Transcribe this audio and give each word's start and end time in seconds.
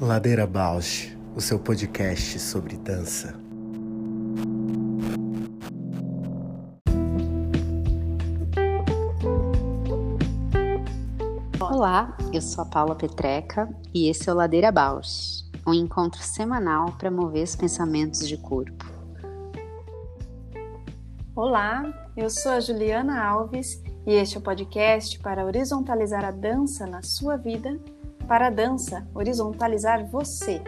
Ladeira 0.00 0.46
Bausch, 0.46 1.16
o 1.34 1.40
seu 1.40 1.58
podcast 1.58 2.38
sobre 2.38 2.76
dança. 2.76 3.34
Olá, 11.58 12.16
eu 12.32 12.40
sou 12.40 12.62
a 12.62 12.66
Paula 12.66 12.94
Petreca 12.94 13.68
e 13.92 14.08
esse 14.08 14.28
é 14.28 14.32
o 14.32 14.36
Ladeira 14.36 14.70
Bausch, 14.70 15.44
um 15.66 15.74
encontro 15.74 16.22
semanal 16.22 16.92
para 16.92 17.10
mover 17.10 17.42
os 17.42 17.56
pensamentos 17.56 18.28
de 18.28 18.36
corpo. 18.36 18.84
Olá, 21.34 22.10
eu 22.16 22.30
sou 22.30 22.52
a 22.52 22.60
Juliana 22.60 23.22
Alves 23.22 23.82
e 24.06 24.14
este 24.14 24.36
é 24.36 24.38
o 24.38 24.42
podcast 24.42 25.18
para 25.18 25.44
horizontalizar 25.44 26.24
a 26.24 26.30
dança 26.30 26.86
na 26.86 27.02
sua 27.02 27.36
vida, 27.36 27.76
para 28.28 28.46
a 28.46 28.50
dança 28.50 29.04
horizontalizar 29.12 30.08
você. 30.08 30.62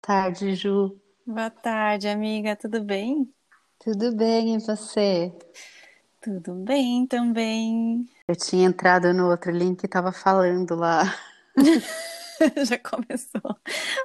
Tarde, 0.00 0.54
Ju. 0.54 0.98
Boa 1.26 1.50
tarde, 1.50 2.08
amiga, 2.08 2.56
tudo 2.56 2.82
bem? 2.82 3.28
Tudo 3.80 4.16
bem, 4.16 4.54
e 4.54 4.58
você? 4.58 5.32
Tudo 6.26 6.54
bem 6.56 7.06
também. 7.06 8.04
Eu 8.26 8.34
tinha 8.34 8.66
entrado 8.66 9.14
no 9.14 9.30
outro 9.30 9.52
link 9.52 9.84
e 9.84 9.86
tava 9.86 10.10
falando 10.10 10.74
lá. 10.74 11.04
Já 12.66 12.76
começou 12.80 13.56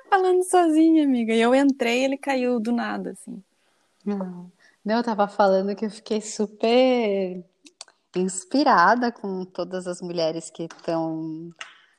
falando 0.08 0.44
sozinha, 0.44 1.04
amiga. 1.04 1.34
E 1.34 1.42
eu 1.42 1.56
entrei, 1.56 2.04
ele 2.04 2.20
caiu 2.20 2.60
do 2.60 2.72
nada, 2.72 3.10
assim. 3.10 3.44
Não, 4.06 4.52
não 4.86 4.98
eu 4.98 5.04
tava 5.04 5.28
falando 5.28 5.76
que 5.76 5.84
eu 5.84 5.90
fiquei 5.90 6.22
super 6.22 7.44
inspirada 8.16 9.12
com 9.12 9.44
todas 9.44 9.88
as 9.88 10.00
mulheres 10.00 10.52
que 10.52 10.66
estão 10.66 11.50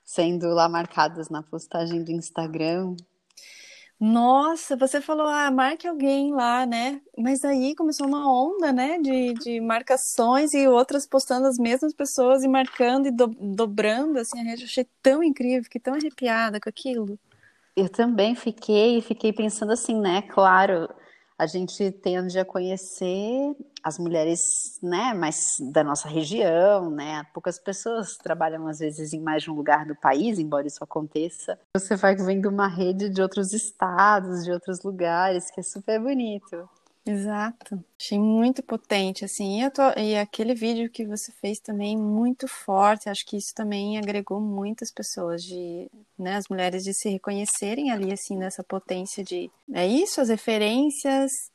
sendo 0.04 0.50
lá 0.50 0.68
marcadas 0.68 1.30
na 1.30 1.42
postagem 1.42 2.04
do 2.04 2.12
Instagram. 2.12 2.94
Nossa, 4.04 4.76
você 4.76 5.00
falou, 5.00 5.28
ah, 5.28 5.48
marque 5.52 5.86
alguém 5.86 6.34
lá, 6.34 6.66
né? 6.66 7.00
Mas 7.16 7.44
aí 7.44 7.72
começou 7.76 8.04
uma 8.04 8.28
onda, 8.28 8.72
né, 8.72 8.98
de, 8.98 9.32
de 9.34 9.60
marcações 9.60 10.52
e 10.54 10.66
outras 10.66 11.06
postando 11.06 11.46
as 11.46 11.56
mesmas 11.56 11.94
pessoas 11.94 12.42
e 12.42 12.48
marcando 12.48 13.06
e 13.06 13.12
do, 13.12 13.28
dobrando, 13.28 14.18
assim, 14.18 14.40
a 14.40 14.42
rede. 14.42 14.62
Eu 14.62 14.66
achei 14.66 14.88
tão 15.00 15.22
incrível, 15.22 15.62
fiquei 15.62 15.80
tão 15.80 15.94
arrepiada 15.94 16.58
com 16.58 16.68
aquilo. 16.68 17.16
Eu 17.76 17.88
também 17.88 18.34
fiquei, 18.34 19.00
fiquei 19.00 19.32
pensando 19.32 19.70
assim, 19.70 20.00
né? 20.00 20.22
Claro, 20.22 20.92
a 21.38 21.46
gente 21.46 21.92
tende 21.92 22.36
a 22.40 22.44
conhecer 22.44 23.54
as 23.82 23.98
mulheres, 23.98 24.78
né, 24.82 25.12
mais 25.14 25.56
da 25.72 25.82
nossa 25.82 26.08
região, 26.08 26.90
né? 26.90 27.24
Poucas 27.34 27.58
pessoas 27.58 28.16
trabalham 28.16 28.66
às 28.68 28.78
vezes 28.78 29.12
em 29.12 29.20
mais 29.20 29.42
de 29.42 29.50
um 29.50 29.54
lugar 29.54 29.84
do 29.86 29.96
país, 29.96 30.38
embora 30.38 30.66
isso 30.66 30.82
aconteça. 30.82 31.58
Você 31.76 31.96
vai 31.96 32.14
vendo 32.14 32.48
uma 32.48 32.68
rede 32.68 33.08
de 33.08 33.20
outros 33.20 33.52
estados, 33.52 34.44
de 34.44 34.52
outros 34.52 34.82
lugares, 34.82 35.50
que 35.50 35.60
é 35.60 35.62
super 35.62 36.00
bonito. 36.00 36.68
Exato. 37.04 37.84
Achei 38.00 38.18
muito 38.18 38.62
potente, 38.62 39.24
assim. 39.24 39.64
E, 39.64 39.70
tô... 39.70 39.82
e, 39.98 40.16
aquele 40.16 40.54
vídeo 40.54 40.88
que 40.88 41.04
você 41.04 41.32
fez 41.32 41.58
também 41.58 41.96
muito 41.96 42.46
forte. 42.46 43.08
Acho 43.08 43.26
que 43.26 43.36
isso 43.36 43.52
também 43.54 43.98
agregou 43.98 44.40
muitas 44.40 44.90
pessoas 44.92 45.42
de, 45.42 45.90
né, 46.16 46.36
as 46.36 46.48
mulheres 46.48 46.84
de 46.84 46.94
se 46.94 47.08
reconhecerem 47.08 47.90
ali, 47.90 48.12
assim, 48.12 48.36
nessa 48.36 48.62
potência 48.62 49.24
de, 49.24 49.50
é 49.72 49.84
isso, 49.86 50.20
as 50.20 50.28
referências, 50.28 51.50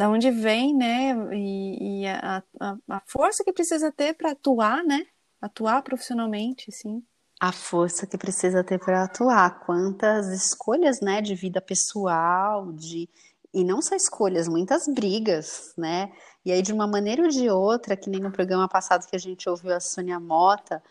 da 0.00 0.08
onde 0.08 0.30
vem, 0.30 0.74
né, 0.74 1.14
e, 1.36 2.00
e 2.00 2.06
a, 2.06 2.42
a, 2.58 2.76
a, 2.88 3.02
força 3.04 3.44
que 3.44 3.52
precisa 3.52 3.92
ter 3.92 4.14
para 4.14 4.30
atuar, 4.30 4.82
né, 4.82 5.04
atuar 5.42 5.82
profissionalmente, 5.82 6.70
assim. 6.70 7.02
A 7.38 7.52
força 7.52 8.06
que 8.06 8.16
precisa 8.16 8.64
ter 8.64 8.78
para 8.78 9.02
atuar, 9.04 9.60
quantas 9.60 10.28
escolhas, 10.28 11.02
né, 11.02 11.20
de 11.20 11.34
vida 11.34 11.60
pessoal, 11.60 12.72
de 12.72 13.10
e 13.52 13.62
não 13.62 13.82
só 13.82 13.94
escolhas, 13.94 14.48
muitas 14.48 14.88
brigas, 14.88 15.74
né? 15.76 16.10
E 16.44 16.52
aí, 16.52 16.62
de 16.62 16.72
uma 16.72 16.86
maneira 16.86 17.24
ou 17.24 17.28
de 17.28 17.50
outra, 17.50 17.96
que 17.96 18.08
nem 18.08 18.20
no 18.20 18.30
programa 18.30 18.68
passado 18.68 19.06
que 19.06 19.16
a 19.16 19.18
gente 19.18 19.50
ouviu 19.50 19.74
a 19.74 19.80
Sônia 19.80 20.20
Mota, 20.20 20.82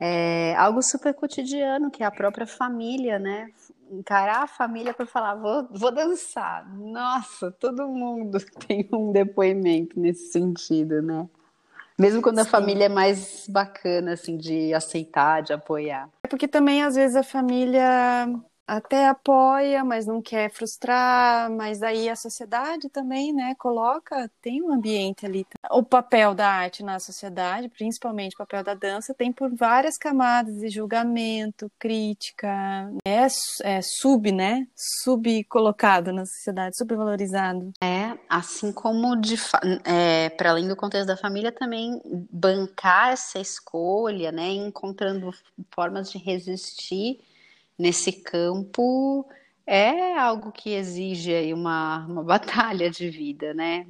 é 0.00 0.56
algo 0.56 0.82
super 0.82 1.14
cotidiano, 1.14 1.90
que 1.90 2.02
é 2.02 2.06
a 2.06 2.10
própria 2.10 2.46
família, 2.46 3.18
né? 3.18 3.52
Encarar 3.90 4.42
a 4.42 4.46
família 4.46 4.92
para 4.92 5.06
falar, 5.06 5.34
vou, 5.34 5.68
vou 5.70 5.90
dançar. 5.90 6.68
Nossa, 6.76 7.50
todo 7.50 7.88
mundo 7.88 8.38
tem 8.66 8.88
um 8.92 9.12
depoimento 9.12 9.98
nesse 9.98 10.30
sentido, 10.30 11.00
né? 11.02 11.28
Mesmo 11.98 12.22
quando 12.22 12.38
a 12.38 12.44
Sim. 12.44 12.50
família 12.50 12.84
é 12.84 12.88
mais 12.88 13.46
bacana, 13.48 14.12
assim, 14.12 14.36
de 14.36 14.72
aceitar, 14.72 15.42
de 15.42 15.52
apoiar. 15.52 16.08
É 16.22 16.28
porque 16.28 16.46
também, 16.46 16.82
às 16.82 16.94
vezes, 16.94 17.16
a 17.16 17.24
família 17.24 18.28
até 18.68 19.08
apoia, 19.08 19.82
mas 19.82 20.06
não 20.06 20.20
quer 20.20 20.50
frustrar, 20.50 21.50
mas 21.50 21.82
aí 21.82 22.06
a 22.10 22.14
sociedade 22.14 22.90
também, 22.90 23.32
né, 23.32 23.54
coloca, 23.58 24.30
tem 24.42 24.62
um 24.62 24.70
ambiente 24.70 25.24
ali. 25.24 25.46
O 25.70 25.82
papel 25.82 26.34
da 26.34 26.46
arte 26.46 26.84
na 26.84 27.00
sociedade, 27.00 27.70
principalmente 27.70 28.34
o 28.34 28.38
papel 28.38 28.62
da 28.62 28.74
dança, 28.74 29.14
tem 29.14 29.32
por 29.32 29.54
várias 29.56 29.96
camadas 29.96 30.58
de 30.58 30.68
julgamento, 30.68 31.72
crítica, 31.78 32.92
é, 33.06 33.26
é 33.62 33.80
sub, 33.82 34.30
né, 34.30 34.66
subcolocado 35.02 36.12
na 36.12 36.26
sociedade, 36.26 36.76
subvalorizado. 36.76 37.72
É, 37.82 38.18
assim 38.28 38.70
como 38.70 39.16
de 39.16 39.36
é, 39.84 40.28
para 40.28 40.50
além 40.50 40.68
do 40.68 40.76
contexto 40.76 41.06
da 41.06 41.16
família 41.16 41.50
também 41.50 41.98
bancar 42.30 43.12
essa 43.12 43.38
escolha, 43.38 44.30
né, 44.30 44.50
encontrando 44.50 45.32
formas 45.72 46.10
de 46.10 46.18
resistir 46.18 47.18
nesse 47.78 48.12
campo 48.12 49.26
é 49.66 50.18
algo 50.18 50.50
que 50.50 50.70
exige 50.70 51.32
aí 51.32 51.54
uma, 51.54 52.06
uma 52.06 52.22
batalha 52.24 52.90
de 52.90 53.08
vida, 53.08 53.54
né? 53.54 53.86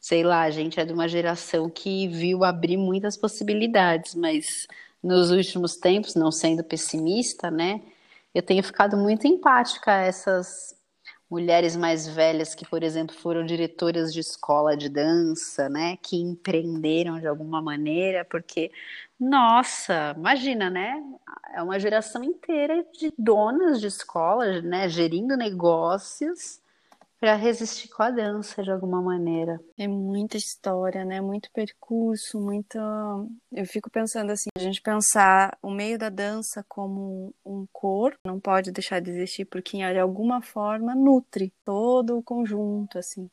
Sei 0.00 0.22
lá, 0.22 0.42
a 0.42 0.50
gente 0.50 0.78
é 0.78 0.84
de 0.84 0.92
uma 0.92 1.08
geração 1.08 1.70
que 1.70 2.06
viu 2.08 2.44
abrir 2.44 2.76
muitas 2.76 3.16
possibilidades, 3.16 4.14
mas 4.14 4.66
nos 5.02 5.30
últimos 5.30 5.76
tempos, 5.76 6.14
não 6.14 6.30
sendo 6.30 6.62
pessimista, 6.62 7.50
né? 7.50 7.80
Eu 8.34 8.42
tenho 8.42 8.62
ficado 8.62 8.96
muito 8.96 9.26
empática 9.26 9.92
a 9.92 10.02
essas 10.02 10.75
mulheres 11.30 11.76
mais 11.76 12.06
velhas 12.06 12.54
que, 12.54 12.66
por 12.68 12.82
exemplo, 12.82 13.14
foram 13.16 13.44
diretoras 13.44 14.12
de 14.12 14.20
escola 14.20 14.76
de 14.76 14.88
dança, 14.88 15.68
né, 15.68 15.96
que 15.98 16.16
empreenderam 16.16 17.18
de 17.20 17.26
alguma 17.26 17.60
maneira, 17.62 18.24
porque, 18.24 18.70
nossa, 19.18 20.14
imagina, 20.16 20.70
né, 20.70 21.02
é 21.54 21.62
uma 21.62 21.78
geração 21.80 22.22
inteira 22.22 22.84
de 22.98 23.12
donas 23.18 23.80
de 23.80 23.86
escola, 23.88 24.60
né, 24.62 24.88
gerindo 24.88 25.36
negócios 25.36 26.60
para 27.18 27.34
resistir 27.34 27.88
com 27.88 28.02
a 28.02 28.10
dança 28.10 28.62
de 28.62 28.70
alguma 28.70 29.00
maneira. 29.00 29.58
É 29.78 29.88
muita 29.88 30.36
história, 30.36 31.04
né? 31.04 31.20
Muito 31.20 31.50
percurso, 31.52 32.40
muita. 32.40 32.78
Eu 33.52 33.64
fico 33.66 33.90
pensando 33.90 34.30
assim, 34.32 34.50
a 34.56 34.60
gente 34.60 34.82
pensar 34.82 35.56
o 35.62 35.70
meio 35.70 35.98
da 35.98 36.08
dança 36.08 36.64
como 36.68 37.34
um 37.44 37.66
corpo, 37.72 38.18
não 38.26 38.38
pode 38.38 38.70
deixar 38.70 39.00
de 39.00 39.10
existir 39.10 39.46
porque 39.46 39.78
de 39.78 39.98
alguma 39.98 40.42
forma 40.42 40.94
nutre 40.94 41.52
todo 41.64 42.18
o 42.18 42.22
conjunto, 42.22 42.98
assim. 42.98 43.30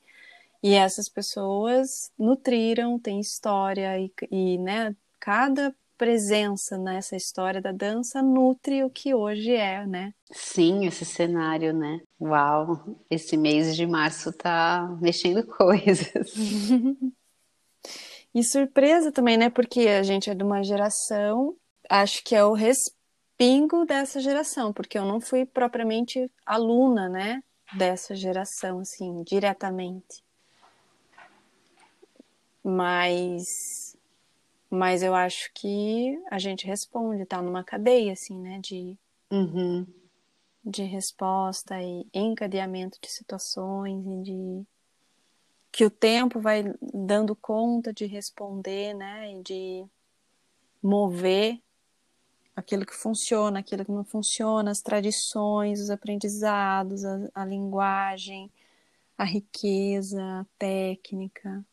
E 0.62 0.76
essas 0.76 1.10
pessoas 1.10 2.10
nutriram, 2.18 2.98
têm 2.98 3.20
história 3.20 4.00
e, 4.00 4.12
e 4.32 4.58
né, 4.58 4.96
cada 5.20 5.76
presença 5.98 6.78
nessa 6.78 7.16
história 7.16 7.62
da 7.62 7.72
dança 7.72 8.22
nutre 8.22 8.84
o 8.84 8.90
que 8.90 9.14
hoje 9.14 9.52
é, 9.52 9.86
né? 9.86 10.14
Sim, 10.32 10.86
esse 10.86 11.06
cenário, 11.06 11.74
né? 11.74 12.02
Uau, 12.20 12.98
esse 13.10 13.38
mês 13.38 13.76
de 13.76 13.86
março 13.86 14.32
tá 14.32 14.88
mexendo 15.02 15.46
coisas. 15.48 16.12
e 18.34 18.44
surpresa 18.44 19.12
também, 19.12 19.38
né? 19.38 19.50
Porque 19.50 19.88
a 19.88 20.04
gente 20.04 20.30
é 20.30 20.36
de 20.36 20.44
uma 20.44 20.64
geração, 20.64 21.56
acho 21.90 22.24
que 22.24 22.36
é 22.36 22.44
o 22.44 22.54
respingo 22.54 23.86
dessa 23.86 24.20
geração, 24.20 24.74
porque 24.74 24.98
eu 24.98 25.06
não 25.06 25.22
fui 25.22 25.46
propriamente 25.46 26.30
aluna, 26.46 27.08
né? 27.10 27.42
Dessa 27.76 28.16
geração, 28.16 28.80
assim, 28.80 29.24
diretamente. 29.24 30.24
Mas 32.64 33.93
mas 34.74 35.04
eu 35.04 35.14
acho 35.14 35.52
que 35.54 36.20
a 36.32 36.40
gente 36.40 36.66
responde, 36.66 37.28
tá 37.28 37.40
numa 37.44 37.64
cadeia, 37.64 38.14
assim, 38.14 38.40
né? 38.40 38.60
De, 38.60 38.98
uhum. 39.32 39.86
de 40.66 40.82
resposta 40.82 41.80
e 41.80 42.08
encadeamento 42.12 42.98
de 43.00 43.08
situações 43.08 44.04
e 44.04 44.24
de 44.24 44.66
que 45.72 45.86
o 45.86 45.92
tempo 45.92 46.40
vai 46.40 46.64
dando 46.82 47.36
conta 47.36 47.94
de 47.94 48.08
responder, 48.08 48.96
né? 48.96 49.34
E 49.34 49.44
de 49.44 49.86
mover 50.82 51.62
aquilo 52.56 52.84
que 52.84 52.96
funciona, 52.96 53.60
aquilo 53.60 53.86
que 53.86 53.92
não 53.92 54.04
funciona, 54.04 54.72
as 54.72 54.82
tradições, 54.82 55.80
os 55.82 55.92
aprendizados, 55.92 57.06
a, 57.06 57.30
a 57.36 57.46
linguagem, 57.46 58.52
a 59.16 59.24
riqueza, 59.24 60.20
a 60.20 60.46
técnica. 60.58 61.64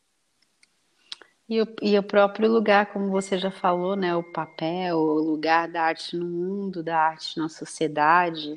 E 1.51 1.61
o, 1.61 1.67
e 1.81 1.99
o 1.99 2.03
próprio 2.03 2.49
lugar, 2.49 2.93
como 2.93 3.09
você 3.09 3.37
já 3.37 3.51
falou, 3.51 3.93
né? 3.97 4.15
O 4.15 4.23
papel, 4.23 4.97
o 4.97 5.15
lugar 5.15 5.67
da 5.67 5.83
arte 5.83 6.15
no 6.15 6.25
mundo, 6.25 6.81
da 6.81 6.97
arte 6.97 7.37
na 7.37 7.49
sociedade. 7.49 8.55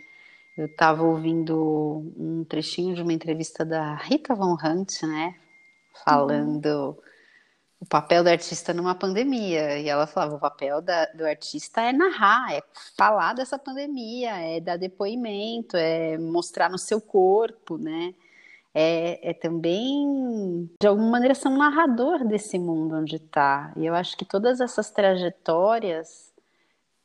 Eu 0.57 0.67
estava 0.67 1.03
ouvindo 1.03 2.13
um 2.17 2.45
trechinho 2.45 2.95
de 2.95 3.03
uma 3.03 3.13
entrevista 3.13 3.65
da 3.65 3.97
Rita 3.97 4.33
Von 4.37 4.57
Hunt, 4.65 5.03
né? 5.03 5.35
Falando 6.05 6.67
uhum. 6.67 6.97
o 7.81 7.87
papel 7.87 8.23
do 8.23 8.31
artista 8.31 8.73
numa 8.73 8.95
pandemia. 8.95 9.77
E 9.81 9.89
ela 9.89 10.07
falava: 10.07 10.37
o 10.37 10.41
papel 10.41 10.81
da, 10.81 11.07
do 11.07 11.27
artista 11.27 11.83
é 11.83 11.93
narrar, 11.93 12.55
é 12.55 12.63
falar 12.97 13.33
dessa 13.33 13.59
pandemia, 13.59 14.37
é 14.37 14.61
dar 14.61 14.77
depoimento, 14.77 15.77
é 15.77 16.17
mostrar 16.17 16.71
no 16.71 16.79
seu 16.79 17.01
corpo, 17.01 17.77
né? 17.77 18.15
É, 18.75 19.31
é 19.31 19.33
também, 19.33 20.69
de 20.81 20.87
alguma 20.87 21.11
maneira, 21.11 21.35
ser 21.35 21.49
um 21.49 21.57
narrador 21.57 22.27
desse 22.27 22.59
mundo 22.59 22.97
onde 22.97 23.17
está. 23.17 23.73
E 23.77 23.87
eu 23.87 23.95
acho 23.95 24.17
que 24.17 24.25
todas 24.25 24.61
essas 24.61 24.91
trajetórias 24.91 26.35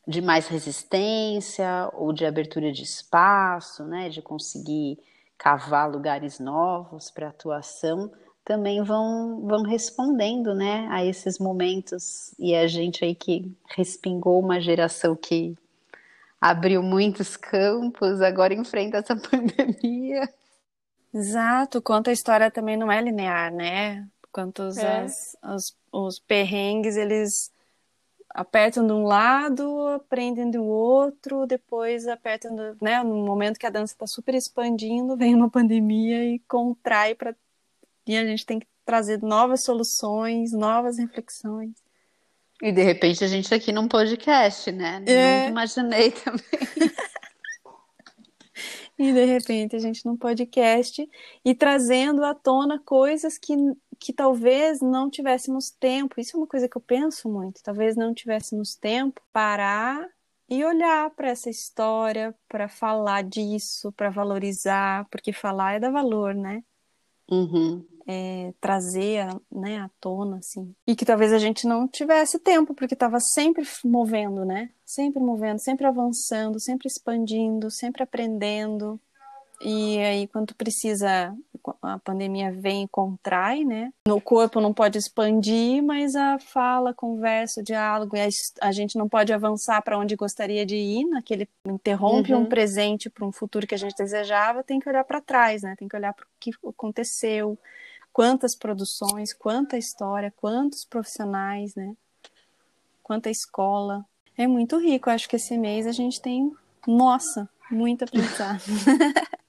de 0.08 0.22
mais 0.22 0.48
resistência 0.48 1.90
ou 1.94 2.12
de 2.12 2.26
abertura 2.26 2.72
de 2.72 2.82
espaço, 2.82 3.84
né, 3.84 4.10
de 4.10 4.24
conseguir 4.24 4.98
cavar 5.38 5.90
lugares 5.90 6.40
novos 6.40 7.12
para 7.12 7.30
atuação, 7.30 8.12
também 8.44 8.84
vão, 8.84 9.46
vão 9.46 9.62
respondendo, 9.62 10.56
né, 10.56 10.88
a 10.90 11.06
esses 11.06 11.38
momentos. 11.38 12.34
E 12.40 12.56
a 12.56 12.66
gente 12.66 13.06
aí 13.06 13.14
que 13.14 13.56
respingou 13.76 14.40
uma 14.40 14.60
geração 14.60 15.16
que 15.16 15.56
abriu 16.42 16.82
muitos 16.82 17.38
campos, 17.38 18.22
agora 18.22 18.56
enfrenta 18.56 18.98
essa 18.98 19.14
pandemia. 19.16 20.28
Exato, 21.14 21.82
quanto 21.82 22.10
a 22.10 22.14
história 22.14 22.52
também 22.52 22.78
não 22.78 22.92
é 22.92 23.02
linear, 23.02 23.52
né? 23.52 24.08
Quantos 24.32 24.78
é. 24.78 25.02
as, 25.02 25.36
os, 25.44 25.76
os 25.92 26.20
perrengues 26.20 26.96
eles 26.96 27.52
apertam 28.30 28.86
de 28.86 28.94
um 28.94 29.04
lado, 29.04 29.88
aprendem 29.88 30.52
do 30.52 30.64
outro, 30.64 31.48
depois 31.48 32.08
apertam, 32.08 32.56
do, 32.56 32.78
né? 32.82 33.02
No 33.04 33.26
momento 33.26 33.58
que 33.60 33.66
a 33.66 33.72
dança 33.72 33.94
está 33.94 34.06
super 34.06 34.36
expandindo, 34.36 35.16
vem 35.18 35.34
uma 35.34 35.50
pandemia 35.50 36.24
e 36.24 36.40
contrai 36.48 37.16
para 37.16 37.36
e 38.06 38.18
a 38.18 38.26
gente 38.26 38.44
tem 38.44 38.60
que 38.60 38.68
trazer 38.84 39.22
novas 39.22 39.64
soluções, 39.64 40.52
novas 40.52 40.98
reflexões. 40.98 41.76
E 42.62 42.72
de 42.72 42.82
repente 42.82 43.24
a 43.24 43.28
gente 43.28 43.54
aqui 43.54 43.72
num 43.72 43.88
podcast, 43.88 44.72
né? 44.72 45.04
É. 45.06 45.44
Não 45.44 45.50
imaginei 45.50 46.12
também. 46.26 46.92
E 49.00 49.14
de 49.14 49.24
repente 49.24 49.78
a 49.78 49.80
gente 49.80 50.06
num 50.06 50.18
podcast 50.18 51.10
e 51.46 51.56
trazendo 51.56 52.24
à 52.26 52.36
tona 52.36 52.78
coisas 52.80 53.38
que, 53.38 53.56
que 53.98 54.12
talvez 54.12 54.82
não 54.82 55.10
tivéssemos 55.10 55.72
tempo. 55.72 56.20
Isso 56.20 56.36
é 56.36 56.40
uma 56.40 56.48
coisa 56.48 56.68
que 56.68 56.78
eu 56.78 56.82
penso 56.82 57.30
muito. 57.30 57.64
Talvez 57.64 57.96
não 57.96 58.14
tivéssemos 58.14 58.76
tempo 58.76 59.22
parar 59.32 60.06
e 60.50 60.66
olhar 60.66 61.10
para 61.12 61.30
essa 61.30 61.50
história, 61.50 62.36
para 62.50 62.68
falar 62.68 63.24
disso, 63.24 63.92
para 63.94 64.10
valorizar, 64.10 65.08
porque 65.10 65.32
falar 65.32 65.76
é 65.76 65.80
dar 65.80 65.92
valor, 65.92 66.36
né? 66.36 66.62
Uhum 67.32 67.88
é, 68.12 68.52
trazer 68.60 69.28
né, 69.52 69.78
à 69.78 69.90
tona, 70.02 70.38
assim. 70.38 70.74
E 70.88 70.96
que 70.96 71.06
talvez 71.06 71.32
a 71.32 71.38
gente 71.38 71.68
não 71.68 71.88
tivesse 71.88 72.40
tempo, 72.40 72.74
porque 72.74 72.96
estava 72.96 73.20
sempre 73.20 73.64
movendo, 73.86 74.44
né? 74.44 74.72
Sempre 74.84 75.22
movendo, 75.22 75.60
sempre 75.60 75.86
avançando, 75.86 76.60
sempre 76.60 76.88
expandindo, 76.88 77.70
sempre 77.70 78.02
aprendendo. 78.02 79.00
E 79.62 80.00
aí, 80.00 80.28
quando 80.28 80.56
precisa, 80.56 81.36
a 81.84 82.00
pandemia 82.00 82.52
vem 82.52 82.86
e 82.86 82.88
contrai, 82.88 83.64
né? 83.64 83.94
No 84.08 84.20
corpo 84.20 84.60
não 84.60 84.74
pode 84.74 84.98
expandir, 84.98 85.84
mas 85.84 86.16
a 86.16 86.40
fala, 86.40 86.90
a 86.90 86.94
conversa, 86.96 87.62
o 87.62 87.64
diálogo, 87.64 88.16
a, 88.16 88.68
a 88.68 88.72
gente 88.72 88.98
não 88.98 89.08
pode 89.08 89.32
avançar 89.32 89.84
para 89.84 90.00
onde 90.00 90.16
gostaria 90.16 90.66
de 90.66 90.78
ir, 90.78 91.06
naquele 91.06 91.48
interrompe 91.68 92.34
uhum. 92.34 92.42
um 92.42 92.46
presente 92.46 93.08
para 93.08 93.24
um 93.24 93.32
futuro 93.32 93.68
que 93.68 93.76
a 93.76 93.78
gente 93.78 93.96
desejava, 93.96 94.64
tem 94.64 94.80
que 94.80 94.90
olhar 94.90 95.04
para 95.04 95.22
trás, 95.22 95.62
né? 95.62 95.76
Tem 95.78 95.88
que 95.88 95.96
olhar 95.96 96.14
para 96.14 96.26
o 96.26 96.30
que 96.40 96.52
aconteceu, 96.66 97.60
quantas 98.12 98.56
produções, 98.56 99.34
quanta 99.34 99.78
história, 99.78 100.34
quantos 100.36 100.86
profissionais, 100.86 101.76
né? 101.76 101.96
Quanta 103.04 103.30
escola. 103.30 104.06
É 104.38 104.48
muito 104.48 104.78
rico. 104.78 105.10
Acho 105.10 105.28
que 105.28 105.36
esse 105.36 105.58
mês 105.58 105.88
a 105.88 105.92
gente 105.92 106.22
tem, 106.22 106.52
nossa, 106.88 107.50
muito 107.72 108.04
aprendizado. 108.04 108.62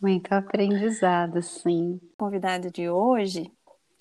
muito 0.00 0.32
aprendizado, 0.32 1.42
sim. 1.42 2.00
O 2.12 2.16
convidado 2.16 2.70
de 2.70 2.88
hoje, 2.88 3.50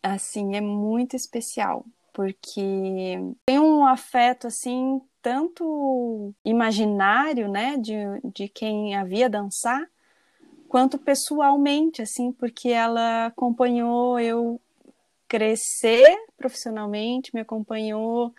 assim, 0.01 0.55
é 0.55 0.61
muito 0.61 1.15
especial, 1.15 1.85
porque 2.11 3.17
tem 3.45 3.59
um 3.59 3.85
afeto, 3.85 4.47
assim, 4.47 5.01
tanto 5.21 6.33
imaginário, 6.43 7.49
né, 7.49 7.77
de, 7.77 7.95
de 8.23 8.49
quem 8.49 8.95
havia 8.95 9.29
dançar, 9.29 9.87
quanto 10.73 10.97
pessoalmente, 10.97 12.01
assim, 12.01 12.31
porque 12.31 12.69
ela 12.69 13.27
acompanhou 13.27 14.19
eu 14.19 14.59
crescer 15.27 16.03
profissionalmente, 16.35 17.29
me 17.31 17.41
acompanhou 17.41 18.33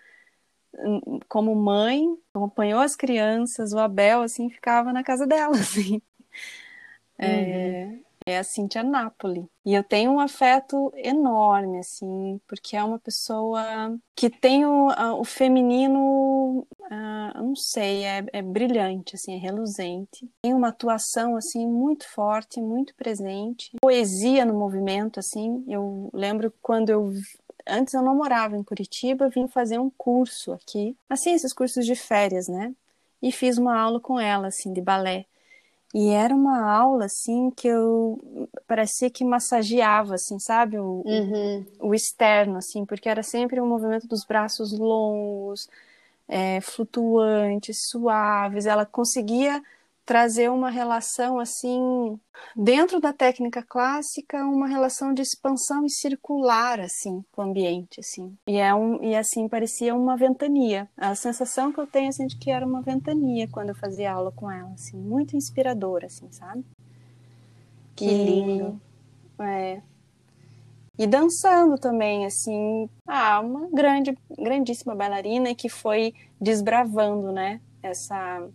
hum, 0.77 1.17
como 1.29 1.55
mãe, 1.55 2.03
acompanhou 2.33 2.81
as 2.81 2.93
crianças, 2.93 3.71
o 3.71 3.79
Abel, 3.79 4.21
assim, 4.21 4.49
ficava 4.49 4.91
na 4.91 5.01
casa 5.01 5.25
dela, 5.25 5.55
assim. 5.55 6.01
Uhum. 7.17 7.25
É, 7.25 7.99
é 8.25 8.39
a 8.39 8.43
Cintia 8.43 8.83
Napoli. 8.83 9.47
E 9.63 9.73
eu 9.73 9.83
tenho 9.83 10.11
um 10.11 10.19
afeto 10.19 10.91
enorme, 10.95 11.79
assim, 11.79 12.39
porque 12.47 12.75
é 12.75 12.83
uma 12.83 12.97
pessoa 12.97 13.63
que 14.15 14.29
tem 14.29 14.65
o, 14.65 14.87
o 15.19 15.23
feminino, 15.23 16.67
uh, 16.81 17.43
não 17.43 17.55
sei, 17.55 18.03
é, 18.03 18.25
é, 18.33 18.41
brilhante, 18.41 19.15
assim, 19.15 19.35
é 19.35 19.37
reluzente. 19.37 20.29
Tem 20.41 20.53
uma 20.53 20.69
atuação, 20.69 21.35
assim, 21.35 21.67
muito 21.67 22.07
forte, 22.09 22.59
muito 22.59 22.95
presente. 22.95 23.71
Poesia 23.79 24.43
no 24.43 24.53
movimento, 24.53 25.19
assim, 25.19 25.63
eu 25.67 26.09
lembro 26.13 26.51
quando 26.61 26.89
eu 26.89 27.13
antes 27.67 27.93
eu 27.93 28.03
não 28.03 28.15
morava 28.15 28.55
em 28.55 28.63
Curitiba, 28.63 29.29
vim 29.29 29.47
fazer 29.47 29.79
um 29.79 29.89
curso 29.89 30.53
aqui, 30.53 30.95
assim, 31.09 31.31
esses 31.33 31.51
cursos 31.51 31.85
de 31.85 31.95
férias, 31.95 32.47
né? 32.47 32.73
E 33.21 33.31
fiz 33.31 33.57
uma 33.57 33.79
aula 33.79 33.99
com 33.99 34.19
ela, 34.19 34.47
assim, 34.47 34.71
de 34.71 34.81
balé. 34.81 35.25
E 35.97 36.09
era 36.09 36.35
uma 36.35 36.69
aula, 36.69 37.05
assim, 37.05 37.49
que 37.49 37.69
eu 37.69 38.19
parecia 38.67 39.09
que 39.09 39.23
massageava, 39.23 40.15
assim, 40.15 40.37
sabe? 40.37 40.77
O, 40.77 41.01
uhum. 41.05 41.65
o 41.79 41.95
externo, 41.95 42.57
assim, 42.57 42.85
porque 42.85 43.07
era 43.07 43.23
sempre 43.23 43.61
um 43.61 43.65
movimento 43.65 44.05
dos 44.05 44.25
braços 44.25 44.77
longos, 44.77 45.69
é, 46.27 46.59
flutuantes, 46.59 47.87
suaves. 47.89 48.65
Ela 48.65 48.85
conseguia 48.85 49.63
trazer 50.05 50.51
uma 50.51 50.69
relação 50.69 51.39
assim 51.39 52.19
dentro 52.55 52.99
da 52.99 53.11
técnica 53.11 53.63
clássica 53.63 54.45
uma 54.45 54.67
relação 54.67 55.13
de 55.13 55.21
expansão 55.21 55.85
e 55.85 55.89
circular 55.89 56.79
assim 56.79 57.23
com 57.31 57.41
o 57.41 57.45
ambiente 57.45 57.99
assim. 57.99 58.37
E 58.47 58.57
é 58.57 58.73
um 58.73 59.03
e 59.03 59.15
assim 59.15 59.49
parecia 59.49 59.95
uma 59.95 60.15
ventania. 60.15 60.87
A 60.95 61.15
sensação 61.15 61.71
que 61.71 61.79
eu 61.79 61.87
tenho 61.87 62.09
assim 62.09 62.27
de 62.27 62.37
que 62.37 62.51
era 62.51 62.65
uma 62.65 62.81
ventania 62.81 63.47
quando 63.47 63.69
eu 63.69 63.75
fazia 63.75 64.11
aula 64.13 64.31
com 64.31 64.49
ela 64.49 64.71
assim 64.73 64.97
muito 64.97 65.35
inspiradora 65.35 66.05
assim 66.05 66.31
sabe? 66.31 66.63
Que 67.95 68.05
e, 68.05 68.25
lindo. 68.25 68.79
é. 69.39 69.81
E 70.97 71.07
dançando 71.07 71.77
também 71.77 72.25
assim 72.25 72.87
ah 73.07 73.39
uma 73.39 73.67
grande 73.71 74.15
grandíssima 74.37 74.93
bailarina 74.93 75.55
que 75.55 75.67
foi 75.67 76.13
desbravando 76.39 77.31
né 77.31 77.59
essa 77.81 78.47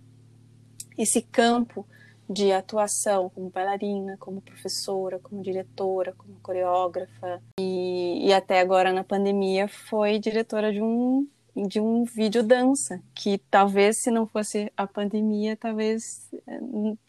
esse 1.03 1.23
campo 1.23 1.87
de 2.29 2.53
atuação 2.53 3.29
como 3.31 3.51
bailarina, 3.51 4.17
como 4.19 4.41
professora, 4.41 5.19
como 5.19 5.43
diretora, 5.43 6.15
como 6.17 6.35
coreógrafa 6.41 7.43
e, 7.59 8.29
e 8.29 8.33
até 8.33 8.61
agora 8.61 8.93
na 8.93 9.03
pandemia 9.03 9.67
foi 9.67 10.19
diretora 10.19 10.73
de 10.73 10.81
um 10.81 11.27
de 11.57 11.81
um 11.81 12.05
vídeo 12.05 12.45
dança 12.45 13.03
que 13.13 13.39
talvez 13.51 14.01
se 14.01 14.11
não 14.11 14.25
fosse 14.25 14.73
a 14.77 14.87
pandemia 14.87 15.57
talvez 15.57 16.31
eh, 16.47 16.61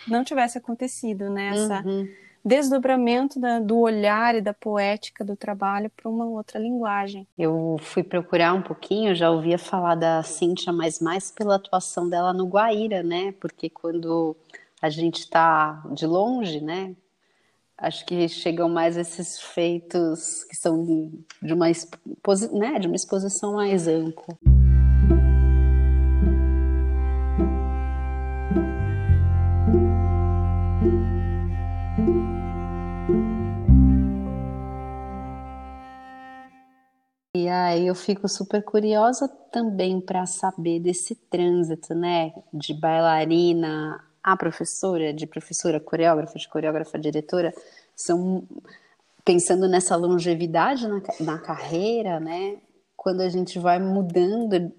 não 0.07 0.23
tivesse 0.23 0.57
acontecido 0.57 1.29
né 1.29 1.51
uhum. 1.85 2.07
Desdobramento 2.43 3.39
da, 3.39 3.59
do 3.59 3.79
olhar 3.79 4.35
e 4.35 4.41
da 4.41 4.53
poética 4.53 5.23
do 5.23 5.35
trabalho 5.35 5.89
para 5.89 6.09
uma 6.09 6.25
outra 6.25 6.59
linguagem 6.59 7.27
eu 7.37 7.77
fui 7.81 8.03
procurar 8.03 8.53
um 8.53 8.61
pouquinho 8.61 9.15
já 9.15 9.29
ouvia 9.29 9.57
falar 9.57 9.95
da 9.95 10.23
Cintia 10.23 10.73
mas 10.73 10.99
mais 10.99 11.31
pela 11.31 11.55
atuação 11.55 12.09
dela 12.09 12.33
no 12.33 12.47
Guaíra 12.47 13.03
né 13.03 13.33
porque 13.39 13.69
quando 13.69 14.35
a 14.81 14.89
gente 14.89 15.19
está 15.19 15.83
de 15.93 16.07
longe, 16.07 16.59
né? 16.59 16.95
Acho 17.77 18.05
que 18.05 18.27
chegam 18.27 18.67
mais 18.67 18.97
esses 18.97 19.39
feitos 19.39 20.43
que 20.45 20.55
são 20.55 21.11
de 21.41 21.53
uma, 21.53 21.67
né, 21.67 22.79
de 22.79 22.87
uma 22.87 22.95
exposição 22.95 23.53
mais 23.53 23.87
ampla. 23.87 24.37
Fico 37.95 38.27
super 38.27 38.63
curiosa 38.63 39.27
também 39.51 39.99
para 39.99 40.25
saber 40.25 40.79
desse 40.79 41.15
trânsito, 41.15 41.93
né, 41.93 42.33
de 42.53 42.73
bailarina 42.73 44.03
a 44.23 44.37
professora, 44.37 45.13
de 45.13 45.25
professora 45.25 45.79
coreógrafa, 45.79 46.37
de 46.37 46.47
coreógrafa 46.47 46.99
diretora, 46.99 47.53
são 47.95 48.43
pensando 49.25 49.67
nessa 49.67 49.95
longevidade 49.95 50.87
na, 50.87 51.01
na 51.19 51.39
carreira, 51.39 52.19
né? 52.19 52.57
Quando 52.95 53.21
a 53.21 53.29
gente 53.29 53.57
vai 53.57 53.79
mudando 53.79 54.71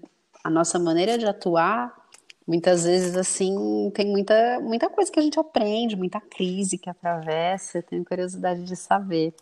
a 0.43 0.49
nossa 0.49 0.79
maneira 0.79 1.17
de 1.17 1.25
atuar, 1.25 1.93
muitas 2.47 2.83
vezes 2.85 3.15
assim 3.17 3.91
tem 3.93 4.07
muita 4.07 4.59
muita 4.61 4.89
coisa 4.89 5.11
que 5.11 5.19
a 5.19 5.23
gente 5.23 5.39
aprende, 5.39 5.95
muita 5.95 6.21
crise 6.21 6.77
que 6.77 6.89
atravessa. 6.89 7.79
Eu 7.79 7.83
tenho 7.83 8.05
curiosidade 8.05 8.63
de 8.63 8.75
saber 8.75 9.33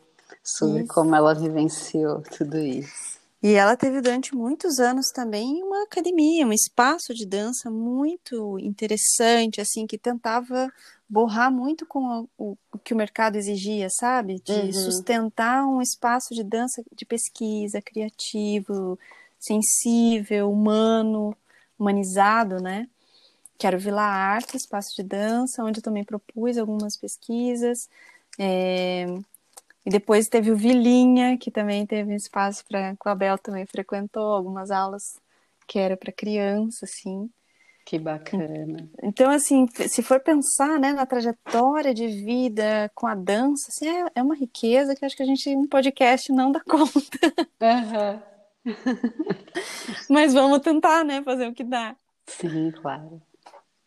sobre 0.43 0.83
isso. 0.83 0.93
como 0.93 1.15
ela 1.15 1.33
vivenciou 1.33 2.21
tudo 2.37 2.57
isso. 2.57 3.10
E 3.43 3.53
ela 3.53 3.75
teve 3.75 4.01
durante 4.01 4.35
muitos 4.35 4.77
anos 4.79 5.07
também 5.07 5.63
uma 5.63 5.83
academia, 5.83 6.45
um 6.45 6.53
espaço 6.53 7.11
de 7.13 7.25
dança 7.25 7.71
muito 7.71 8.59
interessante, 8.59 9.59
assim, 9.59 9.87
que 9.87 9.97
tentava 9.97 10.71
borrar 11.09 11.51
muito 11.51 11.85
com 11.85 12.27
o, 12.37 12.55
o 12.71 12.77
que 12.77 12.93
o 12.93 12.97
mercado 12.97 13.37
exigia, 13.37 13.87
sabe? 13.89 14.39
De 14.45 14.53
uhum. 14.53 14.73
sustentar 14.73 15.65
um 15.65 15.81
espaço 15.81 16.35
de 16.35 16.43
dança 16.43 16.83
de 16.95 17.03
pesquisa, 17.03 17.81
criativo, 17.81 18.97
sensível, 19.39 20.51
humano, 20.51 21.35
humanizado, 21.79 22.61
né? 22.61 22.87
Que 23.57 23.65
era 23.65 23.75
o 23.75 23.79
Vila 23.79 24.03
Arte, 24.03 24.55
espaço 24.55 24.95
de 24.95 25.03
dança, 25.03 25.63
onde 25.63 25.79
eu 25.79 25.83
também 25.83 26.03
propus 26.03 26.59
algumas 26.59 26.95
pesquisas. 26.95 27.89
É, 28.39 29.07
e 29.85 29.89
depois 29.89 30.27
teve 30.27 30.51
o 30.51 30.55
Vilinha, 30.55 31.37
que 31.37 31.49
também 31.49 31.85
teve 31.85 32.13
um 32.13 32.15
espaço 32.15 32.63
para. 32.67 32.95
O 33.03 33.09
Abel 33.09 33.37
também 33.37 33.65
frequentou 33.65 34.33
algumas 34.33 34.69
aulas 34.69 35.19
que 35.67 35.79
era 35.79 35.97
para 35.97 36.11
criança, 36.11 36.85
assim. 36.85 37.29
Que 37.85 37.97
bacana. 37.97 38.89
Então, 39.01 39.31
assim, 39.31 39.67
se 39.67 40.03
for 40.03 40.19
pensar 40.19 40.79
né, 40.79 40.93
na 40.93 41.05
trajetória 41.05 41.93
de 41.93 42.07
vida 42.07 42.91
com 42.93 43.07
a 43.07 43.15
dança, 43.15 43.69
assim, 43.69 43.87
é, 43.87 44.05
é 44.15 44.21
uma 44.21 44.35
riqueza 44.35 44.95
que 44.95 45.03
acho 45.03 45.15
que 45.15 45.23
a 45.23 45.25
gente, 45.25 45.49
um 45.55 45.67
podcast, 45.67 46.31
não 46.31 46.51
dá 46.51 46.61
conta. 46.67 47.33
Uhum. 47.59 48.21
Mas 50.09 50.33
vamos 50.33 50.59
tentar, 50.59 51.03
né, 51.03 51.23
fazer 51.23 51.47
o 51.47 51.53
que 51.53 51.63
dá. 51.63 51.95
Sim, 52.27 52.71
claro. 52.71 53.21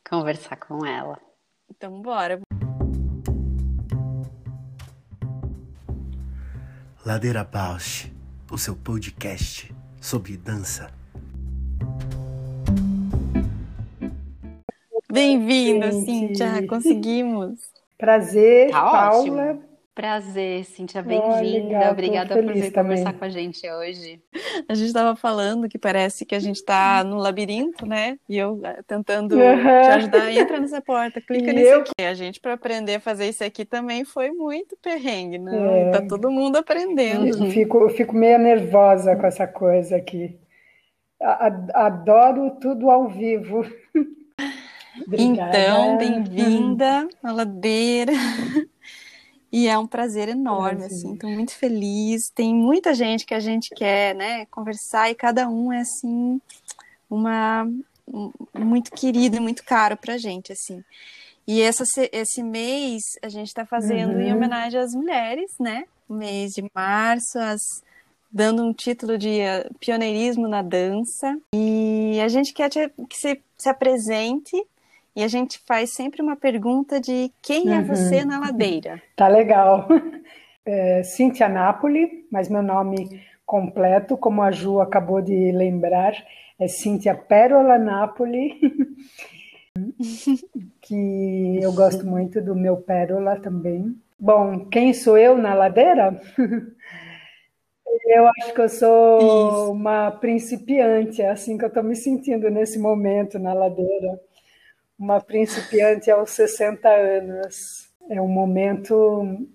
Conversar 0.09 0.57
com 0.57 0.85
ela. 0.85 1.19
Então, 1.71 2.03
bora. 2.03 2.41
Ladeira 7.05 7.45
Bausch, 7.45 8.11
o 8.51 8.57
seu 8.57 8.75
podcast 8.75 9.71
sobre 10.01 10.39
dança. 10.39 10.91
Bem-vinda, 15.13 15.93
Cíntia, 15.93 16.67
conseguimos. 16.67 17.61
Prazer, 17.99 18.71
tá 18.71 18.81
Paula. 18.81 19.51
Ótimo. 19.51 19.74
Prazer, 19.95 20.65
Cintia, 20.65 21.03
bem-vinda. 21.03 21.93
Obrigada 21.93 22.35
por 22.35 22.53
vir 22.53 22.73
também. 22.73 22.97
conversar 22.97 23.13
com 23.13 23.25
a 23.25 23.29
gente 23.29 23.71
hoje. 23.71 24.21
A 24.69 24.75
gente 24.75 24.89
estava 24.89 25.15
falando 25.15 25.69
que 25.69 25.79
parece 25.79 26.27
que 26.27 26.35
a 26.35 26.41
gente 26.41 26.57
está 26.57 27.05
no 27.05 27.17
labirinto, 27.17 27.87
né? 27.87 28.19
E 28.29 28.37
eu 28.37 28.61
eh, 28.65 28.83
tentando 28.89 29.37
uhum. 29.37 29.63
te 29.63 29.69
ajudar. 29.69 30.33
Entra 30.33 30.59
nessa 30.59 30.81
porta, 30.81 31.21
clica 31.23 31.49
e 31.49 31.53
nisso 31.53 31.71
eu... 31.71 31.81
aqui. 31.83 32.03
A 32.03 32.13
gente, 32.13 32.41
para 32.41 32.55
aprender 32.55 32.97
a 32.97 33.01
fazer 33.01 33.29
isso 33.29 33.45
aqui, 33.45 33.65
também 33.65 34.05
foi 34.05 34.33
muito 34.33 34.77
perrengue, 34.83 35.39
né? 35.39 35.83
É. 35.83 35.91
Tá 35.93 36.03
todo 36.03 36.29
mundo 36.29 36.57
aprendendo. 36.57 37.29
Eu 37.29 37.51
fico, 37.53 37.79
eu 37.79 37.91
fico 37.91 38.17
meio 38.17 38.39
nervosa 38.41 39.15
com 39.15 39.27
essa 39.29 39.47
coisa 39.47 39.95
aqui. 39.95 40.37
Adoro 41.73 42.51
tudo 42.61 42.91
ao 42.91 43.09
vivo. 43.09 43.65
Então, 45.13 45.99
bem-vinda 45.99 47.09
à 47.21 47.33
ladeira. 47.33 48.13
E 49.57 49.69
é 49.69 49.79
um 49.79 49.87
prazer 49.87 50.29
enorme, 50.29 50.87
assim, 50.87 51.15
estou 51.15 51.31
muito 51.31 51.55
feliz. 51.55 52.29
Tem 52.35 52.53
muita 52.53 52.93
gente 52.93 53.25
que 53.25 53.33
a 53.33 53.39
gente 53.39 53.73
quer, 53.73 54.13
né, 54.13 54.47
conversar 54.47 55.13
e 55.13 55.15
cada 55.15 55.49
um 55.49 55.73
é, 55.73 55.79
assim, 55.79 56.41
uma 57.09 57.65
muito 58.53 58.91
querido 58.91 59.37
e 59.37 59.41
muito 59.41 59.63
caro 59.63 59.97
pra 59.97 60.19
gente, 60.19 60.53
assim. 60.53 60.83
E 61.47 61.63
essa, 61.63 61.85
esse 62.11 62.43
mês 62.43 63.03
a 63.23 63.29
gente 63.29 63.47
está 63.47 63.65
fazendo 63.65 64.15
uhum. 64.15 64.23
em 64.23 64.35
homenagem 64.35 64.81
às 64.81 64.93
mulheres, 64.93 65.53
né? 65.61 65.85
Mês 66.11 66.51
de 66.51 66.69
março, 66.75 67.39
as, 67.39 67.63
dando 68.33 68.65
um 68.65 68.73
título 68.73 69.17
de 69.17 69.39
uh, 69.39 69.73
pioneirismo 69.79 70.49
na 70.49 70.63
dança. 70.63 71.39
E 71.55 72.19
a 72.21 72.27
gente 72.27 72.53
quer 72.53 72.69
que 72.71 73.17
se, 73.17 73.41
se 73.57 73.69
apresente 73.69 74.67
e 75.15 75.23
a 75.23 75.29
gente 75.29 75.61
faz 75.67 75.91
sempre 75.91 76.21
uma 76.21 76.37
pergunta 76.37 77.01
de 77.01 77.31
quem 77.41 77.73
é 77.73 77.79
uhum. 77.79 77.85
você 77.85 78.25
na 78.25 78.39
ladeira. 78.39 79.01
Tá 79.17 79.29
legal. 79.29 79.89
É, 80.67 81.03
Cíntia 81.03 81.47
Napoli, 81.47 82.27
mas 82.33 82.49
meu 82.49 82.63
nome 82.63 83.21
completo, 83.45 84.17
como 84.17 84.41
a 84.41 84.51
Ju 84.51 84.81
acabou 84.81 85.21
de 85.21 85.53
lembrar, 85.53 86.15
é 86.59 86.67
Cíntia 86.67 87.15
Pérola 87.15 87.77
Napoli, 87.77 88.59
que 90.81 91.59
eu 91.61 91.71
gosto 91.71 92.07
muito 92.07 92.41
do 92.41 92.55
meu 92.55 92.79
Pérola 92.79 93.39
também. 93.41 93.95
Bom, 94.19 94.65
quem 94.71 94.95
sou 94.95 95.19
eu 95.19 95.37
na 95.37 95.53
ladeira? 95.53 96.19
Eu 98.07 98.27
acho 98.27 98.55
que 98.55 98.61
eu 98.63 98.69
sou 98.71 99.19
Isso. 99.19 99.73
uma 99.73 100.13
principiante, 100.13 101.21
é 101.21 101.29
assim 101.29 101.59
que 101.59 101.65
eu 101.65 101.69
estou 101.69 101.83
me 101.83 101.95
sentindo 101.95 102.49
nesse 102.49 102.79
momento 102.79 103.39
na 103.39 103.53
ladeira 103.53 104.19
uma 104.99 105.21
principiante 105.21 106.11
aos 106.11 106.31
60 106.31 106.89
anos. 106.89 107.89
É 108.09 108.21
um 108.21 108.29
momento 108.29 109.47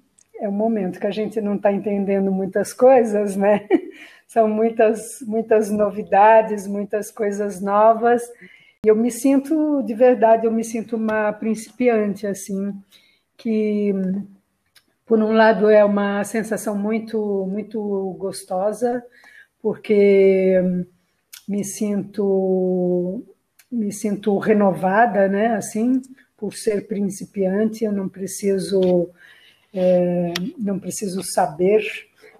é 0.41 0.47
um 0.47 0.53
momento 0.53 0.99
que 0.99 1.07
a 1.07 1.11
gente 1.11 1.41
não 1.41 1.55
está 1.55 1.71
entendendo 1.71 2.31
muitas 2.31 2.73
coisas, 2.73 3.35
né? 3.35 3.67
São 4.27 4.47
muitas 4.47 5.21
muitas 5.21 5.69
novidades, 5.71 6.67
muitas 6.67 7.11
coisas 7.11 7.61
novas. 7.61 8.23
E 8.85 8.87
eu 8.87 8.95
me 8.95 9.11
sinto 9.11 9.83
de 9.83 9.93
verdade, 9.93 10.45
eu 10.45 10.51
me 10.51 10.63
sinto 10.63 10.95
uma 10.95 11.33
principiante 11.33 12.25
assim, 12.25 12.73
que 13.37 13.93
por 15.05 15.19
um 15.19 15.33
lado 15.33 15.69
é 15.69 15.83
uma 15.83 16.23
sensação 16.23 16.77
muito 16.77 17.45
muito 17.47 18.15
gostosa, 18.19 19.03
porque 19.61 20.61
me 21.47 21.63
sinto 21.65 23.23
me 23.71 23.91
sinto 23.91 24.37
renovada, 24.37 25.27
né? 25.27 25.55
Assim, 25.55 26.01
por 26.37 26.53
ser 26.53 26.87
principiante, 26.87 27.83
eu 27.83 27.91
não 27.91 28.07
preciso 28.09 29.09
é, 29.73 30.33
não 30.57 30.79
preciso 30.79 31.21
saber 31.23 31.83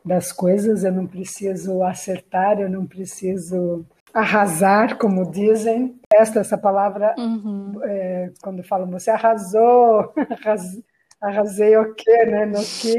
das 0.04 0.32
coisas, 0.32 0.84
eu 0.84 0.92
não 0.92 1.06
preciso 1.06 1.84
acertar, 1.84 2.60
eu 2.60 2.70
não 2.70 2.86
preciso 2.86 3.86
arrasar, 4.14 4.98
como 4.98 5.30
dizem. 5.30 6.00
Esta 6.12 6.40
essa 6.40 6.58
palavra 6.58 7.14
uhum. 7.18 7.80
é, 7.84 8.32
quando 8.42 8.64
falam 8.64 8.90
você 8.90 9.12
arrasou, 9.12 10.14
arrasei 11.22 11.78
o 11.78 11.94
quê, 11.94 12.26
né? 12.26 12.46
No 12.46 12.64
que, 12.64 12.96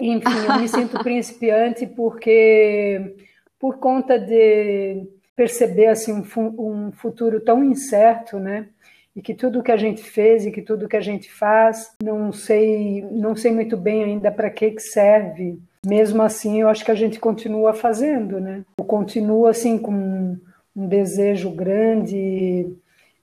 enfim, 0.00 0.46
eu 0.48 0.58
me 0.58 0.68
sinto 0.68 0.98
principiante 1.02 1.86
porque 1.86 3.16
por 3.58 3.78
conta 3.78 4.18
de 4.18 5.06
perceber 5.36 5.86
assim 5.86 6.12
um, 6.12 6.24
um 6.58 6.92
futuro 6.92 7.40
tão 7.40 7.62
incerto, 7.64 8.38
né? 8.38 8.68
E 9.14 9.22
que 9.22 9.32
tudo 9.32 9.62
que 9.62 9.70
a 9.70 9.76
gente 9.76 10.02
fez 10.02 10.44
e 10.44 10.50
que 10.50 10.60
tudo 10.60 10.88
que 10.88 10.96
a 10.96 11.00
gente 11.00 11.32
faz, 11.32 11.92
não 12.02 12.32
sei, 12.32 13.02
não 13.12 13.36
sei 13.36 13.52
muito 13.52 13.76
bem 13.76 14.02
ainda 14.02 14.30
para 14.30 14.50
que 14.50 14.72
que 14.72 14.82
serve. 14.82 15.58
Mesmo 15.86 16.22
assim, 16.22 16.60
eu 16.60 16.68
acho 16.68 16.84
que 16.84 16.90
a 16.90 16.96
gente 16.96 17.20
continua 17.20 17.72
fazendo, 17.72 18.40
né? 18.40 18.64
Eu 18.78 18.84
continuo 18.84 19.46
assim 19.46 19.78
com 19.78 20.36
um, 20.74 20.88
desejo 20.88 21.50
grande 21.50 22.74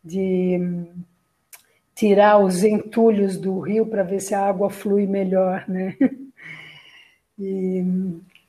de 0.03 0.87
tirar 1.93 2.37
os 2.39 2.63
entulhos 2.63 3.37
do 3.37 3.59
rio 3.59 3.85
para 3.85 4.03
ver 4.03 4.21
se 4.21 4.33
a 4.33 4.45
água 4.45 4.69
flui 4.69 5.05
melhor, 5.05 5.65
né? 5.67 5.95
E 7.43 7.83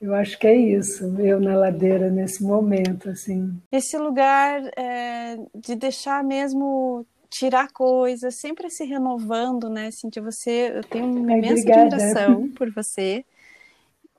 eu 0.02 0.12
acho 0.14 0.36
que 0.36 0.48
é 0.48 0.54
isso, 0.54 1.04
eu 1.20 1.40
na 1.40 1.56
ladeira 1.56 2.10
nesse 2.10 2.42
momento, 2.42 3.08
assim. 3.08 3.56
Esse 3.70 3.96
lugar 3.96 4.60
é, 4.76 5.36
de 5.54 5.76
deixar 5.76 6.24
mesmo 6.24 7.06
tirar 7.30 7.68
coisas, 7.72 8.34
sempre 8.34 8.68
se 8.68 8.84
renovando, 8.84 9.70
né, 9.70 9.92
Cintia? 9.92 10.20
Você, 10.20 10.72
eu 10.74 10.82
tenho 10.82 11.06
uma 11.06 11.32
Ai, 11.32 11.38
imensa 11.38 11.60
obrigada. 11.60 11.96
admiração 11.96 12.50
por 12.58 12.68
você. 12.72 13.24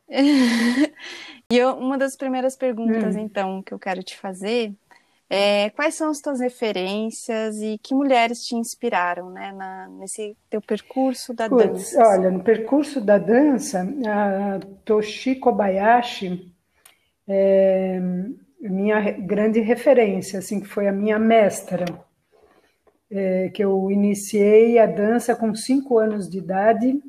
e 1.51 1.57
eu, 1.57 1.75
uma 1.75 1.97
das 1.97 2.15
primeiras 2.15 2.55
perguntas, 2.55 3.15
hum. 3.15 3.19
então, 3.19 3.61
que 3.61 3.73
eu 3.73 3.79
quero 3.79 4.01
te 4.01 4.17
fazer 4.17 4.73
é, 5.33 5.69
quais 5.71 5.95
são 5.95 6.11
as 6.11 6.19
tuas 6.19 6.39
referências 6.39 7.59
e 7.61 7.79
que 7.81 7.95
mulheres 7.95 8.45
te 8.45 8.55
inspiraram 8.55 9.31
né, 9.31 9.51
na, 9.51 9.87
nesse 9.89 10.37
teu 10.49 10.61
percurso 10.61 11.33
da 11.33 11.49
Puts, 11.49 11.65
dança? 11.65 12.07
Olha, 12.07 12.29
no 12.29 12.43
percurso 12.43 13.01
da 13.01 13.17
dança, 13.17 13.87
a 14.05 14.59
Toshi 14.85 15.35
Kobayashi 15.35 16.53
é, 17.27 17.99
minha 18.59 19.11
grande 19.11 19.59
referência, 19.59 20.39
assim, 20.39 20.59
que 20.59 20.67
foi 20.67 20.87
a 20.87 20.91
minha 20.91 21.17
mestra, 21.17 21.85
é, 23.09 23.49
que 23.49 23.63
eu 23.63 23.89
iniciei 23.89 24.77
a 24.77 24.85
dança 24.85 25.35
com 25.35 25.55
cinco 25.55 25.97
anos 25.97 26.29
de 26.29 26.37
idade 26.37 27.01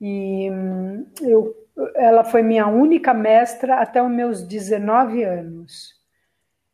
e 0.00 0.50
hum, 0.50 1.06
eu, 1.22 1.54
ela 1.94 2.24
foi 2.24 2.42
minha 2.42 2.66
única 2.66 3.12
mestra 3.14 3.76
até 3.76 4.02
os 4.02 4.10
meus 4.10 4.42
19 4.42 5.22
anos, 5.22 5.99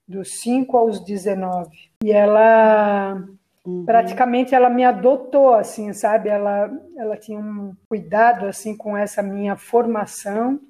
dos 0.06 0.40
5 0.40 0.76
aos 0.76 1.04
19. 1.04 1.70
E 2.04 2.12
ela 2.12 3.22
uhum. 3.64 3.84
praticamente 3.84 4.54
ela 4.54 4.70
me 4.70 4.84
adotou 4.84 5.54
assim, 5.54 5.92
sabe? 5.92 6.28
Ela 6.28 6.70
ela 6.96 7.16
tinha 7.16 7.38
um 7.38 7.74
cuidado 7.88 8.46
assim 8.46 8.76
com 8.76 8.96
essa 8.96 9.22
minha 9.22 9.56
formação, 9.56 10.60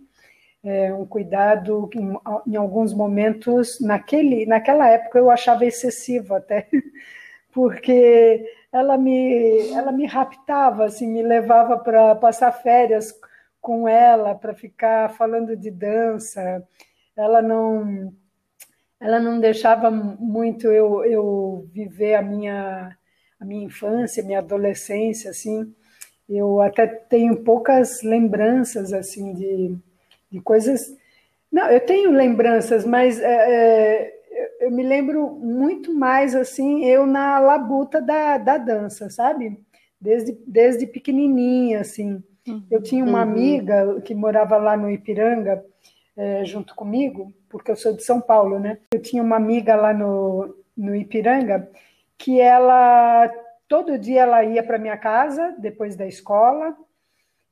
é, 0.65 0.93
um 0.93 1.07
cuidado 1.07 1.89
que 1.89 1.99
em, 1.99 2.17
em 2.47 2.57
alguns 2.57 2.93
momentos 2.93 3.79
naquele 3.81 4.47
naquela 4.47 4.89
época 4.89 5.19
eu 5.19 5.31
achava 5.31 5.65
excessivo 5.65 6.35
até, 6.35 6.69
porque 7.53 8.45
ela 8.77 8.99
me, 8.99 9.71
ela 9.73 9.91
me 9.91 10.07
raptava, 10.07 10.85
assim, 10.85 11.07
me 11.09 11.23
levava 11.23 11.79
para 11.79 12.15
passar 12.15 12.53
férias 12.53 13.13
com 13.61 13.89
ela, 13.89 14.35
para 14.35 14.55
ficar 14.55 15.11
falando 15.15 15.57
de 15.57 15.71
dança. 15.71 16.63
Ela 17.17 17.41
não, 17.41 18.13
ela 19.01 19.21
não 19.21 19.41
deixava 19.41 19.91
muito 19.91 20.69
eu, 20.69 21.05
eu 21.05 21.69
viver 21.73 22.15
a 22.15 22.23
minha, 22.23 22.97
a 23.39 23.45
minha 23.45 23.65
infância, 23.65 24.23
minha 24.23 24.39
adolescência, 24.39 25.31
assim. 25.31 25.73
Eu 26.29 26.61
até 26.61 26.87
tenho 26.87 27.37
poucas 27.45 28.03
lembranças, 28.03 28.93
assim, 28.93 29.35
de, 29.35 29.77
de 30.31 30.41
coisas... 30.41 30.97
Não, 31.53 31.69
eu 31.71 31.81
tenho 31.81 32.11
lembranças, 32.11 32.85
mas 32.85 33.21
é, 33.21 34.13
é 34.13 34.17
eu 34.61 34.71
me 34.71 34.83
lembro 34.83 35.31
muito 35.31 35.95
mais 35.95 36.35
assim, 36.35 36.85
eu 36.85 37.07
na 37.07 37.39
labuta 37.39 38.01
da, 38.01 38.39
da 38.39 38.59
dança, 38.59 39.09
sabe? 39.11 39.59
Desde, 40.01 40.37
desde 40.47 40.87
pequenininha, 40.87 41.81
assim. 41.81 42.23
Uhum. 42.47 42.63
Eu 42.71 42.83
tinha 42.83 43.05
uma 43.05 43.25
uhum. 43.25 43.31
amiga 43.31 44.01
que 44.03 44.15
morava 44.15 44.57
lá 44.57 44.77
no 44.77 44.91
Ipiranga, 44.91 45.65
é, 46.17 46.45
junto 46.45 46.75
comigo, 46.75 47.33
porque 47.49 47.71
eu 47.71 47.77
sou 47.77 47.93
de 47.93 48.03
São 48.03 48.21
Paulo, 48.21 48.59
né? 48.59 48.79
Eu 48.93 49.01
tinha 49.01 49.23
uma 49.23 49.37
amiga 49.37 49.77
lá 49.77 49.93
no, 49.93 50.57
no 50.77 50.95
Ipiranga 50.97 51.71
que 52.19 52.41
ela 52.41 53.29
todo 53.69 53.99
dia 53.99 54.23
ela 54.23 54.45
ia 54.45 54.63
para 54.63 54.79
minha 54.79 54.97
casa 54.97 55.55
depois 55.59 55.97
da 55.97 56.07
escola 56.07 56.77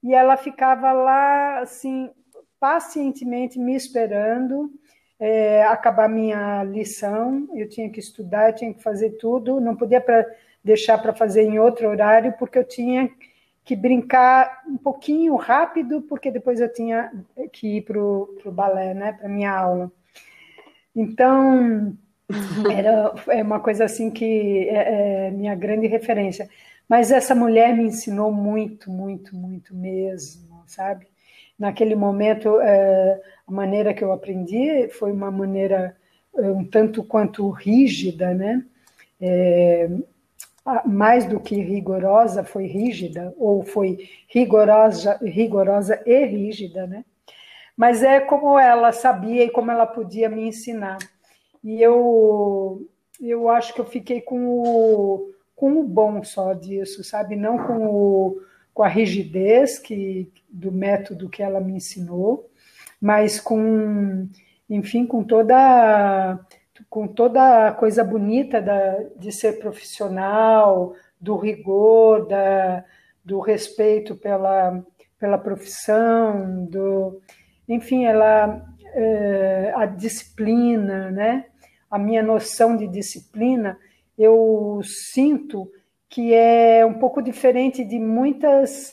e 0.03 0.15
ela 0.15 0.37
ficava 0.37 0.93
lá 0.93 1.61
assim 1.61 2.11
pacientemente 2.59 3.59
me 3.59 3.75
esperando 3.75 4.71
é, 5.19 5.63
acabar 5.65 6.09
minha 6.09 6.63
lição, 6.65 7.49
eu 7.55 7.69
tinha 7.69 7.89
que 7.91 8.01
estudar, 8.01 8.51
eu 8.51 8.55
tinha 8.55 8.75
que 8.75 8.83
fazer 8.83 9.11
tudo, 9.13 9.61
não 9.61 9.77
podia 9.77 10.01
pra, 10.01 10.27
deixar 10.63 10.99
para 10.99 11.15
fazer 11.15 11.43
em 11.43 11.59
outro 11.59 11.89
horário, 11.89 12.35
porque 12.39 12.59
eu 12.59 12.65
tinha 12.65 13.09
que 13.09 13.34
brincar 13.75 14.63
um 14.69 14.77
pouquinho 14.77 15.37
rápido, 15.37 16.03
porque 16.03 16.31
depois 16.31 16.61
eu 16.61 16.71
tinha 16.71 17.11
que 17.53 17.79
ir 17.79 17.83
para 17.83 17.99
o 17.99 18.53
balé, 18.53 18.93
né, 18.93 19.13
para 19.13 19.29
minha 19.29 19.53
aula. 19.53 19.91
Então, 20.95 21.97
era 22.71 23.15
é 23.29 23.43
uma 23.43 23.61
coisa 23.61 23.85
assim 23.85 24.11
que 24.11 24.69
é, 24.69 25.29
é 25.29 25.31
minha 25.31 25.55
grande 25.55 25.87
referência. 25.87 26.49
Mas 26.89 27.11
essa 27.11 27.35
mulher 27.35 27.75
me 27.75 27.85
ensinou 27.85 28.31
muito, 28.31 28.91
muito, 28.91 29.35
muito 29.35 29.75
mesmo, 29.75 30.63
sabe? 30.67 31.07
Naquele 31.59 31.95
momento, 31.95 32.61
é, 32.61 33.21
a 33.47 33.51
maneira 33.51 33.95
que 33.95 34.05
eu 34.05 34.13
aprendi 34.13 34.89
foi 34.91 35.13
uma 35.13 35.31
maneira 35.31 35.97
eh, 36.37 36.51
um 36.51 36.65
tanto 36.65 37.03
quanto 37.05 37.49
rígida, 37.51 38.35
né? 38.35 38.65
É, 39.21 39.89
mais 40.87 41.27
do 41.27 41.39
que 41.39 41.57
rigorosa, 41.57 42.43
foi 42.43 42.67
rígida, 42.67 43.35
ou 43.37 43.63
foi 43.63 44.09
rigorosa, 44.29 45.19
rigorosa 45.23 46.03
e 46.07 46.25
rígida, 46.25 46.87
né? 46.87 47.05
Mas 47.77 48.03
é 48.03 48.21
como 48.21 48.59
ela 48.59 48.93
sabia 48.93 49.45
e 49.45 49.51
como 49.51 49.71
ela 49.71 49.87
podia 49.87 50.29
me 50.29 50.47
ensinar. 50.47 50.99
E 51.63 51.83
eu, 51.83 52.89
eu 53.21 53.49
acho 53.49 53.75
que 53.75 53.81
eu 53.81 53.85
fiquei 53.85 54.21
com 54.21 54.49
o, 54.49 55.31
com 55.57 55.73
o 55.81 55.85
bom 55.85 56.23
só 56.23 56.55
disso, 56.55 57.03
sabe? 57.05 57.37
Não 57.37 57.59
com, 57.59 57.87
o, 57.87 58.41
com 58.73 58.83
a 58.83 58.89
rigidez 58.89 59.79
que, 59.79 60.33
do 60.49 60.73
método 60.73 61.29
que 61.29 61.43
ela 61.43 61.61
me 61.61 61.75
ensinou, 61.75 62.49
mas 63.01 63.41
com, 63.41 64.29
enfim, 64.71 65.05
com 65.05 65.25
toda 65.25 66.39
com 66.91 67.07
toda 67.07 67.69
a 67.69 67.73
coisa 67.73 68.03
bonita 68.03 68.61
da, 68.61 69.03
de 69.17 69.31
ser 69.31 69.59
profissional, 69.59 70.95
do 71.21 71.37
rigor, 71.37 72.27
da, 72.27 72.85
do 73.25 73.41
respeito 73.41 74.17
pela, 74.17 74.83
pela 75.19 75.39
profissão, 75.39 76.67
do, 76.67 77.21
enfim, 77.69 78.05
ela 78.05 78.65
é, 78.95 79.73
a 79.75 79.87
disciplina, 79.87 81.11
né? 81.11 81.47
A 81.91 81.99
minha 81.99 82.23
noção 82.23 82.77
de 82.77 82.87
disciplina, 82.89 83.79
eu 84.19 84.81
sinto 84.83 85.71
que 86.09 86.33
é 86.33 86.85
um 86.87 86.95
pouco 86.95 87.21
diferente 87.21 87.85
de 87.85 87.99
muitas 87.99 88.93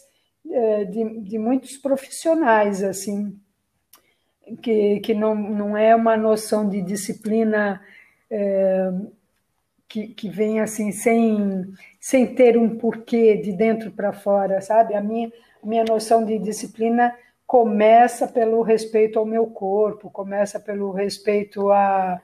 é, 0.49 0.85
de, 0.85 1.19
de 1.21 1.37
muitos 1.37 1.77
profissionais 1.77 2.83
assim 2.83 3.39
que, 4.57 4.99
que 4.99 5.13
não, 5.13 5.35
não 5.35 5.77
é 5.77 5.95
uma 5.95 6.17
noção 6.17 6.67
de 6.67 6.81
disciplina 6.81 7.81
é, 8.29 8.91
que, 9.87 10.07
que 10.07 10.29
vem 10.29 10.59
assim 10.59 10.91
sem, 10.91 11.73
sem 11.99 12.33
ter 12.33 12.57
um 12.57 12.77
porquê 12.77 13.35
de 13.37 13.51
dentro 13.51 13.91
para 13.91 14.13
fora, 14.13 14.61
sabe? 14.61 14.95
A 14.95 15.01
minha, 15.01 15.31
minha 15.63 15.83
noção 15.83 16.23
de 16.23 16.39
disciplina 16.39 17.13
começa 17.45 18.27
pelo 18.27 18.61
respeito 18.61 19.19
ao 19.19 19.25
meu 19.25 19.47
corpo, 19.47 20.09
começa 20.09 20.59
pelo 20.59 20.91
respeito 20.91 21.69
à, 21.69 22.21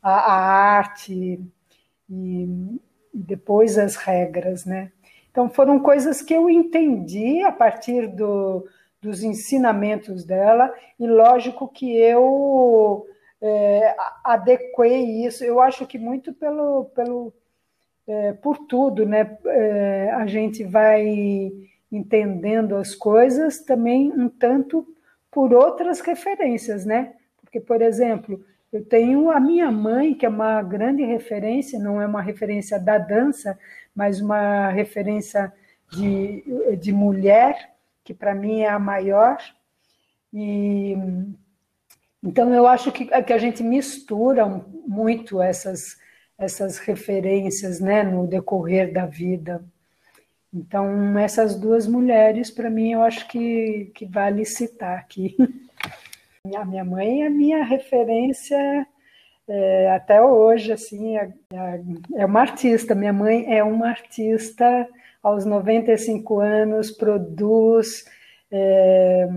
à, 0.00 0.12
à 0.12 0.76
arte 0.78 1.12
e, 1.12 1.40
e 2.08 2.48
depois 3.12 3.76
as 3.76 3.96
regras, 3.96 4.64
né? 4.64 4.92
Então 5.32 5.48
foram 5.48 5.80
coisas 5.80 6.22
que 6.22 6.34
eu 6.34 6.48
entendi 6.48 7.42
a 7.42 7.50
partir 7.50 8.06
do, 8.06 8.64
dos 9.02 9.22
ensinamentos 9.24 10.24
dela, 10.24 10.72
e 10.98 11.06
lógico 11.06 11.66
que 11.66 11.96
eu 11.96 13.04
é, 13.40 13.96
adequei 14.22 15.26
isso, 15.26 15.44
eu 15.44 15.60
acho 15.60 15.84
que 15.86 15.98
muito 15.98 16.32
pelo, 16.32 16.84
pelo 16.94 17.32
é, 18.06 18.32
por 18.32 18.58
tudo, 18.66 19.04
né? 19.04 19.36
É, 19.46 20.10
a 20.12 20.26
gente 20.26 20.62
vai 20.62 21.50
entendendo 21.90 22.76
as 22.76 22.94
coisas 22.94 23.60
também 23.60 24.12
um 24.12 24.28
tanto 24.28 24.86
por 25.30 25.52
outras 25.52 26.00
referências, 26.00 26.86
né? 26.86 27.14
Porque, 27.40 27.60
por 27.60 27.82
exemplo, 27.82 28.44
eu 28.72 28.84
tenho 28.84 29.30
a 29.30 29.40
minha 29.40 29.70
mãe, 29.70 30.14
que 30.14 30.24
é 30.24 30.28
uma 30.28 30.62
grande 30.62 31.02
referência, 31.04 31.78
não 31.78 32.00
é 32.00 32.06
uma 32.06 32.22
referência 32.22 32.78
da 32.78 32.98
dança, 32.98 33.58
mas 33.94 34.20
uma 34.20 34.68
referência 34.68 35.52
de, 35.90 36.44
de 36.78 36.92
mulher, 36.92 37.71
que 38.04 38.14
para 38.14 38.34
mim 38.34 38.60
é 38.60 38.68
a 38.68 38.78
maior. 38.78 39.38
E 40.32 40.96
então 42.22 42.52
eu 42.54 42.66
acho 42.66 42.92
que, 42.92 43.06
que 43.06 43.32
a 43.32 43.38
gente 43.38 43.62
mistura 43.62 44.46
muito 44.46 45.40
essas 45.40 46.00
essas 46.38 46.78
referências, 46.78 47.78
né, 47.78 48.02
no 48.02 48.26
decorrer 48.26 48.92
da 48.92 49.06
vida. 49.06 49.64
Então 50.52 51.18
essas 51.18 51.54
duas 51.58 51.86
mulheres 51.86 52.50
para 52.50 52.70
mim 52.70 52.92
eu 52.92 53.02
acho 53.02 53.28
que 53.28 53.90
que 53.94 54.06
vale 54.06 54.44
citar 54.44 54.98
aqui. 54.98 55.36
A 56.56 56.64
minha 56.64 56.84
mãe 56.84 57.22
é 57.22 57.30
minha 57.30 57.62
referência 57.62 58.84
é, 59.48 59.90
até 59.90 60.22
hoje, 60.22 60.72
assim, 60.72 61.16
é, 61.16 61.30
é, 62.14 62.26
uma 62.26 62.40
artista. 62.40 62.94
Minha 62.94 63.12
mãe 63.12 63.54
é 63.54 63.62
uma 63.62 63.88
artista 63.88 64.88
aos 65.22 65.44
95 65.44 66.40
anos, 66.40 66.90
produz, 66.90 68.04
é, 68.50 69.28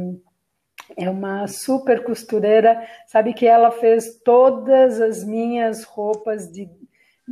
é 0.98 1.10
uma 1.10 1.48
super 1.48 2.04
costureira. 2.04 2.86
Sabe 3.08 3.34
que 3.34 3.46
ela 3.46 3.72
fez 3.72 4.20
todas 4.24 5.00
as 5.00 5.24
minhas 5.24 5.84
roupas 5.84 6.52
de 6.52 6.70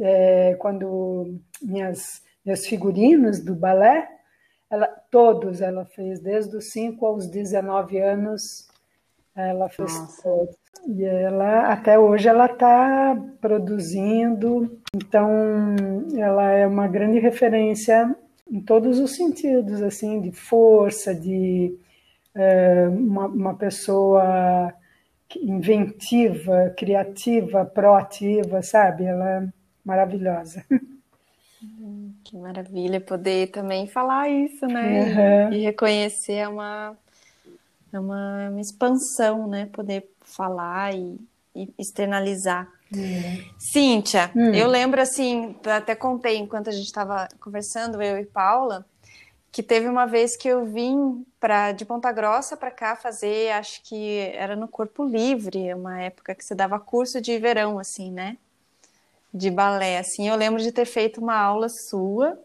é, 0.02 0.56
quando 0.56 1.40
minhas 1.62 2.22
meus 2.46 2.66
figurinos 2.66 3.40
do 3.40 3.56
balé, 3.56 4.08
ela, 4.70 4.88
todos 5.10 5.62
ela 5.62 5.86
fez, 5.86 6.20
desde 6.20 6.58
os 6.58 6.72
5 6.72 7.06
aos 7.06 7.28
19 7.28 8.00
anos, 8.00 8.68
ela 9.36 9.70
fez 9.70 9.98
Nossa. 9.98 10.24
todos. 10.24 10.56
E 10.88 11.06
ela, 11.06 11.72
até 11.72 11.98
hoje, 11.98 12.28
ela 12.28 12.48
está 12.48 13.16
produzindo, 13.40 14.78
então 14.94 15.30
ela 16.18 16.52
é 16.52 16.68
uma 16.68 16.88
grande 16.88 17.20
referência 17.20 18.14
em 18.54 18.62
todos 18.62 19.00
os 19.00 19.16
sentidos, 19.16 19.82
assim, 19.82 20.22
de 20.22 20.32
força, 20.32 21.16
de 21.16 21.76
é, 22.36 22.88
uma, 22.88 23.26
uma, 23.26 23.56
pessoa 23.56 24.72
inventiva, 25.42 26.72
criativa, 26.78 27.66
proativa, 27.66 28.62
sabe? 28.62 29.06
Ela 29.06 29.30
é 29.30 29.48
maravilhosa. 29.84 30.64
Que 32.26 32.38
maravilha 32.38 33.00
poder 33.00 33.52
também 33.52 33.88
falar 33.88 34.30
isso, 34.30 34.66
né? 34.66 35.48
Uhum. 35.48 35.54
E, 35.54 35.64
reconhecer 35.64 36.34
é 36.34 36.48
uma, 36.48 36.98
é 37.92 38.00
uma, 38.00 38.50
uma, 38.50 38.62
expansão, 38.62 39.48
né? 39.48 39.68
Poder 39.68 40.10
falar 40.22 40.94
e, 40.94 41.00
e 41.00 41.33
externalizar. 41.78 42.68
Uhum. 42.94 43.44
Cíntia, 43.58 44.32
uhum. 44.36 44.54
eu 44.54 44.68
lembro 44.68 45.02
assim, 45.02 45.56
até 45.66 45.96
contei 45.96 46.38
enquanto 46.38 46.70
a 46.70 46.72
gente 46.72 46.86
estava 46.86 47.28
conversando, 47.40 48.02
eu 48.02 48.20
e 48.20 48.26
Paula, 48.26 48.86
que 49.52 49.64
teve 49.64 49.88
uma 49.88 50.06
vez 50.06 50.36
que 50.36 50.48
eu 50.48 50.66
vim 50.66 51.26
para 51.40 51.72
de 51.72 51.86
Ponta 51.86 52.12
Grossa 52.12 52.58
para 52.58 52.72
cá 52.72 52.96
fazer, 52.96 53.52
acho 53.52 53.82
que 53.84 54.20
era 54.34 54.56
no 54.56 54.68
Corpo 54.68 55.06
Livre, 55.06 55.74
uma 55.74 56.02
época 56.02 56.34
que 56.34 56.44
você 56.44 56.56
dava 56.56 56.80
curso 56.80 57.22
de 57.22 57.38
verão, 57.38 57.78
assim, 57.78 58.12
né? 58.12 58.38
De 59.32 59.52
balé, 59.52 60.00
assim. 60.00 60.28
Eu 60.28 60.36
lembro 60.36 60.62
de 60.62 60.72
ter 60.72 60.86
feito 60.86 61.22
uma 61.22 61.36
aula 61.36 61.70
sua 61.70 62.38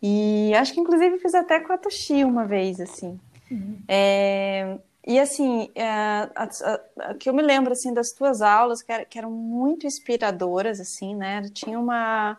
e 0.00 0.52
acho 0.54 0.72
que 0.72 0.80
inclusive 0.80 1.18
fiz 1.18 1.34
até 1.34 1.58
com 1.58 1.72
a 1.72 1.78
Toshi 1.78 2.24
uma 2.24 2.44
vez, 2.44 2.80
assim. 2.80 3.18
Uhum. 3.50 3.78
É, 3.88 4.78
e 5.06 5.20
assim, 5.20 5.70
é, 5.74 5.88
a, 5.88 6.28
a, 6.34 6.80
a, 7.10 7.14
que 7.14 7.28
eu 7.28 7.34
me 7.34 7.42
lembro 7.42 7.72
assim 7.72 7.94
das 7.94 8.10
tuas 8.10 8.42
aulas 8.42 8.82
que, 8.82 8.90
era, 8.90 9.04
que 9.04 9.18
eram 9.18 9.30
muito 9.30 9.86
inspiradoras, 9.86 10.80
assim, 10.80 11.14
né? 11.14 11.42
Tinha 11.54 11.78
uma 11.78 12.36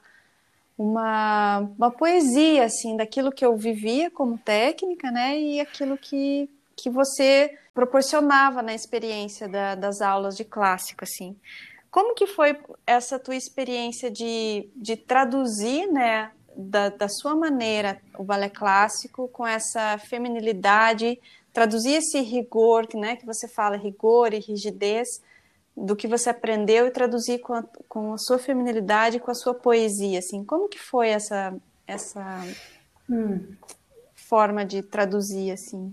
uma, 0.78 1.60
uma 1.78 1.92
poesia 1.92 2.66
assim 2.66 2.96
daquilo 2.96 3.32
que 3.32 3.44
eu 3.44 3.58
vivia 3.58 4.12
como 4.12 4.38
técnica, 4.38 5.10
né, 5.10 5.40
e 5.40 5.60
aquilo 5.60 5.98
que, 5.98 6.50
que 6.76 6.90
você 6.90 7.58
proporcionava 7.74 8.62
na 8.62 8.74
experiência 8.76 9.48
da, 9.48 9.74
das 9.74 10.02
aulas 10.02 10.38
de 10.38 10.44
clássico, 10.44 11.04
assim. 11.04 11.36
Como 11.90 12.14
que 12.14 12.28
foi 12.28 12.60
essa 12.86 13.18
tua 13.18 13.36
experiência 13.36 14.12
de, 14.12 14.70
de 14.76 14.96
traduzir, 14.96 15.88
né, 15.88 16.32
da, 16.56 16.90
da 16.90 17.10
sua 17.10 17.36
maneira 17.36 18.00
o 18.18 18.24
balé 18.24 18.50
clássico 18.50 19.28
com 19.30 19.48
essa 19.48 19.98
feminilidade, 19.98 21.20
traduzir 21.58 21.96
esse 21.96 22.22
rigor, 22.22 22.86
né, 22.94 23.16
que 23.16 23.26
você 23.26 23.48
fala, 23.48 23.76
rigor 23.76 24.32
e 24.32 24.38
rigidez, 24.38 25.08
do 25.76 25.96
que 25.96 26.08
você 26.08 26.30
aprendeu 26.30 26.86
e 26.86 26.92
traduzir 26.92 27.40
com 27.40 27.54
a, 27.54 27.64
com 27.90 28.14
a 28.14 28.18
sua 28.20 28.38
feminilidade, 28.38 29.20
com 29.20 29.32
a 29.32 29.34
sua 29.34 29.56
poesia, 29.56 30.20
assim, 30.20 30.44
como 30.44 30.70
que 30.70 30.78
foi 30.78 31.10
essa 31.10 31.56
essa 31.88 32.46
hum. 33.10 33.40
forma 34.14 34.64
de 34.64 34.84
traduzir, 34.84 35.52
assim? 35.52 35.92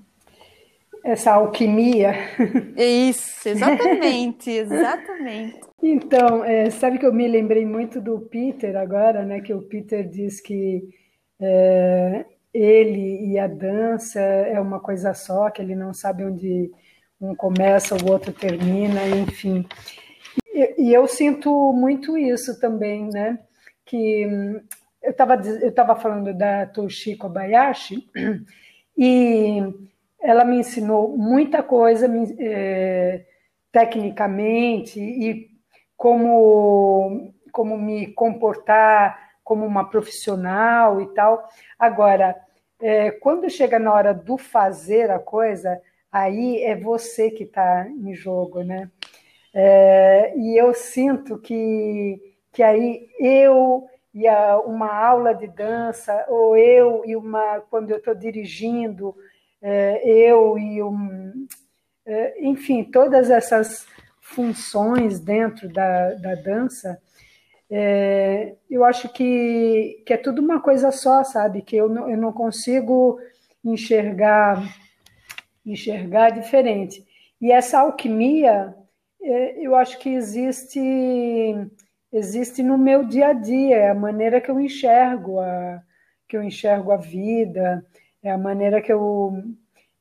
Essa 1.03 1.33
alquimia. 1.33 2.13
Isso, 2.77 3.49
exatamente, 3.49 4.51
exatamente. 4.51 5.61
Então, 5.83 6.45
é, 6.45 6.69
sabe 6.69 6.99
que 6.99 7.07
eu 7.07 7.13
me 7.13 7.27
lembrei 7.27 7.65
muito 7.65 8.03
do 8.03 8.21
Peter 8.21 8.77
agora, 8.77 9.25
né? 9.25 9.41
Que 9.41 9.55
o 9.55 9.63
Peter 9.63 10.07
diz 10.07 10.43
que 10.43 10.83
é, 11.41 12.27
ele 12.55 13.33
e 13.33 13.39
a 13.39 13.49
dança 13.49 14.21
é 14.21 14.61
uma 14.61 14.79
coisa 14.79 15.13
só, 15.13 15.51
que 15.51 15.61
ele 15.61 15.75
não 15.75 15.93
sabe 15.93 16.25
onde 16.25 16.71
um 17.21 17.35
começa, 17.35 17.97
o 17.97 18.11
outro 18.11 18.33
termina, 18.33 19.09
enfim. 19.09 19.67
E, 20.47 20.85
e 20.89 20.95
eu 20.95 21.09
sinto 21.09 21.73
muito 21.73 22.17
isso 22.17 22.61
também, 22.61 23.09
né? 23.13 23.41
Que 23.85 24.23
eu 25.03 25.11
estava 25.11 25.35
eu 25.35 25.73
tava 25.73 25.97
falando 25.97 26.33
da 26.33 26.67
Toshi 26.67 27.17
Kobayashi 27.17 28.09
e 28.97 29.61
ela 30.23 30.45
me 30.45 30.59
ensinou 30.59 31.17
muita 31.17 31.63
coisa 31.63 32.07
é, 32.39 33.27
tecnicamente 33.73 35.01
e 35.01 35.51
como 35.97 37.33
como 37.53 37.79
me 37.79 38.13
comportar 38.15 39.34
como 39.45 39.67
uma 39.67 39.89
profissional 39.89 41.01
e 41.01 41.07
tal. 41.15 41.47
Agora, 41.79 42.35
é, 42.81 43.11
quando 43.11 43.49
chega 43.51 43.79
na 43.79 43.93
hora 43.93 44.15
do 44.15 44.37
fazer 44.37 45.11
a 45.11 45.19
coisa, 45.19 45.81
aí 46.11 46.63
é 46.63 46.75
você 46.75 47.31
que 47.31 47.45
está 47.45 47.87
em 47.89 48.15
jogo, 48.15 48.63
né? 48.63 48.91
É, 49.53 50.35
e 50.37 50.61
eu 50.61 50.75
sinto 50.75 51.39
que, 51.39 52.21
que 52.53 52.63
aí 52.63 53.09
eu 53.21 53.89
e 54.13 54.27
a, 54.27 54.59
uma 54.59 54.93
aula 54.93 55.35
de 55.35 55.47
dança, 55.47 56.25
ou 56.29 56.57
eu 56.57 57.03
e 57.05 57.17
uma, 57.17 57.61
quando 57.71 57.91
eu 57.91 57.99
estou 57.99 58.15
dirigindo, 58.15 59.15
é, 59.61 60.07
eu 60.09 60.59
e 60.59 60.83
um. 60.83 61.47
É, 62.07 62.45
enfim, 62.45 62.85
todas 62.85 63.31
essas 63.31 63.87
funções 64.21 65.21
dentro 65.21 65.69
da, 65.69 66.15
da 66.15 66.35
dança, 66.35 67.01
é, 67.71 68.55
eu 68.71 68.85
acho 68.85 69.09
que, 69.09 70.03
que 70.07 70.13
é 70.13 70.17
tudo 70.17 70.41
uma 70.43 70.61
coisa 70.61 70.91
só, 70.91 71.25
sabe? 71.25 71.63
Que 71.63 71.77
eu 71.77 71.89
não, 71.89 72.11
eu 72.11 72.17
não 72.17 72.33
consigo 72.33 73.19
enxergar 73.65 74.63
enxergar 75.65 76.31
diferente. 76.31 77.05
E 77.41 77.51
essa 77.51 77.81
alquimia, 77.81 78.75
é, 79.23 79.67
eu 79.67 79.75
acho 79.75 79.99
que 79.99 80.11
existe 80.11 80.81
existe 82.13 82.63
no 82.63 82.79
meu 82.79 83.05
dia 83.05 83.29
a 83.29 83.33
dia, 83.33 83.77
é 83.77 83.91
a 83.91 83.95
maneira 83.95 84.41
que 84.41 84.51
eu 84.51 84.61
enxergo 84.61 85.41
a 85.41 85.83
que 86.29 86.37
eu 86.37 86.43
enxergo 86.43 86.93
a 86.93 86.97
vida, 86.97 87.85
é 88.23 88.31
a 88.31 88.39
maneira 88.39 88.81
que 88.81 88.93
eu 88.93 89.43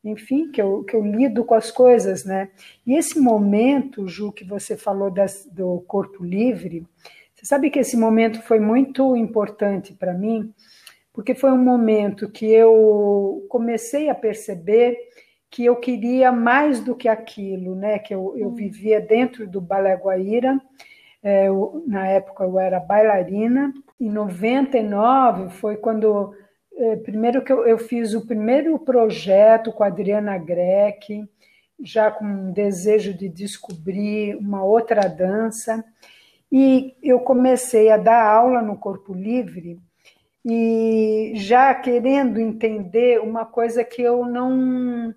enfim, 0.04 0.52
que 0.52 0.62
eu, 0.62 0.84
que 0.84 0.96
eu 0.96 1.04
lido 1.06 1.46
com 1.46 1.56
as 1.56 1.72
coisas, 1.72 2.26
né? 2.26 2.50
E 2.86 2.94
esse 2.96 3.18
momento, 3.20 4.08
Ju, 4.08 4.34
que 4.34 4.44
você 4.44 4.76
falou 4.76 5.10
das, 5.10 5.48
do 5.50 5.80
corpo 5.88 6.24
livre, 6.24 6.86
você 7.44 7.48
sabe 7.48 7.70
que 7.70 7.80
esse 7.80 7.98
momento 7.98 8.42
foi 8.42 8.58
muito 8.58 9.18
importante 9.18 9.94
para 9.94 10.14
mim, 10.14 10.54
porque 11.12 11.36
foi 11.36 11.52
um 11.52 11.58
momento 11.58 12.32
que 12.32 12.46
eu 12.46 13.46
comecei 13.50 14.10
a 14.10 14.16
perceber 14.16 14.98
que 15.52 15.66
eu 15.66 15.76
queria 15.76 16.32
mais 16.32 16.80
do 16.80 16.96
que 16.96 17.10
aquilo, 17.10 17.76
né? 17.76 18.00
Que 18.00 18.16
eu, 18.16 18.34
eu 18.38 18.48
hum. 18.48 18.56
vivia 18.56 19.02
dentro 19.02 19.46
do 19.46 19.60
Balé 19.60 19.94
Guaíra, 19.94 20.58
é, 21.22 21.50
eu, 21.50 21.84
na 21.86 22.08
época 22.08 22.46
eu 22.46 22.58
era 22.58 22.80
bailarina. 22.80 23.74
Em 24.00 24.10
99 24.10 25.50
foi 25.50 25.76
quando 25.76 26.34
é, 26.78 26.96
primeiro 26.96 27.44
que 27.44 27.52
eu, 27.52 27.68
eu, 27.68 27.78
fiz 27.78 28.14
o 28.14 28.26
primeiro 28.26 28.80
projeto 28.80 29.74
com 29.74 29.84
a 29.84 29.88
Adriana 29.88 30.38
Greck, 30.38 31.28
já 31.84 32.10
com 32.10 32.24
um 32.24 32.54
desejo 32.54 33.14
de 33.14 33.28
descobrir 33.28 34.38
uma 34.38 34.64
outra 34.64 35.10
dança. 35.10 35.84
E 36.56 36.96
eu 37.02 37.20
comecei 37.20 37.90
a 37.90 37.98
dar 37.98 38.24
aula 38.24 38.62
no 38.62 38.78
Corpo 38.78 39.12
Livre 39.12 39.80
e 40.46 41.32
já 41.34 41.74
querendo 41.74 42.40
entender 42.40 43.20
uma 43.20 43.44
coisa 43.44 43.84
que 43.84 44.04
eu 44.04 44.24
não 44.24 45.16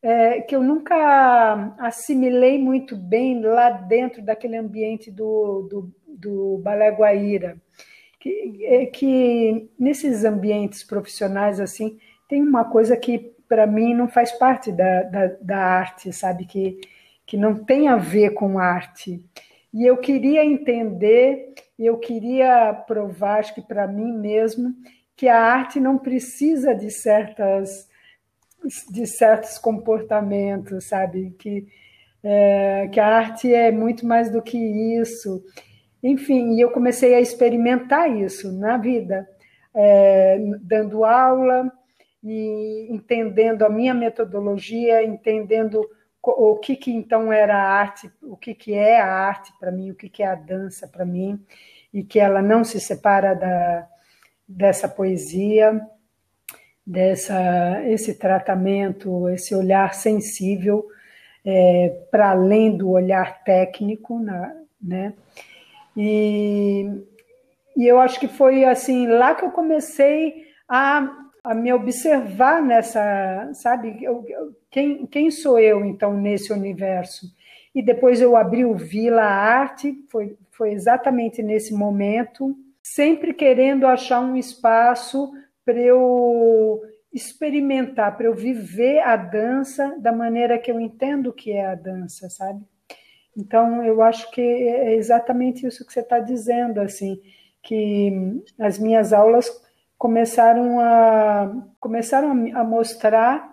é, 0.00 0.42
que 0.42 0.54
eu 0.54 0.62
nunca 0.62 1.74
assimilei 1.80 2.56
muito 2.56 2.96
bem 2.96 3.42
lá 3.42 3.68
dentro 3.70 4.22
daquele 4.22 4.56
ambiente 4.56 5.10
do, 5.10 5.66
do, 5.68 5.94
do 6.06 6.58
Balé 6.58 6.92
Guaíra. 6.92 7.60
Que, 8.20 8.64
é, 8.64 8.86
que 8.86 9.68
nesses 9.76 10.24
ambientes 10.24 10.84
profissionais 10.84 11.58
assim 11.58 11.98
tem 12.28 12.40
uma 12.40 12.64
coisa 12.64 12.96
que 12.96 13.34
para 13.48 13.66
mim 13.66 13.92
não 13.92 14.06
faz 14.06 14.30
parte 14.30 14.70
da, 14.70 15.02
da, 15.02 15.26
da, 15.40 15.58
arte, 15.58 16.12
sabe? 16.12 16.44
Que, 16.44 16.80
que 17.26 17.36
não 17.36 17.64
tem 17.64 17.88
a 17.88 17.96
ver 17.96 18.34
com 18.34 18.56
arte. 18.56 19.20
E 19.72 19.86
eu 19.86 19.96
queria 19.96 20.44
entender, 20.44 21.54
eu 21.78 21.98
queria 21.98 22.72
provar, 22.72 23.38
acho 23.38 23.54
que 23.54 23.62
para 23.62 23.86
mim 23.86 24.12
mesmo, 24.12 24.74
que 25.16 25.28
a 25.28 25.38
arte 25.38 25.78
não 25.78 25.98
precisa 25.98 26.74
de 26.74 26.90
certas 26.90 27.88
de 28.90 29.06
certos 29.06 29.58
comportamentos, 29.58 30.84
sabe? 30.84 31.34
Que, 31.38 31.66
é, 32.22 32.88
que 32.92 33.00
a 33.00 33.06
arte 33.06 33.52
é 33.52 33.70
muito 33.70 34.06
mais 34.06 34.30
do 34.30 34.42
que 34.42 34.58
isso. 34.58 35.42
Enfim, 36.02 36.54
e 36.54 36.60
eu 36.60 36.70
comecei 36.70 37.14
a 37.14 37.20
experimentar 37.20 38.10
isso 38.14 38.52
na 38.52 38.76
vida, 38.76 39.28
é, 39.74 40.38
dando 40.62 41.04
aula 41.04 41.70
e 42.22 42.88
entendendo 42.90 43.62
a 43.62 43.70
minha 43.70 43.94
metodologia, 43.94 45.02
entendendo 45.02 45.80
o 46.22 46.56
que, 46.56 46.76
que 46.76 46.92
então 46.92 47.32
era 47.32 47.56
a 47.56 47.68
arte, 47.68 48.10
o 48.22 48.36
que, 48.36 48.54
que 48.54 48.74
é 48.74 49.00
a 49.00 49.06
arte 49.06 49.52
para 49.58 49.70
mim, 49.70 49.90
o 49.90 49.94
que, 49.94 50.08
que 50.08 50.22
é 50.22 50.26
a 50.26 50.34
dança 50.34 50.86
para 50.86 51.04
mim, 51.04 51.42
e 51.92 52.04
que 52.04 52.20
ela 52.20 52.42
não 52.42 52.62
se 52.62 52.80
separa 52.80 53.34
da, 53.34 53.88
dessa 54.46 54.88
poesia 54.88 55.80
dessa 56.90 57.82
esse 57.86 58.14
tratamento, 58.14 59.28
esse 59.28 59.54
olhar 59.54 59.94
sensível 59.94 60.88
é, 61.44 61.88
para 62.10 62.30
além 62.30 62.76
do 62.76 62.90
olhar 62.90 63.44
técnico, 63.44 64.18
na, 64.18 64.52
né? 64.82 65.14
E, 65.96 66.90
e 67.76 67.86
eu 67.86 68.00
acho 68.00 68.18
que 68.18 68.26
foi 68.26 68.64
assim 68.64 69.06
lá 69.06 69.34
que 69.34 69.44
eu 69.44 69.50
comecei 69.50 70.46
a, 70.68 71.08
a 71.44 71.54
me 71.54 71.72
observar 71.72 72.60
nessa, 72.60 73.50
sabe? 73.54 74.02
Eu, 74.02 74.24
quem, 74.70 75.06
quem 75.06 75.30
sou 75.30 75.58
eu 75.58 75.84
então 75.84 76.14
nesse 76.14 76.52
universo? 76.52 77.26
e 77.74 77.82
depois 77.82 78.20
eu 78.20 78.36
abri 78.36 78.64
o 78.64 78.74
Vila 78.74 79.22
Arte, 79.22 79.94
foi, 80.10 80.36
foi 80.50 80.72
exatamente 80.72 81.42
nesse 81.42 81.72
momento, 81.72 82.56
sempre 82.82 83.32
querendo 83.32 83.86
achar 83.86 84.20
um 84.20 84.36
espaço 84.36 85.32
para 85.64 85.78
eu 85.78 86.80
experimentar, 87.12 88.16
para 88.16 88.26
eu 88.26 88.34
viver 88.34 89.00
a 89.00 89.16
dança 89.16 89.96
da 89.98 90.12
maneira 90.12 90.58
que 90.58 90.70
eu 90.70 90.80
entendo 90.80 91.32
que 91.32 91.52
é 91.52 91.66
a 91.66 91.74
dança, 91.74 92.28
sabe? 92.28 92.64
Então, 93.36 93.84
eu 93.84 94.02
acho 94.02 94.30
que 94.32 94.40
é 94.40 94.94
exatamente 94.94 95.66
isso 95.66 95.86
que 95.86 95.92
você 95.92 96.00
está 96.00 96.18
dizendo, 96.18 96.80
assim, 96.80 97.20
que 97.62 98.42
as 98.58 98.78
minhas 98.78 99.12
aulas 99.12 99.48
começaram 99.96 100.80
a 100.80 101.52
começaram 101.78 102.30
a 102.54 102.64
mostrar 102.64 103.49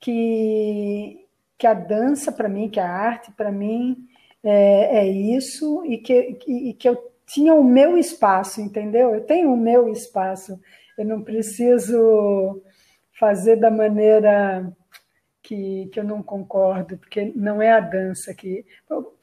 que 0.00 1.26
que 1.60 1.66
a 1.66 1.74
dança 1.74 2.32
para 2.32 2.48
mim, 2.48 2.70
que 2.70 2.80
a 2.80 2.88
arte 2.90 3.30
para 3.32 3.52
mim 3.52 4.08
é, 4.42 5.00
é, 5.00 5.06
isso 5.06 5.84
e 5.84 5.98
que, 5.98 6.38
e 6.48 6.72
que 6.72 6.88
eu 6.88 6.96
tinha 7.26 7.52
o 7.52 7.62
meu 7.62 7.98
espaço, 7.98 8.62
entendeu? 8.62 9.14
Eu 9.14 9.20
tenho 9.20 9.52
o 9.52 9.56
meu 9.58 9.86
espaço. 9.90 10.58
Eu 10.96 11.04
não 11.04 11.22
preciso 11.22 12.62
fazer 13.12 13.56
da 13.56 13.70
maneira 13.70 14.72
que, 15.42 15.90
que 15.92 16.00
eu 16.00 16.04
não 16.04 16.22
concordo, 16.22 16.96
porque 16.96 17.30
não 17.36 17.60
é 17.60 17.70
a 17.70 17.80
dança 17.80 18.32
que. 18.32 18.64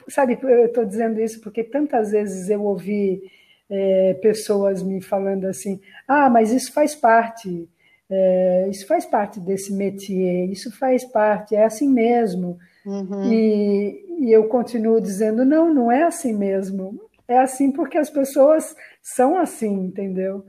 Sabe, 0.08 0.38
eu 0.40 0.66
estou 0.66 0.84
dizendo 0.84 1.20
isso 1.20 1.40
porque 1.40 1.64
tantas 1.64 2.12
vezes 2.12 2.48
eu 2.48 2.62
ouvi 2.62 3.20
é, 3.68 4.14
pessoas 4.22 4.82
me 4.82 5.02
falando 5.02 5.46
assim: 5.46 5.80
ah, 6.06 6.30
mas 6.30 6.52
isso 6.52 6.72
faz 6.72 6.94
parte, 6.94 7.68
é, 8.10 8.68
isso 8.70 8.86
faz 8.86 9.04
parte 9.04 9.38
desse 9.38 9.72
métier, 9.72 10.50
isso 10.50 10.70
faz 10.76 11.04
parte, 11.04 11.54
é 11.54 11.64
assim 11.64 11.88
mesmo. 11.88 12.58
Uhum. 12.86 13.32
E, 13.32 14.04
e 14.20 14.32
eu 14.32 14.48
continuo 14.48 15.00
dizendo: 15.00 15.44
não, 15.44 15.72
não 15.72 15.92
é 15.92 16.04
assim 16.04 16.32
mesmo. 16.32 16.98
É 17.26 17.38
assim 17.38 17.70
porque 17.70 17.98
as 17.98 18.08
pessoas 18.08 18.74
são 19.02 19.36
assim, 19.36 19.72
entendeu? 19.72 20.44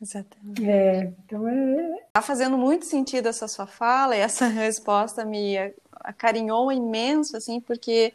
Exatamente. 0.00 0.68
É, 0.68 1.12
então 1.24 1.46
é. 1.46 1.98
Está 2.06 2.22
fazendo 2.22 2.56
muito 2.56 2.86
sentido 2.86 3.28
essa 3.28 3.46
sua 3.46 3.66
fala 3.66 4.16
e 4.16 4.20
essa 4.20 4.46
resposta 4.48 5.24
me 5.24 5.56
acarinhou 5.92 6.72
imenso, 6.72 7.36
assim, 7.36 7.60
porque 7.60 8.14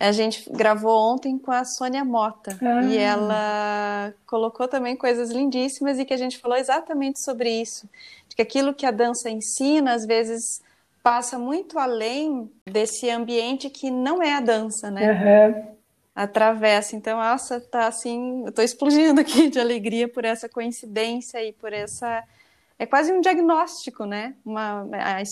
a 0.00 0.12
gente 0.12 0.50
gravou 0.50 1.12
ontem 1.12 1.38
com 1.38 1.52
a 1.52 1.62
Sônia 1.62 2.02
Mota 2.02 2.58
ah. 2.62 2.82
e 2.86 2.96
ela 2.96 4.14
colocou 4.26 4.66
também 4.66 4.96
coisas 4.96 5.30
lindíssimas 5.30 5.98
e 5.98 6.06
que 6.06 6.14
a 6.14 6.16
gente 6.16 6.38
falou 6.38 6.56
exatamente 6.56 7.20
sobre 7.20 7.50
isso, 7.50 7.86
de 8.26 8.34
que 8.34 8.40
aquilo 8.40 8.72
que 8.72 8.86
a 8.86 8.90
dança 8.90 9.28
ensina 9.28 9.92
às 9.92 10.06
vezes 10.06 10.62
passa 11.02 11.38
muito 11.38 11.78
além 11.78 12.50
desse 12.64 13.10
ambiente 13.10 13.68
que 13.68 13.90
não 13.90 14.22
é 14.22 14.34
a 14.34 14.40
dança, 14.40 14.90
né? 14.90 15.12
Uhum. 15.12 15.66
Atravessa. 16.14 16.96
Então, 16.96 17.18
nossa, 17.18 17.60
tá 17.60 17.86
assim, 17.86 18.44
eu 18.46 18.52
tô 18.52 18.62
explodindo 18.62 19.20
aqui 19.20 19.50
de 19.50 19.60
alegria 19.60 20.08
por 20.08 20.24
essa 20.24 20.48
coincidência 20.48 21.44
e 21.44 21.52
por 21.52 21.74
essa 21.74 22.24
é 22.78 22.86
quase 22.86 23.12
um 23.12 23.20
diagnóstico, 23.20 24.06
né? 24.06 24.34
Uma, 24.42 24.88
a, 24.94 25.22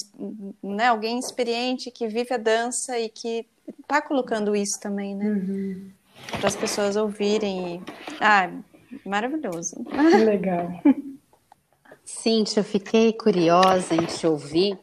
né? 0.63 0.89
Alguém 0.89 1.19
experiente 1.19 1.91
que 1.91 2.07
vive 2.07 2.35
a 2.35 2.37
dança 2.37 2.99
e 2.99 3.09
que 3.09 3.47
tá 3.87 4.01
colocando 4.03 4.55
isso 4.55 4.79
também, 4.81 5.15
né? 5.15 5.27
Uhum. 5.27 5.91
Para 6.39 6.49
as 6.49 6.57
pessoas 6.57 6.97
ouvirem. 6.97 7.77
E... 7.77 7.83
Ah, 8.21 8.51
maravilhoso. 9.05 9.77
Legal. 10.25 10.69
Cíntia, 12.05 12.61
eu 12.61 12.65
fiquei 12.65 13.13
curiosa 13.13 13.95
em 13.95 14.05
te 14.07 14.27
ouvir 14.27 14.79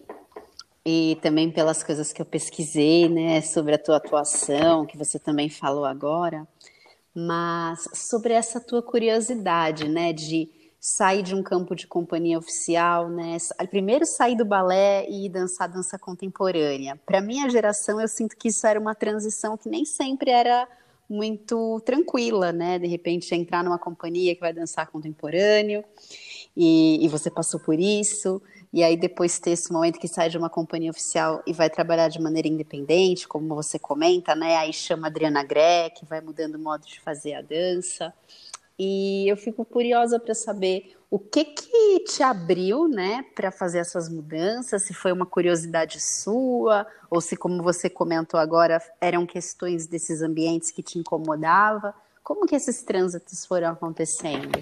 e 0.86 1.18
também 1.22 1.50
pelas 1.50 1.82
coisas 1.82 2.14
que 2.14 2.22
eu 2.22 2.26
pesquisei, 2.26 3.10
né, 3.10 3.42
sobre 3.42 3.74
a 3.74 3.80
tua 3.80 3.98
atuação, 3.98 4.86
que 4.86 4.96
você 4.96 5.18
também 5.18 5.50
falou 5.50 5.84
agora, 5.84 6.48
mas 7.14 7.90
sobre 7.94 8.34
essa 8.34 8.60
tua 8.60 8.84
curiosidade, 8.84 9.88
né, 9.88 10.14
de 10.14 10.48
sair 10.86 11.24
de 11.24 11.34
um 11.34 11.42
campo 11.42 11.76
de 11.76 11.88
companhia 11.88 12.38
oficial, 12.38 13.10
né? 13.10 13.38
Primeiro 13.72 14.06
sair 14.06 14.38
do 14.38 14.46
balé 14.46 15.10
e 15.10 15.28
dançar 15.28 15.68
dança 15.68 15.98
contemporânea. 15.98 16.96
Para 17.08 17.22
minha 17.22 17.50
geração, 17.50 18.00
eu 18.00 18.08
sinto 18.08 18.38
que 18.38 18.50
isso 18.50 18.68
era 18.68 18.80
uma 18.80 18.94
transição 18.94 19.58
que 19.58 19.68
nem 19.68 19.84
sempre 19.84 20.30
era 20.30 20.68
muito 21.10 21.82
tranquila, 21.84 22.52
né? 22.52 22.78
De 22.78 22.86
repente 22.86 23.34
entrar 23.34 23.64
numa 23.64 23.80
companhia 23.80 24.36
que 24.36 24.42
vai 24.42 24.54
dançar 24.54 24.86
contemporâneo 24.86 25.84
e, 26.56 27.04
e 27.04 27.08
você 27.08 27.32
passou 27.32 27.60
por 27.60 27.80
isso. 27.80 28.40
E 28.72 28.84
aí 28.84 28.96
depois 28.96 29.40
ter 29.40 29.52
esse 29.52 29.74
momento 29.74 30.00
que 30.00 30.08
sai 30.08 30.30
de 30.30 30.38
uma 30.38 30.52
companhia 30.52 30.92
oficial 30.92 31.42
e 31.48 31.54
vai 31.54 31.68
trabalhar 31.68 32.10
de 32.10 32.22
maneira 32.22 32.48
independente, 32.48 33.28
como 33.28 33.56
você 33.56 33.80
comenta, 33.80 34.36
né? 34.36 34.56
Aí 34.58 34.72
chama 34.72 35.08
Adriana 35.08 35.44
Greck, 35.44 36.06
vai 36.06 36.22
mudando 36.22 36.56
o 36.56 36.60
modo 36.60 36.86
de 36.86 37.00
fazer 37.00 37.34
a 37.34 37.42
dança. 37.42 38.14
E 38.78 39.26
eu 39.30 39.38
fico 39.38 39.64
curiosa 39.64 40.20
para 40.20 40.34
saber 40.34 40.96
o 41.10 41.18
que 41.18 41.46
que 41.46 42.00
te 42.02 42.22
abriu, 42.22 42.90
né, 42.90 43.24
para 43.34 43.50
fazer 43.50 43.80
essas 43.80 44.10
mudanças, 44.10 44.84
se 44.84 44.94
foi 44.94 45.14
uma 45.14 45.26
curiosidade 45.26 46.02
sua, 46.02 46.86
ou 47.10 47.22
se, 47.22 47.38
como 47.38 47.64
você 47.64 47.90
comentou 47.90 48.38
agora, 48.38 48.82
eram 49.00 49.26
questões 49.26 49.88
desses 49.88 50.22
ambientes 50.22 50.72
que 50.72 50.84
te 50.84 51.00
incomodava. 51.00 51.94
Como 52.22 52.46
que 52.46 52.56
esses 52.56 52.84
trânsitos 52.84 53.46
foram 53.46 53.70
acontecendo? 53.70 54.62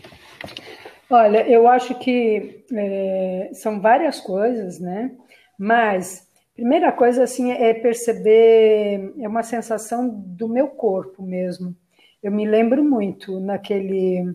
Olha, 1.10 1.47
eu 1.49 1.67
acho 1.67 1.97
que 1.97 2.65
é, 2.71 3.49
são 3.54 3.82
várias 3.82 4.19
coisas, 4.19 4.80
né? 4.80 5.15
Mas 5.58 6.28
primeira 6.54 6.91
coisa 6.91 7.23
assim 7.23 7.52
é 7.52 7.73
perceber 7.73 9.13
é 9.19 9.28
uma 9.28 9.43
sensação 9.43 10.08
do 10.08 10.47
meu 10.47 10.67
corpo 10.67 11.23
mesmo 11.23 11.76
eu 12.24 12.32
me 12.32 12.48
lembro 12.48 12.84
muito 12.84 13.40
naquele 13.40 14.34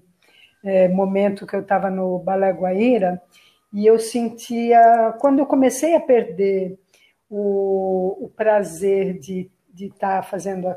é, 0.62 0.88
momento 0.88 1.46
que 1.46 1.56
eu 1.56 1.60
estava 1.60 1.90
no 1.90 2.18
Balé 2.18 2.52
Guaíra 2.52 3.20
e 3.72 3.86
eu 3.86 3.98
sentia, 3.98 5.16
quando 5.20 5.38
eu 5.38 5.46
comecei 5.46 5.94
a 5.94 6.00
perder 6.00 6.78
o, 7.30 8.26
o 8.26 8.28
prazer 8.28 9.18
de 9.18 9.50
estar 9.78 10.16
tá 10.16 10.22
fazendo 10.22 10.68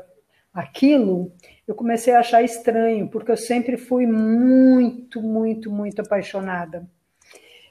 aquilo, 0.52 1.32
eu 1.66 1.74
comecei 1.74 2.14
a 2.14 2.20
achar 2.20 2.42
estranho, 2.42 3.08
porque 3.08 3.30
eu 3.30 3.36
sempre 3.36 3.76
fui 3.76 4.06
muito, 4.06 5.22
muito, 5.22 5.70
muito 5.70 6.00
apaixonada. 6.00 6.86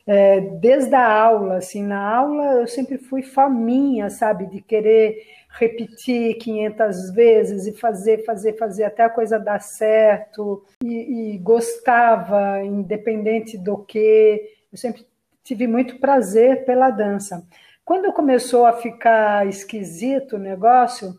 É, 0.06 0.42
desde 0.42 0.96
a 0.96 1.08
aula, 1.08 1.58
assim, 1.58 1.84
na 1.84 2.00
aula 2.00 2.62
eu 2.62 2.68
sempre 2.68 2.98
fui 2.98 3.22
faminha, 3.22 4.10
sabe, 4.10 4.48
de 4.48 4.62
querer 4.62 5.16
repetir 5.52 6.36
500 6.36 7.12
vezes 7.12 7.68
e 7.68 7.74
fazer, 7.74 8.24
fazer, 8.26 8.58
fazer 8.58 8.84
até 8.86 9.04
a 9.04 9.10
coisa 9.10 9.38
dar 9.38 9.60
certo 9.60 10.64
e, 10.84 11.34
e 11.34 11.38
gostava, 11.38 12.64
independente 12.64 13.58
do 13.58 13.78
que. 13.78 14.42
Eu 14.72 14.78
sempre 14.78 15.06
tive 15.44 15.68
muito 15.68 16.00
prazer 16.00 16.66
pela 16.66 16.90
dança. 16.90 17.46
Quando 17.84 18.14
começou 18.14 18.66
a 18.66 18.74
ficar 18.74 19.48
esquisito 19.48 20.36
o 20.36 20.40
negócio, 20.40 21.14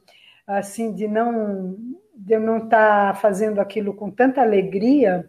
assim, 0.46 0.92
de 0.92 1.06
não 1.06 1.76
de 2.14 2.34
eu 2.34 2.40
não 2.40 2.58
estar 2.58 3.14
tá 3.14 3.14
fazendo 3.14 3.60
aquilo 3.60 3.94
com 3.94 4.10
tanta 4.10 4.40
alegria, 4.40 5.28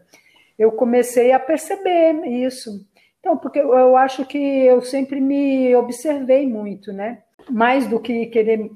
eu 0.59 0.71
comecei 0.71 1.31
a 1.31 1.39
perceber 1.39 2.25
isso. 2.27 2.85
Então, 3.19 3.37
porque 3.37 3.59
eu 3.59 3.97
acho 3.97 4.25
que 4.25 4.37
eu 4.37 4.81
sempre 4.81 5.19
me 5.19 5.75
observei 5.75 6.47
muito, 6.47 6.93
né? 6.93 7.23
Mais 7.49 7.87
do 7.87 7.99
que 7.99 8.27
querer 8.27 8.69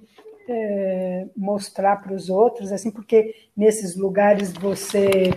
é, 0.47 1.27
mostrar 1.35 1.97
para 1.97 2.13
os 2.13 2.29
outros, 2.29 2.71
assim, 2.71 2.91
porque 2.91 3.35
nesses 3.55 3.95
lugares 3.95 4.53
você 4.53 5.31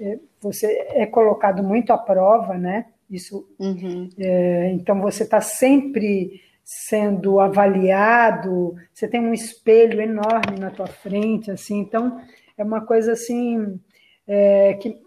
é, 0.00 0.18
você 0.40 0.66
é 0.90 1.06
colocado 1.06 1.62
muito 1.62 1.92
à 1.92 1.98
prova, 1.98 2.56
né? 2.56 2.86
Isso, 3.10 3.48
uhum. 3.58 4.08
é, 4.18 4.70
então 4.72 5.00
você 5.00 5.24
está 5.24 5.40
sempre 5.40 6.40
sendo 6.62 7.40
avaliado, 7.40 8.74
você 8.92 9.08
tem 9.08 9.20
um 9.20 9.32
espelho 9.32 10.00
enorme 10.00 10.58
na 10.58 10.70
tua 10.70 10.86
frente, 10.86 11.50
assim, 11.50 11.78
então 11.78 12.20
é 12.56 12.62
uma 12.62 12.84
coisa 12.84 13.12
assim 13.12 13.80
é, 14.26 14.74
que 14.74 15.00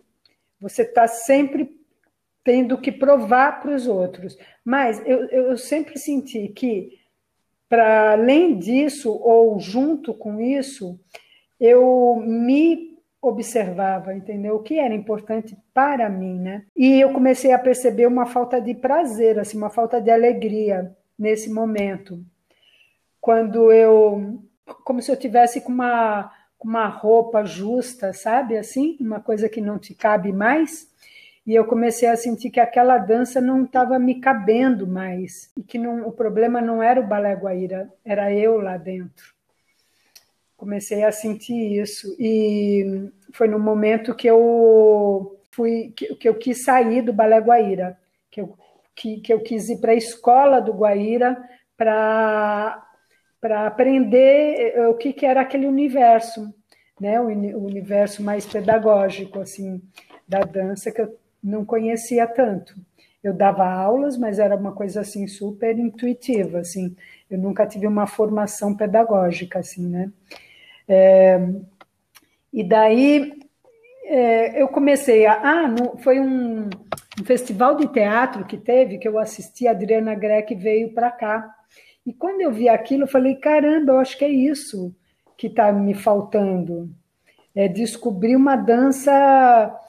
você 0.60 0.82
está 0.82 1.08
sempre 1.08 1.80
tendo 2.44 2.78
que 2.80 2.92
provar 2.92 3.62
para 3.62 3.76
os 3.76 3.88
outros. 3.88 4.38
Mas 4.66 5.02
eu, 5.06 5.26
eu 5.30 5.58
sempre 5.58 6.00
senti 6.00 6.48
que 6.50 7.00
para 7.72 8.12
além 8.12 8.60
disso, 8.60 9.10
ou 9.24 9.58
junto 9.58 10.14
com 10.14 10.42
isso, 10.42 11.00
eu 11.58 12.18
me 12.18 12.98
observava, 13.22 14.14
entendeu? 14.14 14.56
O 14.56 14.62
que 14.62 14.78
era 14.78 14.94
importante 14.94 15.58
para 15.74 16.10
mim, 16.10 16.38
né? 16.38 16.66
E 16.76 17.00
eu 17.00 17.14
comecei 17.14 17.54
a 17.54 17.58
perceber 17.58 18.08
uma 18.08 18.26
falta 18.26 18.60
de 18.60 18.74
prazer, 18.74 19.40
assim, 19.40 19.58
uma 19.58 19.70
falta 19.70 20.02
de 20.02 20.12
alegria 20.12 20.94
nesse 21.18 21.50
momento. 21.50 22.22
Quando 23.22 23.72
eu 23.72 24.44
como 24.84 25.02
se 25.02 25.10
eu 25.10 25.16
tivesse 25.16 25.62
com 25.62 25.72
uma 25.72 26.30
uma 26.62 26.88
roupa 26.88 27.46
justa, 27.46 28.12
sabe? 28.12 28.58
Assim, 28.58 28.98
uma 29.00 29.22
coisa 29.22 29.48
que 29.48 29.62
não 29.62 29.80
te 29.80 29.96
cabe 29.96 30.34
mais 30.34 30.92
e 31.46 31.56
eu 31.56 31.66
comecei 31.66 32.08
a 32.08 32.16
sentir 32.16 32.52
que 32.52 32.60
aquela 32.60 32.98
dança 32.98 33.42
não 33.42 33.64
estava 33.66 33.98
me 33.98 34.20
cabendo 34.22 34.88
mais 34.88 35.52
e 35.58 35.64
que 35.64 35.78
não, 35.78 36.08
o 36.08 36.12
problema 36.12 36.62
não 36.62 36.82
era 36.84 37.00
o 37.00 37.08
balé 37.08 37.34
guaíra, 37.34 37.92
era 38.06 38.32
eu 38.34 38.60
lá 38.60 38.78
dentro. 38.78 39.34
comecei 40.56 41.04
a 41.04 41.12
sentir 41.12 41.82
isso. 41.82 42.16
E 42.20 43.12
foi 43.34 43.48
no 43.48 43.60
momento 43.60 44.16
que 44.16 44.28
eu 44.28 45.40
fui 45.52 45.94
que, 45.96 46.16
que 46.16 46.30
eu 46.30 46.36
quis 46.36 46.64
sair 46.64 47.02
do 47.02 47.14
Balé 47.14 47.40
Guaíra, 47.40 47.98
que 48.30 48.42
eu, 48.42 48.58
que, 48.96 49.20
que 49.22 49.34
eu 49.34 49.42
quis 49.42 49.70
ir 49.70 49.82
para 49.82 49.92
a 49.94 49.96
escola 49.96 50.62
do 50.62 50.74
Guaíra 50.74 51.38
para 51.78 52.88
para 53.42 53.66
aprender 53.66 54.80
o 54.88 54.94
que, 54.94 55.12
que 55.14 55.26
era 55.26 55.42
aquele 55.42 55.66
universo, 55.66 56.54
né? 57.00 57.20
O, 57.20 57.26
o 57.26 57.66
universo 57.66 58.22
mais 58.22 58.46
pedagógico 58.46 59.40
assim 59.40 59.82
da 60.28 60.42
dança 60.42 60.92
que 60.92 61.02
eu 61.02 61.18
não 61.44 61.66
conhecia 61.66 62.28
tanto. 62.28 62.76
Eu 63.24 63.34
dava 63.34 63.66
aulas, 63.66 64.18
mas 64.18 64.40
era 64.40 64.56
uma 64.56 64.72
coisa 64.72 65.02
assim 65.02 65.28
super 65.28 65.78
intuitiva, 65.78 66.60
assim. 66.60 66.96
Eu 67.30 67.38
nunca 67.38 67.68
tive 67.68 67.86
uma 67.86 68.08
formação 68.08 68.76
pedagógica, 68.76 69.60
assim, 69.60 69.88
né? 69.88 70.12
É, 70.88 71.40
e 72.52 72.64
daí 72.64 73.34
é, 74.06 74.62
eu 74.62 74.68
comecei 74.68 75.26
a. 75.26 75.40
Ah, 75.42 75.68
no, 75.68 75.98
foi 76.00 76.20
um, 76.20 76.64
um, 76.66 77.24
festival 77.26 77.76
de 77.76 77.88
teatro 77.88 78.46
que 78.46 78.58
teve, 78.58 78.98
que 78.98 79.08
eu 79.08 79.20
assisti, 79.20 79.68
a 79.68 79.72
Adriana 79.72 80.16
Greck 80.16 80.54
veio 80.56 80.94
para 80.94 81.12
cá. 81.12 81.56
E 82.06 82.12
quando 82.12 82.42
eu 82.42 82.52
vi 82.52 82.68
aquilo, 82.68 83.04
eu 83.04 83.08
falei: 83.08 83.36
caramba, 83.36 83.94
eu 83.94 84.00
acho 84.00 84.18
que 84.18 84.26
é 84.26 84.30
isso 84.30 84.94
que 85.38 85.48
está 85.48 85.72
me 85.72 85.94
faltando. 85.94 86.90
É 87.56 87.68
descobrir 87.68 88.36
uma 88.36 88.56
dança 88.56 89.80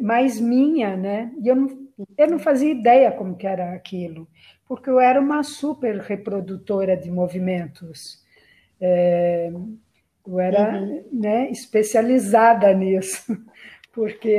mais 0.00 0.40
minha, 0.40 0.96
né? 0.96 1.32
E 1.42 1.48
eu 1.48 1.56
não, 1.56 1.88
eu 2.16 2.30
não 2.30 2.38
fazia 2.38 2.70
ideia 2.70 3.10
como 3.10 3.36
que 3.36 3.46
era 3.46 3.72
aquilo, 3.72 4.28
porque 4.66 4.88
eu 4.88 5.00
era 5.00 5.20
uma 5.20 5.42
super 5.42 5.96
reprodutora 5.98 6.96
de 6.96 7.10
movimentos. 7.10 8.22
É, 8.80 9.50
eu 10.26 10.38
era 10.38 10.78
uhum. 10.78 11.04
né, 11.12 11.50
especializada 11.50 12.72
nisso, 12.74 13.36
porque 13.92 14.30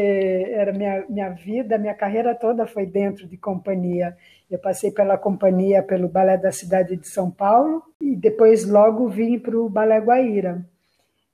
era 0.52 0.72
minha, 0.72 1.04
minha 1.10 1.30
vida, 1.30 1.78
minha 1.78 1.96
carreira 1.96 2.36
toda 2.36 2.68
foi 2.68 2.86
dentro 2.86 3.28
de 3.28 3.38
companhia. 3.38 4.16
Eu 4.50 4.60
passei 4.60 4.92
pela 4.92 5.18
companhia, 5.18 5.84
pelo 5.84 6.08
Balé 6.08 6.38
da 6.38 6.52
Cidade 6.52 6.96
de 6.96 7.08
São 7.08 7.30
Paulo, 7.30 7.84
e 8.02 8.16
depois 8.16 8.66
logo 8.66 9.08
vim 9.10 9.38
para 9.38 9.58
o 9.58 9.70
Balé 9.70 10.00
Guaíra. 10.00 10.66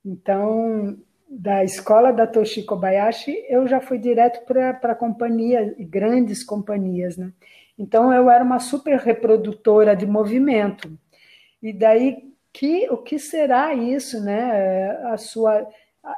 Então, 0.04 0.96
da 1.28 1.64
escola 1.64 2.12
da 2.12 2.26
Toshi 2.26 2.62
Kobayashi, 2.62 3.44
eu 3.48 3.66
já 3.66 3.80
fui 3.80 3.98
direto 3.98 4.44
para 4.46 4.70
a 4.70 4.94
companhia, 4.94 5.74
grandes 5.78 6.44
companhias. 6.44 7.16
Né? 7.16 7.32
Então, 7.78 8.12
eu 8.12 8.30
era 8.30 8.44
uma 8.44 8.58
super 8.58 8.98
reprodutora 8.98 9.94
de 9.94 10.06
movimento. 10.06 10.96
E 11.62 11.72
daí, 11.72 12.32
que 12.52 12.88
o 12.90 12.96
que 12.96 13.18
será 13.18 13.74
isso, 13.74 14.22
né? 14.22 14.90
A 15.12 15.16
sua 15.16 15.66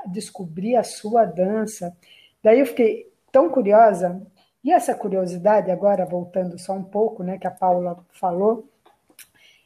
descobrir 0.07 0.77
a 0.77 0.83
sua 0.83 1.25
dança. 1.25 1.97
Daí 2.43 2.61
eu 2.61 2.67
fiquei 2.67 3.11
tão 3.33 3.49
curiosa. 3.49 4.21
E 4.63 4.73
essa 4.73 4.95
curiosidade 4.95 5.71
agora 5.71 6.05
voltando 6.05 6.59
só 6.59 6.75
um 6.75 6.85
pouco, 6.85 7.23
né, 7.23 7.39
que 7.39 7.47
a 7.47 7.51
Paula 7.51 8.05
falou, 8.11 8.69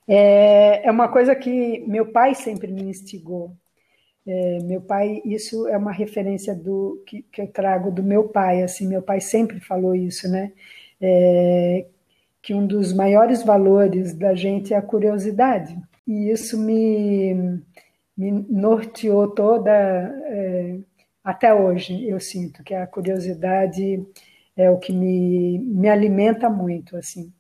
é, 0.07 0.87
é 0.87 0.91
uma 0.91 1.09
coisa 1.09 1.35
que 1.35 1.81
meu 1.87 2.13
pai 2.13 2.35
sempre 2.35 2.71
me 2.71 2.83
instigou. 2.83 3.53
É, 4.27 4.59
meu 4.63 4.81
pai, 4.81 5.21
isso 5.25 5.67
é 5.67 5.77
uma 5.77 5.93
referência 5.93 6.55
do 6.55 7.03
que, 7.07 7.23
que, 7.23 7.43
eu 7.43 7.49
trago 7.49 7.91
do 7.91 8.03
meu 8.03 8.29
pai. 8.29 8.63
Assim, 8.63 8.87
meu 8.87 9.03
pai 9.03 9.21
sempre 9.21 9.61
falou 9.61 9.95
isso, 9.95 10.29
né? 10.31 10.53
É, 11.01 11.87
que 12.41 12.55
um 12.55 12.67
dos 12.67 12.93
maiores 12.93 13.43
valores 13.43 14.15
da 14.15 14.35
gente 14.35 14.75
é 14.75 14.77
a 14.77 14.83
curiosidade. 14.83 15.77
E 16.07 16.31
isso 16.31 16.59
me, 16.59 17.61
me 18.17 18.31
norteou 18.49 19.29
toda, 19.29 19.71
é, 19.73 20.79
até 21.25 21.55
hoje, 21.55 22.09
eu 22.09 22.21
sinto 22.21 22.63
que 22.65 22.75
a 22.75 22.87
curiosidade 22.87 24.05
é 24.57 24.71
o 24.71 24.79
que 24.79 24.93
me, 24.93 25.59
me 25.59 25.89
alimenta 25.89 26.51
muito, 26.51 26.97
assim. 26.97 27.33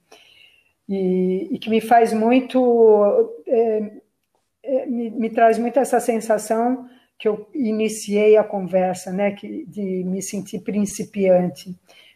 E, 0.88 1.48
e 1.52 1.58
que 1.58 1.70
me 1.70 1.80
faz 1.80 2.12
muito, 2.12 3.34
é, 3.46 4.01
me, 4.86 5.10
me, 5.10 5.30
traz 5.30 5.58
muito 5.58 5.78
essa 5.78 6.00
sensação 6.00 6.88
que 7.18 7.28
eu 7.28 7.48
iniciei 7.54 8.36
a 8.36 8.44
conversa, 8.44 9.12
né, 9.12 9.32
que, 9.32 9.64
de 9.66 10.04
me 10.04 10.20
sentir 10.22 10.60
principiante, 10.60 11.74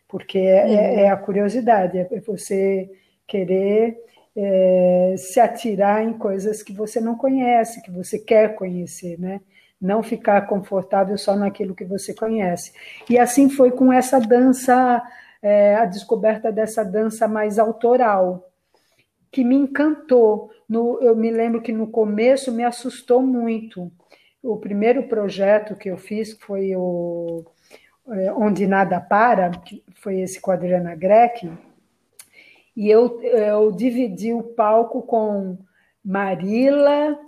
porque 0.09 0.39
é, 0.39 0.65
uhum. 0.65 0.99
é 1.01 1.09
a 1.09 1.17
curiosidade, 1.17 1.99
é 1.99 2.21
você 2.21 2.91
querer 3.27 3.97
é, 4.37 5.15
se 5.17 5.41
atirar 5.41 6.03
em 6.03 6.13
coisas 6.13 6.63
que 6.63 6.73
você 6.73 7.01
não 7.01 7.17
conhece, 7.17 7.83
que 7.83 7.91
você 7.91 8.19
quer 8.19 8.55
conhecer, 8.55 9.19
né? 9.19 9.41
Não 9.81 10.03
ficar 10.03 10.43
confortável 10.47 11.17
só 11.17 11.35
naquilo 11.35 11.75
que 11.75 11.85
você 11.85 12.15
conhece. 12.15 12.73
E 13.09 13.19
assim 13.19 13.49
foi 13.49 13.71
com 13.71 13.93
essa 13.93 14.21
dança, 14.21 15.03
é, 15.43 15.75
a 15.77 15.85
descoberta 15.87 16.53
dessa 16.53 16.85
dança 16.85 17.27
mais 17.27 17.59
autoral, 17.59 18.51
que 19.37 19.45
me 19.45 19.55
encantou. 19.55 20.51
No, 20.67 20.99
eu 21.03 21.15
me 21.15 21.31
lembro 21.31 21.61
que 21.61 21.71
no 21.71 21.89
começo 21.89 22.51
me 22.51 22.65
assustou 22.65 23.21
muito. 23.21 23.93
O 24.43 24.57
primeiro 24.57 25.03
projeto 25.09 25.77
que 25.77 25.91
eu 25.91 25.99
fiz 25.99 26.33
foi 26.41 26.75
o 26.75 27.45
é, 28.09 28.33
Onde 28.33 28.67
Nada 28.67 28.99
Para, 28.99 29.51
que 29.51 29.85
foi 29.97 30.21
esse 30.21 30.41
com 30.41 30.51
a 30.51 30.55
Adriana 30.55 30.95
Greck, 30.95 31.53
e 32.75 32.89
eu, 32.89 33.21
eu 33.21 33.71
dividi 33.73 34.33
o 34.33 34.43
palco 34.43 35.03
com 35.03 35.59
Marila, 36.03 37.19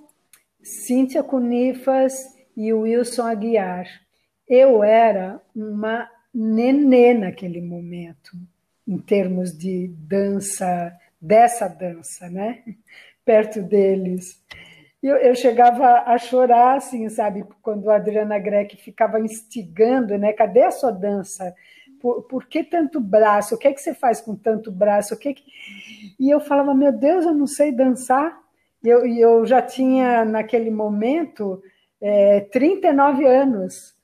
Cíntia 0.63 1.23
Cunifas 1.23 2.15
e 2.57 2.73
Wilson 2.73 3.27
Aguiar. 3.27 3.87
Eu 4.49 4.83
era 4.83 5.43
uma 5.55 6.09
nenê 6.33 7.13
naquele 7.13 7.61
momento, 7.61 8.33
em 8.87 8.97
termos 8.97 9.53
de 9.53 9.89
dança, 9.89 10.98
dessa 11.21 11.69
dança, 11.69 12.29
né? 12.29 12.63
Perto 13.25 13.63
deles. 13.63 14.43
Eu, 15.03 15.17
eu 15.17 15.35
chegava 15.35 16.03
a 16.07 16.19
chorar, 16.19 16.77
assim, 16.77 17.09
sabe? 17.09 17.45
Quando 17.63 17.91
a 17.91 17.97
Adriana 17.97 18.39
Greck 18.39 18.77
ficava 18.77 19.21
instigando, 19.21 20.19
né? 20.19 20.33
Cadê 20.33 20.63
a 20.63 20.71
sua 20.71 20.91
dança? 20.91 21.55
por, 22.01 22.23
por 22.23 22.47
que 22.47 22.65
tanto 22.65 23.01
braço? 23.01 23.55
O 23.55 23.59
que 23.59 23.69
é 23.69 23.73
que 23.73 23.81
você 23.81 23.95
faz 23.95 24.21
com 24.21 24.35
tanto 24.35 24.71
braço? 24.71 25.15
O 25.15 25.17
que, 25.17 25.29
é 25.29 25.35
que... 25.35 25.45
E 26.19 26.31
eu 26.31 26.41
falava, 26.41 26.75
meu 26.75 26.93
Deus, 26.93 27.25
eu 27.25 27.35
não 27.35 27.47
sei 27.47 27.73
dançar. 27.73 28.39
E 28.83 28.89
eu, 28.89 29.07
eu 29.07 29.47
já 29.47 29.61
tinha, 29.61 30.25
naquele 30.25 30.71
momento, 30.71 31.63
é, 32.01 32.41
39 32.41 33.27
anos. 33.27 33.97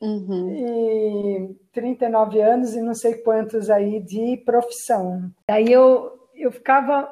Uhum. 0.00 0.50
E 0.50 1.56
39 1.72 2.40
anos 2.40 2.74
e 2.74 2.80
não 2.80 2.94
sei 2.94 3.14
quantos 3.14 3.70
aí 3.70 4.00
de 4.00 4.36
profissão. 4.38 5.30
Aí 5.48 5.70
eu, 5.70 6.23
eu 6.36 6.52
ficava 6.52 7.10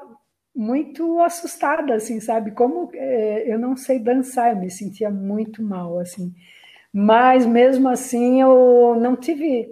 muito 0.55 1.21
assustada, 1.21 1.95
assim, 1.95 2.21
sabe? 2.21 2.51
Como 2.53 2.91
é, 2.95 3.53
eu 3.53 3.59
não 3.59 3.77
sei 3.77 3.99
dançar, 3.99 4.51
eu 4.51 4.61
me 4.61 4.71
sentia 4.71 5.11
muito 5.11 5.63
mal, 5.63 5.99
assim. 5.99 6.33
Mas 6.93 7.47
mesmo 7.47 7.89
assim 7.89 8.43
eu 8.43 8.97
não 9.01 9.17
tive 9.17 9.69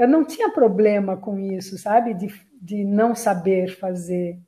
eu 0.00 0.08
não 0.08 0.24
tinha 0.24 0.48
problema 0.50 1.14
com 1.14 1.38
isso, 1.38 1.76
sabe? 1.76 2.14
De, 2.14 2.28
de 2.54 2.84
não 2.84 3.14
saber 3.14 3.68
fazer. 3.76 4.38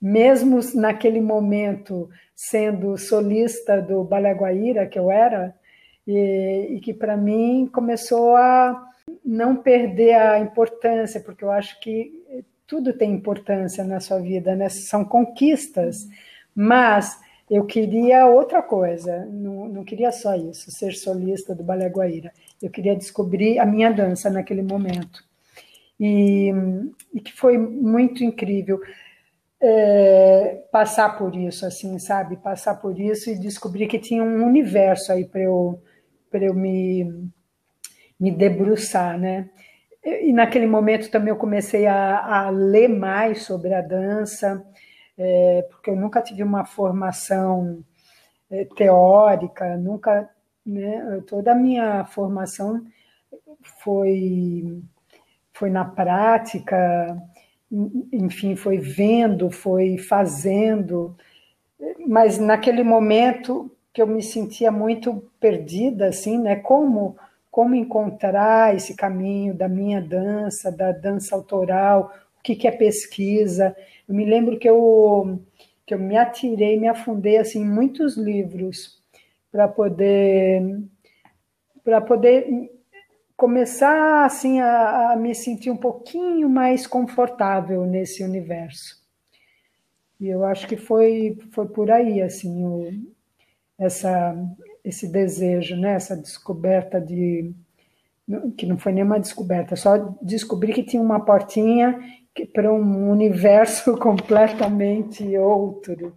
Mesmo 0.00 0.60
naquele 0.74 1.20
momento, 1.20 2.08
sendo 2.34 2.96
solista 2.96 3.82
do 3.82 4.02
Balé 4.02 4.32
Guaíra, 4.32 4.86
que 4.86 4.98
eu 4.98 5.10
era, 5.10 5.54
e, 6.06 6.68
e 6.70 6.80
que 6.80 6.94
para 6.94 7.18
mim 7.18 7.68
começou 7.70 8.34
a 8.34 8.82
não 9.22 9.56
perder 9.56 10.14
a 10.14 10.38
importância, 10.38 11.20
porque 11.20 11.44
eu 11.44 11.50
acho 11.50 11.78
que 11.80 12.23
tudo 12.66 12.92
tem 12.92 13.12
importância 13.12 13.84
na 13.84 14.00
sua 14.00 14.18
vida, 14.20 14.54
né? 14.54 14.68
São 14.68 15.04
conquistas, 15.04 16.08
mas 16.54 17.18
eu 17.50 17.64
queria 17.66 18.26
outra 18.26 18.62
coisa, 18.62 19.26
não, 19.26 19.68
não 19.68 19.84
queria 19.84 20.10
só 20.10 20.34
isso, 20.34 20.70
ser 20.70 20.92
solista 20.94 21.54
do 21.54 21.62
Balé 21.62 21.88
Guaíra. 21.88 22.32
Eu 22.62 22.70
queria 22.70 22.96
descobrir 22.96 23.58
a 23.58 23.66
minha 23.66 23.90
dança 23.90 24.30
naquele 24.30 24.62
momento. 24.62 25.22
E, 26.00 26.50
e 27.12 27.20
que 27.20 27.32
foi 27.32 27.58
muito 27.58 28.24
incrível 28.24 28.80
é, 29.60 30.62
passar 30.72 31.16
por 31.18 31.36
isso, 31.36 31.66
assim, 31.66 31.98
sabe? 31.98 32.36
Passar 32.36 32.76
por 32.76 32.98
isso 32.98 33.30
e 33.30 33.38
descobrir 33.38 33.86
que 33.86 33.98
tinha 33.98 34.22
um 34.22 34.44
universo 34.44 35.12
aí 35.12 35.24
para 35.24 35.40
eu, 35.42 35.80
eu 36.32 36.54
me, 36.54 37.30
me 38.18 38.30
debruçar, 38.30 39.18
né? 39.18 39.50
E 40.04 40.32
naquele 40.32 40.66
momento 40.66 41.10
também 41.10 41.30
eu 41.30 41.36
comecei 41.36 41.86
a, 41.86 42.46
a 42.46 42.50
ler 42.50 42.88
mais 42.88 43.42
sobre 43.42 43.72
a 43.74 43.80
dança, 43.80 44.64
é, 45.16 45.66
porque 45.70 45.90
eu 45.90 45.96
nunca 45.96 46.20
tive 46.20 46.42
uma 46.42 46.64
formação 46.64 47.82
é, 48.50 48.64
teórica, 48.66 49.76
nunca 49.76 50.28
né? 50.64 51.22
Toda 51.26 51.52
a 51.52 51.54
minha 51.54 52.04
formação 52.06 52.84
foi, 53.82 54.82
foi 55.52 55.70
na 55.70 55.84
prática, 55.84 57.16
enfim, 58.12 58.56
foi 58.56 58.78
vendo, 58.78 59.50
foi 59.50 59.98
fazendo, 59.98 61.16
mas 62.06 62.38
naquele 62.38 62.82
momento 62.82 63.70
que 63.92 64.00
eu 64.02 64.06
me 64.06 64.22
sentia 64.22 64.72
muito 64.72 65.30
perdida, 65.38 66.06
assim, 66.08 66.38
né? 66.38 66.56
Como 66.56 67.16
como 67.54 67.76
encontrar 67.76 68.74
esse 68.74 68.96
caminho 68.96 69.54
da 69.54 69.68
minha 69.68 70.02
dança, 70.02 70.72
da 70.72 70.90
dança 70.90 71.36
autoral, 71.36 72.12
o 72.36 72.42
que, 72.42 72.56
que 72.56 72.66
é 72.66 72.72
pesquisa. 72.72 73.76
Eu 74.08 74.12
me 74.16 74.24
lembro 74.24 74.58
que 74.58 74.68
eu 74.68 75.38
que 75.86 75.94
eu 75.94 75.98
me 76.00 76.16
atirei, 76.16 76.76
me 76.76 76.88
afundei 76.88 77.36
assim 77.36 77.60
em 77.60 77.64
muitos 77.64 78.16
livros 78.16 79.00
para 79.52 79.68
poder 79.68 80.80
para 81.84 82.00
poder 82.00 82.72
começar 83.36 84.24
assim 84.24 84.58
a, 84.58 85.12
a, 85.12 85.16
me 85.16 85.32
sentir 85.32 85.70
um 85.70 85.76
pouquinho 85.76 86.48
mais 86.48 86.88
confortável 86.88 87.86
nesse 87.86 88.24
universo. 88.24 89.00
E 90.18 90.26
eu 90.26 90.44
acho 90.44 90.66
que 90.66 90.76
foi 90.76 91.38
foi 91.52 91.68
por 91.68 91.88
aí 91.88 92.20
assim 92.20 92.64
o, 92.64 92.90
essa 93.78 94.34
esse 94.84 95.08
desejo, 95.08 95.76
né? 95.76 95.94
Essa 95.94 96.16
descoberta 96.16 97.00
de 97.00 97.52
que 98.56 98.64
não 98.66 98.78
foi 98.78 98.92
nenhuma 98.92 99.20
descoberta, 99.20 99.76
só 99.76 99.98
descobri 100.22 100.72
que 100.72 100.82
tinha 100.82 101.02
uma 101.02 101.20
portinha 101.20 102.00
para 102.54 102.72
um 102.72 103.10
universo 103.10 103.96
completamente 103.98 105.36
outro 105.36 106.16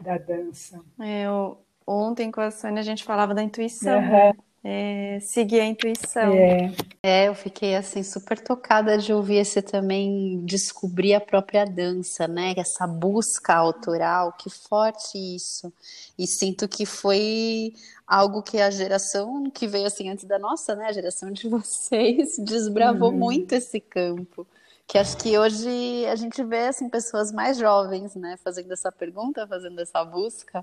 da 0.00 0.16
dança. 0.16 0.80
É, 1.00 1.26
eu, 1.26 1.58
ontem 1.86 2.30
com 2.30 2.40
a 2.40 2.50
Sônia 2.50 2.80
a 2.80 2.84
gente 2.84 3.04
falava 3.04 3.34
da 3.34 3.42
intuição. 3.42 3.98
Uhum 3.98 4.32
é, 4.66 5.18
seguir 5.20 5.60
a 5.60 5.66
intuição. 5.66 6.32
É. 6.32 6.72
é, 7.02 7.28
eu 7.28 7.34
fiquei 7.34 7.76
assim 7.76 8.02
super 8.02 8.40
tocada 8.40 8.96
de 8.96 9.12
ouvir 9.12 9.36
esse 9.36 9.60
também 9.60 10.40
descobrir 10.46 11.12
a 11.12 11.20
própria 11.20 11.66
dança, 11.66 12.26
né? 12.26 12.54
Essa 12.56 12.86
busca 12.86 13.54
autoral, 13.54 14.32
que 14.32 14.48
forte 14.48 15.18
isso. 15.18 15.70
E 16.18 16.26
sinto 16.26 16.66
que 16.66 16.86
foi 16.86 17.74
algo 18.06 18.42
que 18.42 18.58
a 18.58 18.70
geração 18.70 19.50
que 19.50 19.66
veio 19.66 19.86
assim 19.86 20.08
antes 20.08 20.24
da 20.24 20.38
nossa, 20.38 20.74
né? 20.74 20.86
A 20.86 20.92
geração 20.92 21.30
de 21.30 21.46
vocês 21.46 22.36
desbravou 22.38 23.10
uhum. 23.10 23.18
muito 23.18 23.52
esse 23.52 23.78
campo. 23.78 24.46
Que 24.86 24.96
acho 24.96 25.16
que 25.18 25.38
hoje 25.38 26.06
a 26.06 26.16
gente 26.16 26.42
vê 26.42 26.68
assim 26.68 26.88
pessoas 26.88 27.32
mais 27.32 27.56
jovens, 27.58 28.14
né, 28.14 28.36
fazendo 28.44 28.70
essa 28.70 28.92
pergunta, 28.92 29.46
fazendo 29.46 29.80
essa 29.80 30.04
busca 30.04 30.62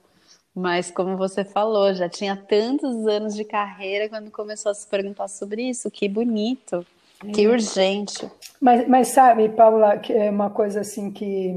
mas, 0.56 0.91
como 0.91 1.16
você 1.16 1.45
falou, 1.45 1.93
já 1.93 2.10
tinha 2.10 2.36
tantos 2.36 3.08
anos 3.08 3.36
de 3.36 3.45
carreira 3.45 4.10
quando 4.10 4.30
começou 4.30 4.72
a 4.72 4.76
se 4.76 4.88
perguntar 4.88 5.28
sobre 5.28 5.64
isso. 5.64 5.89
Que 5.89 6.10
bonito, 6.10 6.86
que 7.34 7.47
urgente. 7.47 8.30
Mas, 8.60 8.88
mas 8.88 9.08
sabe, 9.10 9.47
Paula, 9.49 9.97
que 9.97 10.12
é 10.12 10.30
uma 10.30 10.49
coisa 10.49 10.82
assim 10.82 11.12
que, 11.12 11.56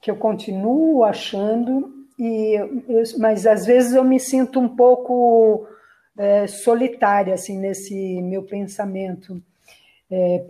que 0.00 0.10
eu 0.10 0.16
continuo 0.16 1.02
achando, 1.04 1.92
e 2.18 2.54
eu, 2.88 3.02
mas 3.18 3.46
às 3.46 3.64
vezes 3.64 3.94
eu 3.94 4.04
me 4.04 4.20
sinto 4.20 4.60
um 4.60 4.68
pouco 4.68 5.66
é, 6.18 6.46
solitária 6.46 7.34
assim, 7.34 7.58
nesse 7.58 7.94
meu 8.20 8.42
pensamento. 8.42 9.42
É, 10.10 10.44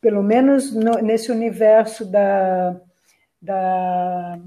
pelo 0.00 0.22
menos 0.22 0.74
no, 0.74 0.94
nesse 1.02 1.30
universo 1.30 2.04
da, 2.04 2.80
da 3.40 4.38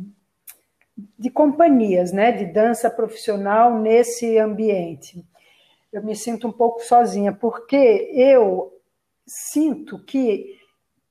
de 1.17 1.29
companhias, 1.29 2.11
né, 2.11 2.31
de 2.31 2.45
dança 2.45 2.89
profissional 2.89 3.79
nesse 3.79 4.37
ambiente. 4.37 5.25
Eu 5.91 6.03
me 6.03 6.15
sinto 6.15 6.47
um 6.47 6.51
pouco 6.51 6.81
sozinha, 6.81 7.33
porque 7.33 8.11
eu 8.13 8.73
sinto 9.25 9.99
que 10.03 10.57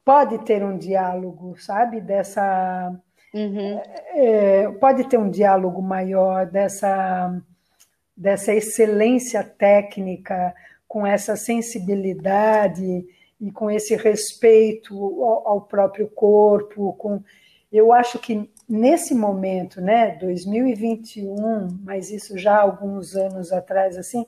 pode 0.05 0.39
ter 0.45 0.63
um 0.63 0.77
diálogo, 0.77 1.57
sabe, 1.59 2.01
dessa. 2.01 2.95
Uhum. 3.33 3.81
É, 4.15 4.69
pode 4.81 5.09
ter 5.09 5.19
um 5.19 5.29
diálogo 5.29 5.83
maior 5.83 6.47
dessa, 6.47 7.43
dessa 8.17 8.55
excelência 8.55 9.43
técnica, 9.43 10.55
com 10.87 11.07
essa 11.07 11.35
sensibilidade 11.35 13.05
e 13.41 13.51
com 13.51 13.69
esse 13.69 13.97
respeito 13.97 14.95
ao, 15.25 15.49
ao 15.49 15.61
próprio 15.63 16.09
corpo. 16.09 16.93
Com, 16.93 17.23
eu 17.73 17.93
acho 17.93 18.19
que 18.19 18.49
nesse 18.69 19.15
momento, 19.15 19.81
né, 19.81 20.17
2021, 20.17 21.79
mas 21.83 22.11
isso 22.11 22.37
já 22.39 22.57
há 22.57 22.63
alguns 22.63 23.17
anos 23.17 23.53
atrás, 23.53 23.97
assim, 23.97 24.27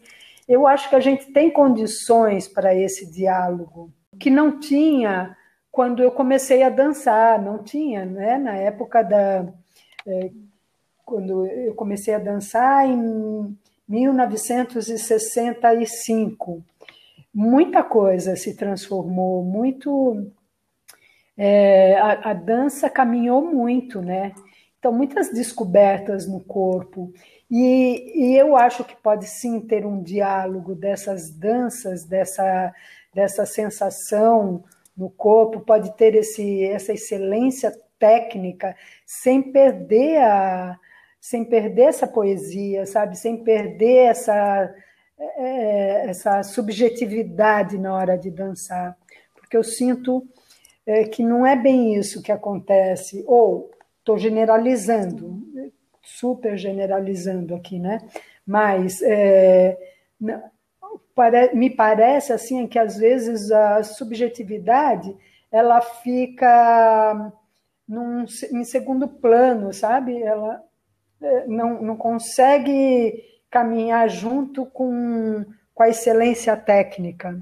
eu 0.48 0.66
acho 0.66 0.88
que 0.88 0.96
a 0.96 1.00
gente 1.00 1.32
tem 1.32 1.50
condições 1.50 2.46
para 2.46 2.72
esse 2.74 3.10
diálogo 3.10 3.90
que 4.18 4.30
não 4.30 4.58
tinha 4.60 5.36
quando 5.70 6.02
eu 6.02 6.10
comecei 6.10 6.62
a 6.62 6.70
dançar, 6.70 7.42
não 7.42 7.62
tinha, 7.62 8.06
né? 8.06 8.38
Na 8.38 8.56
época 8.56 9.02
da 9.02 9.46
é, 10.06 10.30
quando 11.04 11.44
eu 11.46 11.74
comecei 11.74 12.14
a 12.14 12.18
dançar 12.18 12.86
em 12.86 13.54
1965, 13.88 16.64
muita 17.32 17.84
coisa 17.84 18.34
se 18.36 18.56
transformou, 18.56 19.44
muito 19.44 20.32
é, 21.36 21.96
a, 21.98 22.30
a 22.30 22.32
dança 22.32 22.88
caminhou 22.88 23.42
muito, 23.42 24.00
né? 24.00 24.32
Então, 24.78 24.92
muitas 24.92 25.32
descobertas 25.32 26.26
no 26.28 26.40
corpo. 26.40 27.12
E, 27.50 28.12
e, 28.14 28.36
eu 28.36 28.56
acho 28.56 28.84
que 28.84 28.96
pode 28.96 29.26
sim 29.26 29.60
ter 29.60 29.84
um 29.84 30.02
diálogo 30.02 30.74
dessas 30.74 31.30
danças, 31.30 32.04
dessa, 32.04 32.72
dessa 33.12 33.44
sensação 33.44 34.64
no 34.96 35.10
corpo, 35.10 35.60
pode 35.60 35.94
ter 35.96 36.14
esse, 36.14 36.64
essa 36.64 36.92
excelência 36.92 37.72
técnica 37.98 38.76
sem 39.04 39.42
perder 39.52 40.18
a 40.18 40.78
sem 41.20 41.44
perder 41.44 41.86
essa 41.86 42.06
poesia, 42.06 42.86
sabe? 42.86 43.18
Sem 43.18 43.42
perder 43.42 44.10
essa 44.10 44.72
é, 45.18 46.08
essa 46.08 46.42
subjetividade 46.44 47.78
na 47.78 47.92
hora 47.92 48.16
de 48.16 48.30
dançar, 48.30 48.96
porque 49.34 49.56
eu 49.56 49.64
sinto 49.64 50.22
é, 50.86 51.04
que 51.04 51.22
não 51.22 51.44
é 51.44 51.56
bem 51.56 51.94
isso 51.94 52.22
que 52.22 52.30
acontece, 52.30 53.24
ou 53.26 53.70
estou 53.98 54.16
generalizando, 54.16 55.42
super 56.00 56.56
generalizando 56.56 57.54
aqui, 57.54 57.78
né? 57.78 57.98
Mas 58.46 59.02
é, 59.02 59.76
me 61.52 61.70
parece 61.70 62.32
assim 62.32 62.66
que 62.68 62.78
às 62.78 62.96
vezes 62.96 63.50
a 63.50 63.82
subjetividade 63.82 65.14
ela 65.50 65.80
fica 65.80 67.32
num, 67.88 68.24
em 68.52 68.64
segundo 68.64 69.08
plano, 69.08 69.72
sabe? 69.72 70.22
Ela 70.22 70.62
é, 71.20 71.46
não, 71.46 71.82
não 71.82 71.96
consegue 71.96 73.24
caminhar 73.50 74.08
junto 74.08 74.66
com, 74.66 75.44
com 75.74 75.82
a 75.82 75.88
excelência 75.88 76.56
técnica 76.56 77.40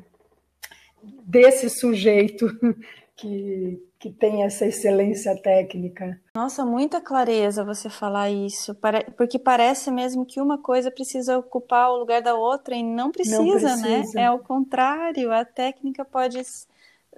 desse 1.26 1.68
sujeito 1.68 2.47
que, 3.16 3.80
que 3.98 4.10
tem 4.10 4.42
essa 4.42 4.66
excelência 4.66 5.36
técnica. 5.40 6.20
Nossa, 6.34 6.64
muita 6.64 7.00
clareza 7.00 7.64
você 7.64 7.88
falar 7.88 8.30
isso, 8.30 8.76
porque 9.16 9.38
parece 9.38 9.90
mesmo 9.90 10.26
que 10.26 10.40
uma 10.40 10.58
coisa 10.58 10.90
precisa 10.90 11.38
ocupar 11.38 11.90
o 11.90 11.98
lugar 11.98 12.20
da 12.20 12.34
outra 12.34 12.74
e 12.74 12.82
não 12.82 13.10
precisa, 13.10 13.38
não 13.38 13.82
precisa. 13.82 14.14
né? 14.14 14.22
É 14.22 14.26
ao 14.26 14.38
contrário, 14.38 15.32
a 15.32 15.44
técnica 15.44 16.04
pode 16.04 16.42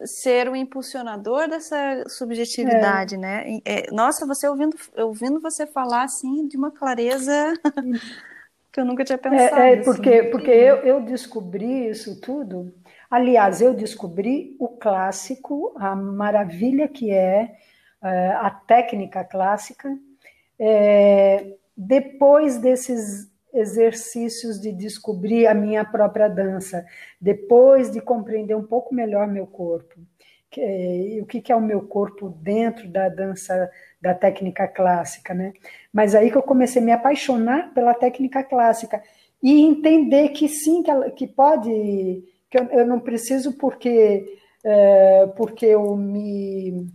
ser 0.04 0.48
o 0.48 0.54
impulsionador 0.54 1.48
dessa 1.48 2.04
subjetividade, 2.08 3.14
é. 3.14 3.18
né? 3.18 3.58
É, 3.64 3.90
nossa, 3.90 4.26
você 4.26 4.46
ouvindo, 4.46 4.76
ouvindo 4.98 5.40
você 5.40 5.66
falar 5.66 6.02
assim 6.02 6.46
de 6.46 6.58
uma 6.58 6.70
clareza 6.70 7.54
que 8.70 8.78
eu 8.78 8.84
nunca 8.84 9.02
tinha 9.02 9.16
pensado. 9.16 9.62
É, 9.62 9.72
é 9.72 9.76
porque, 9.82 10.10
assim. 10.10 10.30
porque 10.30 10.50
eu, 10.50 10.76
eu 10.78 11.00
descobri 11.00 11.88
isso 11.88 12.20
tudo 12.20 12.74
Aliás, 13.10 13.60
eu 13.60 13.72
descobri 13.72 14.56
o 14.58 14.68
clássico, 14.68 15.72
a 15.76 15.94
maravilha 15.94 16.88
que 16.88 17.10
é, 17.10 17.56
é 18.02 18.28
a 18.30 18.50
técnica 18.50 19.24
clássica, 19.24 19.96
é, 20.58 21.54
depois 21.76 22.58
desses 22.58 23.30
exercícios 23.52 24.60
de 24.60 24.72
descobrir 24.72 25.46
a 25.46 25.54
minha 25.54 25.84
própria 25.84 26.28
dança, 26.28 26.84
depois 27.20 27.90
de 27.90 28.00
compreender 28.00 28.54
um 28.54 28.66
pouco 28.66 28.94
melhor 28.94 29.26
meu 29.28 29.46
corpo, 29.46 29.94
que, 30.50 31.20
o 31.22 31.26
que, 31.26 31.40
que 31.40 31.52
é 31.52 31.56
o 31.56 31.60
meu 31.60 31.82
corpo 31.82 32.28
dentro 32.28 32.88
da 32.88 33.08
dança 33.08 33.70
da 34.00 34.14
técnica 34.14 34.68
clássica, 34.68 35.32
né? 35.32 35.52
Mas 35.92 36.14
aí 36.14 36.30
que 36.30 36.36
eu 36.36 36.42
comecei 36.42 36.82
a 36.82 36.84
me 36.84 36.92
apaixonar 36.92 37.72
pela 37.72 37.94
técnica 37.94 38.42
clássica 38.42 39.02
e 39.42 39.62
entender 39.62 40.30
que 40.30 40.48
sim, 40.48 40.82
que, 40.82 40.90
ela, 40.90 41.10
que 41.10 41.26
pode 41.26 42.22
que 42.50 42.58
eu, 42.58 42.64
eu 42.66 42.86
não 42.86 43.00
preciso 43.00 43.52
porque 43.52 44.38
é, 44.64 45.26
porque 45.36 45.66
eu 45.66 45.96
me 45.96 46.90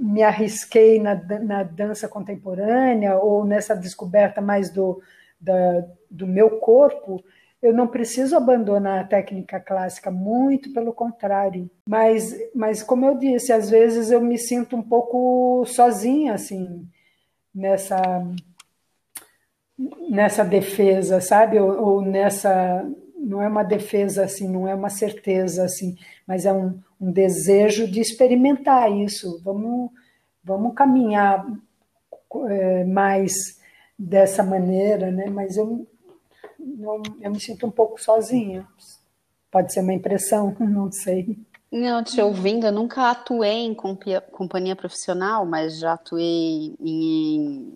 me 0.00 0.22
arrisquei 0.22 1.00
na, 1.00 1.14
na 1.14 1.62
dança 1.62 2.06
contemporânea 2.06 3.16
ou 3.16 3.44
nessa 3.44 3.74
descoberta 3.74 4.40
mais 4.40 4.70
do, 4.70 5.02
da, 5.40 5.84
do 6.10 6.26
meu 6.26 6.58
corpo, 6.58 7.24
eu 7.60 7.72
não 7.72 7.88
preciso 7.88 8.36
abandonar 8.36 9.00
a 9.00 9.06
técnica 9.06 9.58
clássica, 9.58 10.10
muito 10.10 10.72
pelo 10.72 10.92
contrário. 10.92 11.68
Mas, 11.86 12.36
mas 12.54 12.82
como 12.82 13.06
eu 13.06 13.16
disse, 13.16 13.52
às 13.52 13.68
vezes 13.68 14.10
eu 14.10 14.20
me 14.20 14.38
sinto 14.38 14.76
um 14.76 14.82
pouco 14.82 15.64
sozinha, 15.66 16.34
assim, 16.34 16.86
nessa 17.52 17.98
nessa 20.10 20.44
defesa, 20.44 21.20
sabe? 21.20 21.58
Ou, 21.58 21.80
ou, 21.80 22.02
nessa 22.02 22.84
não 23.18 23.42
é 23.42 23.48
uma 23.48 23.62
defesa 23.62 24.24
assim, 24.24 24.48
não 24.48 24.68
é 24.68 24.74
uma 24.74 24.88
certeza 24.88 25.64
assim, 25.64 25.96
mas 26.26 26.46
é 26.46 26.52
um, 26.52 26.80
um 27.00 27.10
desejo 27.10 27.90
de 27.90 28.00
experimentar 28.00 28.90
isso. 28.90 29.40
Vamos 29.42 29.90
vamos 30.42 30.74
caminhar 30.74 31.46
é, 32.48 32.84
mais 32.84 33.60
dessa 33.98 34.42
maneira, 34.42 35.10
né? 35.10 35.28
Mas 35.28 35.56
eu 35.56 35.86
eu, 36.58 37.02
eu 37.20 37.30
me 37.30 37.40
sinto 37.40 37.66
um 37.66 37.70
pouco 37.70 38.00
sozinha. 38.00 38.66
Pode 39.50 39.72
ser 39.72 39.80
uma 39.80 39.94
impressão, 39.94 40.54
não 40.60 40.90
sei. 40.90 41.38
Não, 41.70 42.02
te 42.02 42.20
ouvindo, 42.20 42.66
eu 42.66 42.72
nunca 42.72 43.10
atuei 43.10 43.66
em 43.66 43.74
companhia 43.74 44.74
profissional, 44.74 45.44
mas 45.44 45.78
já 45.78 45.92
atuei 45.92 46.74
em, 46.80 47.74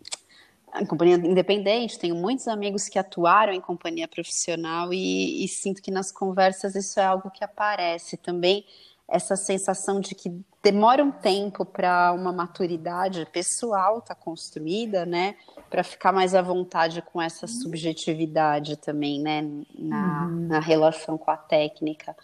em 0.80 0.86
companhia 0.86 1.16
independente. 1.16 1.98
Tenho 1.98 2.14
muitos 2.14 2.48
amigos 2.48 2.88
que 2.88 2.98
atuaram 2.98 3.52
em 3.52 3.60
companhia 3.60 4.08
profissional 4.08 4.92
e, 4.92 5.44
e 5.44 5.48
sinto 5.48 5.82
que 5.82 5.90
nas 5.90 6.10
conversas 6.10 6.74
isso 6.74 6.98
é 6.98 7.04
algo 7.04 7.30
que 7.30 7.44
aparece 7.44 8.16
também 8.16 8.64
essa 9.08 9.36
sensação 9.36 10.00
de 10.00 10.14
que 10.14 10.32
demora 10.62 11.04
um 11.04 11.10
tempo 11.10 11.66
para 11.66 12.12
uma 12.12 12.32
maturidade 12.32 13.26
pessoal 13.30 13.98
estar 13.98 14.14
tá 14.14 14.20
construída, 14.20 15.04
né? 15.04 15.34
Para 15.68 15.82
ficar 15.82 16.12
mais 16.12 16.34
à 16.34 16.40
vontade 16.40 17.02
com 17.02 17.20
essa 17.20 17.46
subjetividade 17.46 18.76
também, 18.76 19.20
né? 19.20 19.42
Na, 19.78 20.26
uhum. 20.26 20.46
na 20.46 20.60
relação 20.60 21.18
com 21.18 21.30
a 21.30 21.36
técnica. 21.36 22.16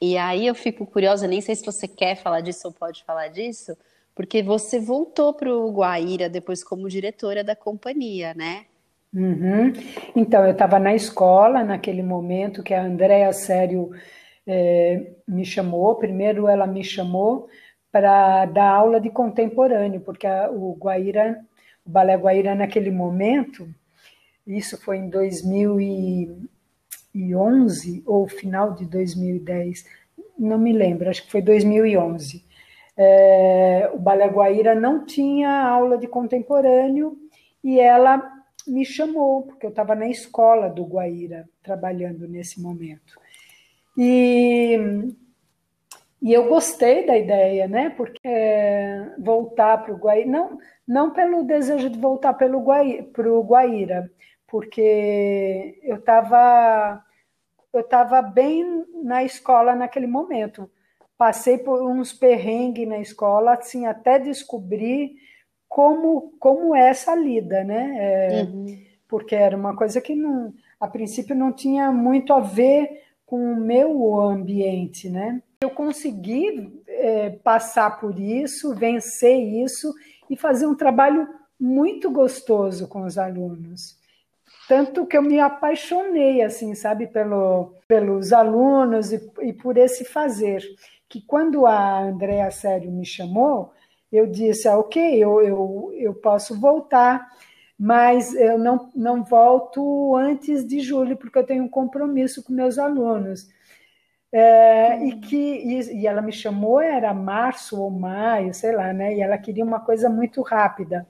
E 0.00 0.16
aí 0.16 0.46
eu 0.46 0.54
fico 0.54 0.86
curiosa, 0.86 1.26
nem 1.26 1.40
sei 1.40 1.56
se 1.56 1.64
você 1.64 1.88
quer 1.88 2.14
falar 2.16 2.42
disso 2.42 2.68
ou 2.68 2.72
pode 2.72 3.02
falar 3.04 3.28
disso, 3.28 3.76
porque 4.20 4.42
você 4.42 4.78
voltou 4.78 5.32
para 5.32 5.50
o 5.50 5.72
Guaíra 5.72 6.28
depois 6.28 6.62
como 6.62 6.90
diretora 6.90 7.42
da 7.42 7.56
companhia, 7.56 8.34
né? 8.34 8.66
Uhum. 9.14 9.72
Então, 10.14 10.44
eu 10.44 10.52
estava 10.52 10.78
na 10.78 10.94
escola 10.94 11.64
naquele 11.64 12.02
momento 12.02 12.62
que 12.62 12.74
a 12.74 12.84
Andréa 12.84 13.32
Sério 13.32 13.90
é, 14.46 15.12
me 15.26 15.42
chamou. 15.42 15.94
Primeiro, 15.94 16.46
ela 16.46 16.66
me 16.66 16.84
chamou 16.84 17.48
para 17.90 18.44
dar 18.44 18.68
aula 18.68 19.00
de 19.00 19.08
contemporâneo, 19.08 20.02
porque 20.02 20.26
a, 20.26 20.50
o 20.50 20.74
Guaíra, 20.74 21.40
o 21.82 21.88
Balé 21.88 22.14
Guaíra, 22.14 22.54
naquele 22.54 22.90
momento, 22.90 23.66
isso 24.46 24.76
foi 24.76 24.98
em 24.98 25.08
2011 25.08 28.02
ou 28.04 28.28
final 28.28 28.74
de 28.74 28.84
2010, 28.84 29.86
não 30.38 30.58
me 30.58 30.74
lembro, 30.74 31.08
acho 31.08 31.24
que 31.24 31.30
foi 31.30 31.40
2011. 31.40 32.49
É, 33.02 33.90
o 33.94 33.98
Balé 33.98 34.26
Guaíra 34.26 34.74
não 34.74 35.06
tinha 35.06 35.50
aula 35.50 35.96
de 35.96 36.06
contemporâneo 36.06 37.16
e 37.64 37.80
ela 37.80 38.30
me 38.66 38.84
chamou, 38.84 39.44
porque 39.44 39.64
eu 39.64 39.70
estava 39.70 39.94
na 39.94 40.06
escola 40.06 40.68
do 40.68 40.84
Guaíra, 40.84 41.48
trabalhando 41.62 42.28
nesse 42.28 42.60
momento. 42.60 43.18
E, 43.96 44.78
e 46.20 46.30
eu 46.30 46.46
gostei 46.46 47.06
da 47.06 47.16
ideia, 47.16 47.66
né? 47.66 47.88
Porque 47.88 48.20
é, 48.22 49.14
voltar 49.18 49.82
para 49.82 49.94
o 49.94 49.96
Guaíra, 49.96 50.28
não, 50.28 50.58
não 50.86 51.10
pelo 51.10 51.42
desejo 51.44 51.88
de 51.88 51.98
voltar 51.98 52.34
para 52.34 52.54
o 52.54 53.42
Guaíra, 53.42 54.10
porque 54.46 55.78
eu 55.82 55.96
estava 55.96 57.02
eu 57.72 57.80
estava 57.80 58.20
bem 58.20 58.84
na 59.02 59.24
escola 59.24 59.74
naquele 59.74 60.06
momento. 60.06 60.70
Passei 61.20 61.58
por 61.58 61.82
uns 61.82 62.14
perrengues 62.14 62.88
na 62.88 62.98
escola, 62.98 63.52
assim, 63.52 63.84
até 63.84 64.18
descobrir 64.18 65.16
como, 65.68 66.32
como 66.40 66.74
é 66.74 66.88
essa 66.88 67.14
lida, 67.14 67.62
né? 67.62 67.96
É, 67.98 68.42
uhum. 68.44 68.82
Porque 69.06 69.34
era 69.34 69.54
uma 69.54 69.76
coisa 69.76 70.00
que 70.00 70.14
não, 70.14 70.54
a 70.80 70.88
princípio 70.88 71.36
não 71.36 71.52
tinha 71.52 71.92
muito 71.92 72.32
a 72.32 72.40
ver 72.40 73.02
com 73.26 73.52
o 73.52 73.54
meu 73.54 74.18
ambiente, 74.18 75.10
né? 75.10 75.42
Eu 75.60 75.68
consegui 75.68 76.72
é, 76.88 77.28
passar 77.28 78.00
por 78.00 78.18
isso, 78.18 78.74
vencer 78.74 79.36
isso 79.62 79.92
e 80.30 80.38
fazer 80.38 80.66
um 80.66 80.74
trabalho 80.74 81.28
muito 81.60 82.10
gostoso 82.10 82.88
com 82.88 83.02
os 83.02 83.18
alunos. 83.18 83.94
Tanto 84.66 85.04
que 85.04 85.18
eu 85.18 85.22
me 85.22 85.38
apaixonei, 85.38 86.40
assim, 86.40 86.74
sabe, 86.74 87.08
pelo, 87.08 87.74
pelos 87.86 88.32
alunos 88.32 89.12
e, 89.12 89.20
e 89.42 89.52
por 89.52 89.76
esse 89.76 90.02
fazer. 90.02 90.64
Que 91.10 91.20
quando 91.20 91.66
a 91.66 92.00
Andréa 92.00 92.50
Sério 92.50 92.90
me 92.90 93.04
chamou, 93.04 93.72
eu 94.10 94.26
disse, 94.26 94.66
ah, 94.66 94.78
ok, 94.78 95.22
eu, 95.22 95.42
eu, 95.42 95.92
eu 95.94 96.14
posso 96.14 96.58
voltar 96.58 97.28
mas 97.82 98.34
eu 98.34 98.58
não, 98.58 98.90
não 98.94 99.24
volto 99.24 100.14
antes 100.14 100.66
de 100.66 100.80
julho, 100.80 101.16
porque 101.16 101.38
eu 101.38 101.46
tenho 101.46 101.64
um 101.64 101.68
compromisso 101.68 102.44
com 102.44 102.52
meus 102.52 102.78
alunos. 102.78 103.48
É, 104.30 105.02
e 105.06 105.18
que 105.18 105.36
e, 105.36 106.02
e, 106.02 106.06
ela 106.06 106.20
me 106.20 106.30
chamou, 106.30 106.78
era 106.80 107.14
março 107.14 107.80
ou 107.80 107.90
maio, 107.90 108.52
sei 108.52 108.72
lá, 108.72 108.92
né? 108.92 109.16
E 109.16 109.22
ela 109.22 109.38
queria 109.38 109.64
uma 109.64 109.80
coisa 109.80 110.10
muito 110.10 110.42
rápida. 110.42 111.06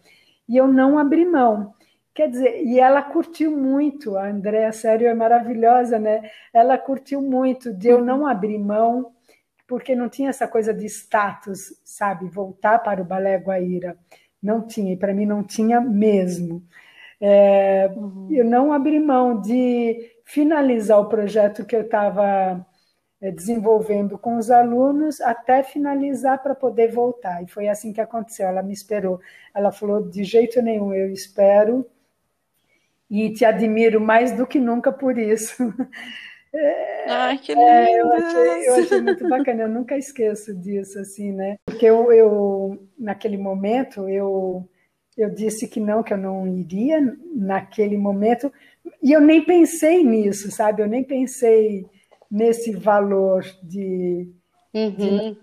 E 0.49 0.57
eu 0.57 0.69
não 0.69 0.97
abri 0.97 1.25
mão. 1.25 1.75
Quer 2.15 2.31
dizer, 2.31 2.63
e 2.65 2.79
ela 2.79 3.03
curtiu 3.03 3.51
muito, 3.57 4.17
a 4.17 4.29
Andréa 4.29 4.73
Sério 4.73 5.09
é 5.09 5.15
maravilhosa, 5.15 5.99
né? 5.99 6.31
Ela 6.55 6.79
curtiu 6.79 7.21
muito 7.21 7.73
de 7.75 7.89
eu 7.89 8.01
não 8.05 8.27
abrir 8.27 8.59
mão, 8.59 9.13
porque 9.71 9.95
não 9.95 10.09
tinha 10.09 10.31
essa 10.31 10.49
coisa 10.49 10.75
de 10.75 10.85
status, 10.87 11.73
sabe? 11.85 12.29
Voltar 12.29 12.81
para 12.81 13.01
o 13.01 13.05
Balé 13.05 13.37
Guaíra. 13.37 13.97
Não 14.43 14.67
tinha, 14.67 14.93
e 14.93 14.97
para 14.97 15.15
mim 15.15 15.25
não 15.25 15.45
tinha 15.45 15.81
mesmo. 15.81 16.61
É, 17.21 17.89
uhum. 17.95 18.27
Eu 18.33 18.45
não 18.45 18.73
abri 18.73 18.99
mão 18.99 19.41
de 19.41 20.11
finalizar 20.25 20.99
o 20.99 21.09
projeto 21.09 21.65
que 21.65 21.77
eu 21.77 21.83
estava 21.83 22.67
é, 23.21 23.31
desenvolvendo 23.31 24.19
com 24.19 24.39
os 24.39 24.51
alunos 24.51 25.21
até 25.21 25.63
finalizar 25.63 26.43
para 26.43 26.57
poder 26.57 26.91
voltar. 26.91 27.41
E 27.45 27.47
foi 27.47 27.69
assim 27.69 27.93
que 27.93 28.01
aconteceu. 28.01 28.49
Ela 28.49 28.65
me 28.65 28.73
esperou. 28.73 29.21
Ela 29.55 29.71
falou: 29.71 30.03
de 30.03 30.25
jeito 30.25 30.61
nenhum, 30.61 30.93
eu 30.93 31.13
espero 31.13 31.87
e 33.09 33.33
te 33.33 33.45
admiro 33.45 34.01
mais 34.01 34.33
do 34.33 34.49
que 34.49 34.59
nunca 34.59 34.91
por 34.91 35.17
isso. 35.17 35.55
Ai, 37.07 37.39
que 37.39 37.53
lindo! 37.53 37.65
É, 37.65 38.01
eu, 38.01 38.13
achei, 38.13 38.69
eu, 38.69 38.75
achei, 38.75 39.01
muito 39.01 39.29
bacana, 39.29 39.63
eu 39.63 39.69
nunca 39.69 39.97
esqueço 39.97 40.55
disso, 40.55 40.99
assim, 40.99 41.33
né? 41.33 41.57
Porque 41.65 41.87
eu, 41.87 42.13
eu 42.13 42.89
naquele 42.99 43.37
momento, 43.37 44.09
eu, 44.09 44.69
eu 45.17 45.31
disse 45.31 45.69
que 45.69 45.79
não, 45.79 46.03
que 46.03 46.13
eu 46.13 46.19
não 46.19 46.47
iria 46.47 47.01
naquele 47.35 47.97
momento, 47.97 48.53
e 49.03 49.13
eu 49.13 49.21
nem 49.21 49.45
pensei 49.45 50.03
nisso, 50.03 50.51
sabe? 50.51 50.83
Eu 50.83 50.89
nem 50.89 51.05
pensei 51.05 51.87
nesse 52.31 52.73
valor 52.73 53.45
de, 53.63 54.29
uhum. 54.75 54.91
de 54.97 55.39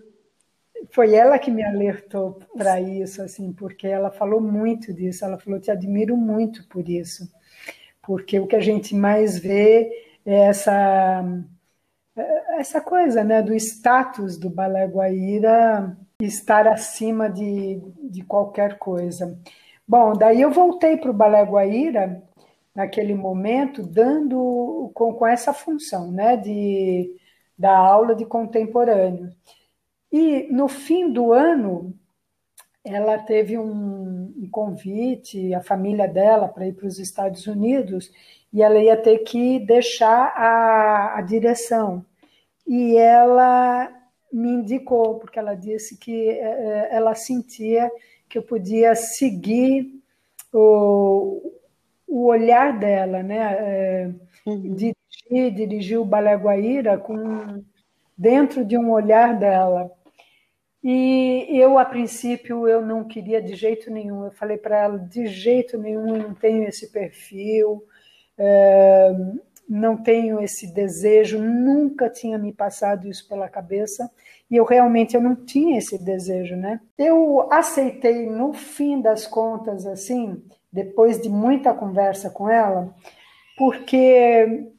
foi 0.92 1.14
ela 1.14 1.40
que 1.40 1.52
me 1.52 1.64
alertou 1.64 2.40
para 2.56 2.80
isso, 2.80 3.22
assim, 3.22 3.52
porque 3.52 3.88
ela 3.88 4.12
falou 4.12 4.40
muito 4.40 4.94
disso. 4.94 5.26
Ela 5.26 5.38
falou: 5.38 5.60
"Te 5.60 5.72
admiro 5.72 6.16
muito 6.16 6.68
por 6.68 6.88
isso", 6.88 7.30
porque 8.02 8.40
o 8.40 8.48
que 8.48 8.56
a 8.56 8.62
gente 8.62 8.96
mais 8.96 9.38
vê 9.38 10.07
essa 10.34 11.24
essa 12.58 12.82
coisa 12.82 13.24
né, 13.24 13.42
do 13.42 13.54
status 13.54 14.38
do 14.38 14.50
Balé 14.50 14.88
Guaíra 14.88 15.96
estar 16.20 16.68
acima 16.68 17.30
de, 17.30 17.80
de 18.10 18.24
qualquer 18.24 18.80
coisa. 18.80 19.40
Bom, 19.88 20.14
daí 20.14 20.42
eu 20.42 20.50
voltei 20.52 20.98
para 20.98 21.12
o 21.12 21.14
Balé 21.14 21.44
Guaíra 21.44 22.24
naquele 22.74 23.14
momento, 23.14 23.84
dando 23.84 24.92
com, 24.94 25.14
com 25.14 25.28
essa 25.28 25.54
função 25.54 26.12
né, 26.12 26.36
de, 26.36 27.16
da 27.58 27.78
aula 27.78 28.16
de 28.16 28.26
contemporâneo. 28.26 29.32
E 30.12 30.48
no 30.52 30.68
fim 30.68 31.12
do 31.12 31.34
ano, 31.34 31.94
ela 32.84 33.18
teve 33.20 33.58
um, 33.58 34.34
um 34.38 34.50
convite, 34.50 35.54
a 35.54 35.62
família 35.62 36.08
dela, 36.08 36.48
para 36.48 36.68
ir 36.68 36.74
para 36.74 36.88
os 36.88 36.98
Estados 36.98 37.46
Unidos, 37.46 38.12
e 38.54 38.62
ela 38.62 38.80
ia 38.80 38.98
ter 38.98 39.20
que 39.20 39.60
deixar 39.60 40.34
a, 40.36 41.18
a 41.18 41.22
direção. 41.22 42.06
E 42.66 42.96
ela 42.98 43.92
me 44.32 44.50
indicou, 44.50 45.20
porque 45.20 45.40
ela 45.40 45.56
disse 45.56 45.98
que 45.98 46.30
é, 46.30 46.40
é, 46.40 46.90
ela 46.92 47.16
sentia 47.16 47.90
que 48.28 48.38
eu 48.38 48.44
podia 48.44 48.94
seguir 48.96 50.02
o, 50.54 51.54
o 52.08 52.26
olhar 52.26 52.78
dela, 52.78 53.24
né? 53.24 53.56
É, 53.60 54.12
uhum. 54.46 54.74
dirigir, 54.74 55.54
dirigir 55.54 56.00
o 56.00 56.06
Balé 56.06 56.36
Guaíra 56.36 56.98
com, 56.98 57.64
dentro 58.18 58.66
de 58.66 58.78
um 58.78 58.92
olhar 58.92 59.38
dela. 59.38 59.92
E 60.84 61.48
eu, 61.52 61.78
a 61.78 61.86
princípio, 61.86 62.68
eu 62.68 62.86
não 62.86 63.04
queria 63.04 63.42
de 63.42 63.56
jeito 63.56 63.92
nenhum. 63.92 64.26
Eu 64.26 64.32
falei 64.32 64.58
para 64.58 64.78
ela, 64.78 64.98
de 64.98 65.28
jeito 65.28 65.78
nenhum, 65.78 66.16
eu 66.16 66.24
não 66.24 66.34
tenho 66.34 66.64
esse 66.64 66.92
perfil, 66.92 67.84
é, 68.38 69.12
não 69.68 69.98
tenho 69.98 70.40
esse 70.42 70.68
desejo, 70.74 71.40
nunca 71.40 72.10
tinha 72.10 72.38
me 72.38 72.54
passado 72.54 73.08
isso 73.08 73.28
pela 73.28 73.50
cabeça 73.50 74.10
e 74.50 74.56
eu 74.56 74.64
realmente 74.64 75.16
eu 75.16 75.22
não 75.22 75.36
tinha 75.36 75.78
esse 75.78 75.98
desejo, 75.98 76.56
né? 76.56 76.80
Eu 76.98 77.52
aceitei 77.52 78.30
no 78.30 78.54
fim 78.54 79.02
das 79.02 79.28
contas 79.28 79.86
assim, 79.86 80.42
depois 80.72 81.22
de 81.22 81.28
muita 81.28 81.74
conversa 81.74 82.30
com 82.30 82.50
ela, 82.50 82.96
porque 83.58 84.70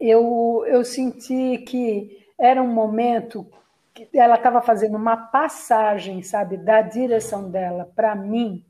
eu, 0.00 0.64
eu 0.66 0.84
senti 0.84 1.58
que 1.58 2.26
era 2.38 2.62
um 2.62 2.72
momento 2.72 3.46
que 3.94 4.08
ela 4.18 4.36
estava 4.36 4.62
fazendo 4.62 4.96
uma 4.96 5.16
passagem, 5.16 6.22
sabe, 6.22 6.56
da 6.56 6.82
direção 6.82 7.50
dela 7.50 7.90
para 7.94 8.14
mim, 8.14 8.64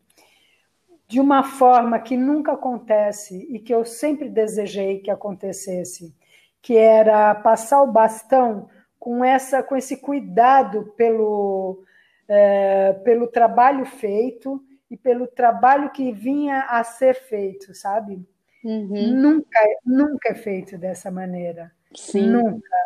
de 1.09 1.19
uma 1.19 1.43
forma 1.43 1.99
que 1.99 2.17
nunca 2.17 2.53
acontece 2.53 3.47
e 3.51 3.59
que 3.59 3.75
eu 3.75 3.85
sempre 3.85 4.29
desejei 4.29 4.99
que 4.99 5.11
acontecesse, 5.11 6.15
que 6.61 6.77
era 6.77 7.35
passar 7.35 7.83
o 7.83 7.91
bastão 7.91 8.69
com 8.99 9.25
essa 9.25 9.63
com 9.63 9.75
esse 9.75 9.97
cuidado 9.97 10.93
pelo 10.97 11.83
é, 12.29 12.93
pelo 13.05 13.27
trabalho 13.27 13.87
feito 13.87 14.63
e 14.91 14.97
pelo 14.97 15.27
trabalho 15.27 15.91
que 15.91 16.13
vinha 16.13 16.67
a 16.69 16.85
ser 16.85 17.15
feito, 17.15 17.75
sabe? 17.75 18.23
Uhum. 18.63 19.15
Nunca, 19.15 19.61
nunca 19.85 20.29
é 20.31 20.35
feito 20.35 20.77
dessa 20.77 21.11
maneira. 21.11 21.73
Sim. 21.95 22.27
Nunca. 22.27 22.77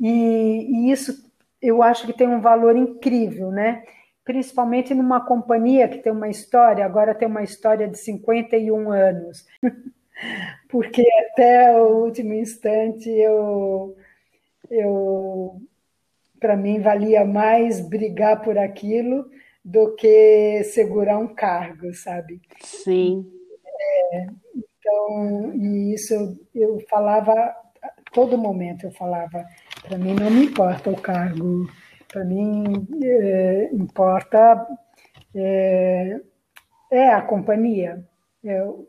E, 0.00 0.88
e, 0.88 0.90
isso 0.90 1.30
eu 1.60 1.82
acho 1.82 2.06
que 2.06 2.12
tem 2.12 2.26
um 2.26 2.40
valor 2.40 2.76
incrível, 2.76 3.50
né? 3.50 3.84
Principalmente 4.24 4.94
numa 4.94 5.24
companhia 5.24 5.88
que 5.88 5.98
tem 5.98 6.12
uma 6.12 6.28
história, 6.28 6.84
agora 6.84 7.14
tem 7.14 7.26
uma 7.26 7.42
história 7.42 7.88
de 7.88 7.98
51 7.98 8.90
anos. 8.90 9.46
Porque 10.68 11.04
até 11.30 11.76
o 11.80 12.04
último 12.04 12.32
instante 12.32 13.08
eu, 13.10 13.96
eu 14.70 15.60
para 16.38 16.56
mim 16.56 16.80
valia 16.80 17.24
mais 17.24 17.80
brigar 17.80 18.42
por 18.42 18.56
aquilo 18.56 19.28
do 19.64 19.94
que 19.94 20.62
segurar 20.64 21.18
um 21.18 21.34
cargo, 21.34 21.92
sabe? 21.92 22.40
Sim. 22.60 23.30
É, 24.12 24.26
então, 24.56 25.54
e 25.54 25.94
isso 25.94 26.14
eu, 26.14 26.36
eu 26.54 26.80
falava 26.88 27.54
todo 28.12 28.38
momento, 28.38 28.84
eu 28.84 28.92
falava, 28.92 29.44
para 29.82 29.98
mim 29.98 30.14
não 30.14 30.30
me 30.30 30.46
importa 30.46 30.90
o 30.90 31.00
cargo, 31.00 31.66
para 32.12 32.24
mim 32.24 32.86
é, 33.02 33.70
importa 33.72 34.66
é, 35.34 36.20
é, 36.90 37.08
a 37.08 37.22
companhia. 37.22 38.06
Eu, 38.44 38.86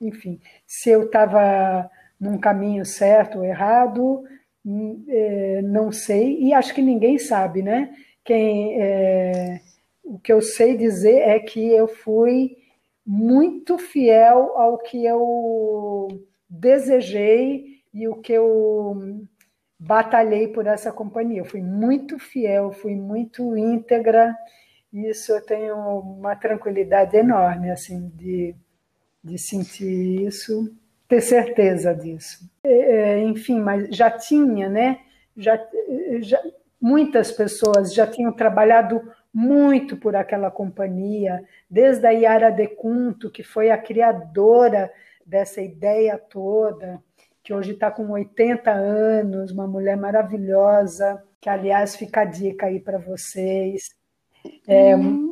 enfim, 0.00 0.40
se 0.66 0.90
eu 0.90 1.04
estava 1.04 1.90
num 2.18 2.38
caminho 2.38 2.84
certo 2.84 3.38
ou 3.38 3.44
errado, 3.44 4.24
hum, 4.64 5.04
é, 5.06 5.60
não 5.62 5.92
sei, 5.92 6.40
e 6.40 6.54
acho 6.54 6.74
que 6.74 6.80
ninguém 6.80 7.18
sabe, 7.18 7.62
né? 7.62 7.94
Quem, 8.24 8.80
é, 8.80 9.60
o 10.02 10.18
que 10.18 10.32
eu 10.32 10.40
sei 10.40 10.76
dizer 10.76 11.18
é 11.18 11.38
que 11.38 11.60
eu 11.68 11.86
fui 11.86 12.56
muito 13.04 13.78
fiel 13.78 14.56
ao 14.56 14.78
que 14.78 15.04
eu 15.04 16.08
desejei 16.48 17.82
e 17.92 18.08
o 18.08 18.16
que 18.16 18.32
eu 18.32 19.26
batalhei 19.78 20.48
por 20.48 20.66
essa 20.66 20.92
companhia. 20.92 21.40
Eu 21.40 21.44
fui 21.44 21.62
muito 21.62 22.18
fiel, 22.18 22.72
fui 22.72 22.94
muito 22.94 23.56
íntegra. 23.56 24.36
E 24.92 25.08
isso 25.10 25.32
eu 25.32 25.44
tenho 25.44 25.76
uma 25.76 26.36
tranquilidade 26.36 27.16
enorme 27.16 27.70
assim 27.70 28.08
de, 28.14 28.54
de 29.22 29.38
sentir 29.38 30.22
isso, 30.26 30.74
ter 31.08 31.20
certeza 31.20 31.94
disso. 31.94 32.50
É, 32.64 33.22
enfim, 33.22 33.60
mas 33.60 33.88
já 33.94 34.10
tinha, 34.10 34.68
né? 34.68 35.00
Já, 35.36 35.58
já 36.20 36.42
muitas 36.80 37.32
pessoas 37.32 37.92
já 37.92 38.06
tinham 38.06 38.32
trabalhado 38.32 39.02
muito 39.32 39.96
por 39.96 40.16
aquela 40.16 40.50
companhia, 40.50 41.44
desde 41.68 42.06
a 42.06 42.10
Yara 42.10 42.50
Decunto, 42.50 43.30
que 43.30 43.42
foi 43.42 43.70
a 43.70 43.76
criadora 43.76 44.90
dessa 45.26 45.60
ideia 45.60 46.16
toda, 46.16 47.02
que 47.46 47.54
hoje 47.54 47.74
está 47.74 47.92
com 47.92 48.10
80 48.10 48.72
anos, 48.72 49.52
uma 49.52 49.68
mulher 49.68 49.96
maravilhosa, 49.96 51.22
que, 51.40 51.48
aliás, 51.48 51.94
fica 51.94 52.22
a 52.22 52.24
dica 52.24 52.66
aí 52.66 52.80
para 52.80 52.98
vocês. 52.98 53.90
É, 54.66 54.96
hum, 54.96 55.30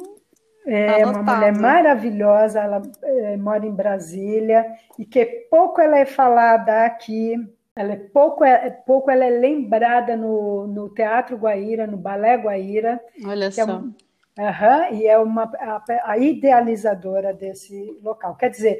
é 0.64 1.04
uma 1.04 1.24
mulher 1.24 1.52
maravilhosa, 1.52 2.60
ela 2.60 2.82
é, 3.02 3.36
mora 3.36 3.66
em 3.66 3.74
Brasília, 3.74 4.64
e 4.96 5.04
que 5.04 5.26
pouco 5.50 5.80
ela 5.80 5.98
é 5.98 6.04
falada 6.04 6.84
aqui, 6.84 7.34
ela 7.74 7.94
é 7.94 7.96
pouco, 7.96 8.44
é, 8.44 8.70
pouco 8.70 9.10
ela 9.10 9.24
é 9.24 9.30
lembrada 9.30 10.16
no, 10.16 10.68
no 10.68 10.90
Teatro 10.90 11.36
Guaíra, 11.36 11.84
no 11.84 11.96
Balé 11.96 12.36
Guaíra. 12.36 13.00
Olha 13.26 13.50
só. 13.50 13.62
É 13.62 13.64
um, 13.64 13.92
uhum, 14.38 14.94
e 15.00 15.06
é 15.08 15.18
uma, 15.18 15.50
a, 15.58 15.82
a, 16.12 16.16
idealizadora 16.16 17.34
desse 17.34 17.98
local. 18.00 18.36
Quer 18.36 18.50
dizer, 18.50 18.78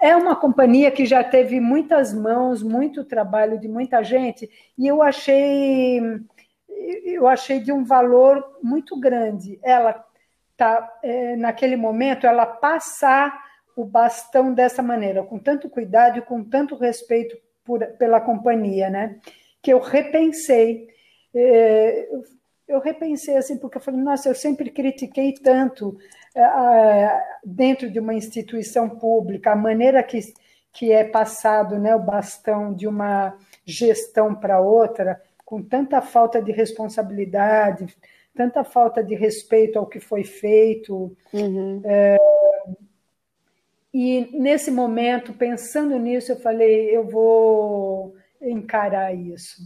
é 0.00 0.14
uma 0.16 0.36
companhia 0.36 0.90
que 0.90 1.06
já 1.06 1.24
teve 1.24 1.60
muitas 1.60 2.12
mãos, 2.12 2.62
muito 2.62 3.04
trabalho 3.04 3.58
de 3.58 3.68
muita 3.68 4.02
gente, 4.02 4.50
e 4.78 4.86
eu 4.86 5.02
achei 5.02 6.00
eu 7.04 7.26
achei 7.26 7.60
de 7.60 7.72
um 7.72 7.84
valor 7.84 8.58
muito 8.62 8.98
grande. 8.98 9.58
Ela 9.62 10.04
tá 10.56 10.98
é, 11.02 11.36
naquele 11.36 11.76
momento 11.76 12.26
ela 12.26 12.46
passar 12.46 13.36
o 13.76 13.84
bastão 13.84 14.54
dessa 14.54 14.82
maneira, 14.82 15.22
com 15.22 15.38
tanto 15.38 15.68
cuidado 15.68 16.18
e 16.18 16.22
com 16.22 16.42
tanto 16.42 16.76
respeito 16.76 17.36
por, 17.64 17.84
pela 17.98 18.20
companhia, 18.20 18.88
né? 18.88 19.18
Que 19.62 19.72
eu 19.72 19.80
repensei. 19.80 20.88
É, 21.34 22.08
eu 22.68 22.80
repensei 22.80 23.36
assim, 23.36 23.56
porque 23.56 23.78
eu 23.78 23.82
falei, 23.82 24.00
nossa, 24.00 24.28
eu 24.28 24.34
sempre 24.34 24.70
critiquei 24.70 25.32
tanto 25.32 25.96
é, 26.34 27.22
dentro 27.44 27.90
de 27.90 28.00
uma 28.00 28.14
instituição 28.14 28.88
pública 28.88 29.52
a 29.52 29.56
maneira 29.56 30.02
que, 30.02 30.20
que 30.72 30.90
é 30.90 31.04
passado 31.04 31.78
né, 31.78 31.94
o 31.94 32.02
bastão 32.02 32.74
de 32.74 32.88
uma 32.88 33.36
gestão 33.64 34.34
para 34.34 34.60
outra, 34.60 35.22
com 35.44 35.62
tanta 35.62 36.00
falta 36.02 36.42
de 36.42 36.50
responsabilidade, 36.50 37.86
tanta 38.34 38.64
falta 38.64 39.02
de 39.02 39.14
respeito 39.14 39.78
ao 39.78 39.86
que 39.86 40.00
foi 40.00 40.24
feito. 40.24 41.16
Uhum. 41.32 41.80
É, 41.84 42.16
e 43.94 44.28
nesse 44.32 44.70
momento, 44.70 45.32
pensando 45.32 45.98
nisso, 45.98 46.32
eu 46.32 46.36
falei, 46.36 46.94
eu 46.94 47.08
vou 47.08 48.14
encarar 48.42 49.14
isso. 49.14 49.62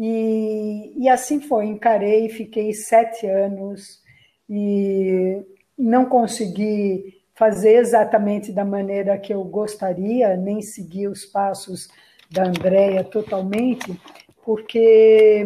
E, 0.00 0.94
e 0.96 1.08
assim 1.10 1.40
foi, 1.40 1.66
encarei, 1.66 2.30
fiquei 2.30 2.72
sete 2.72 3.26
anos 3.26 4.02
e 4.48 5.42
não 5.76 6.06
consegui 6.06 7.20
fazer 7.34 7.74
exatamente 7.74 8.50
da 8.52 8.64
maneira 8.64 9.18
que 9.18 9.34
eu 9.34 9.44
gostaria, 9.44 10.36
nem 10.36 10.62
seguir 10.62 11.08
os 11.08 11.26
passos 11.26 11.88
da 12.30 12.44
Andrea 12.44 13.04
totalmente, 13.04 14.00
porque 14.44 15.44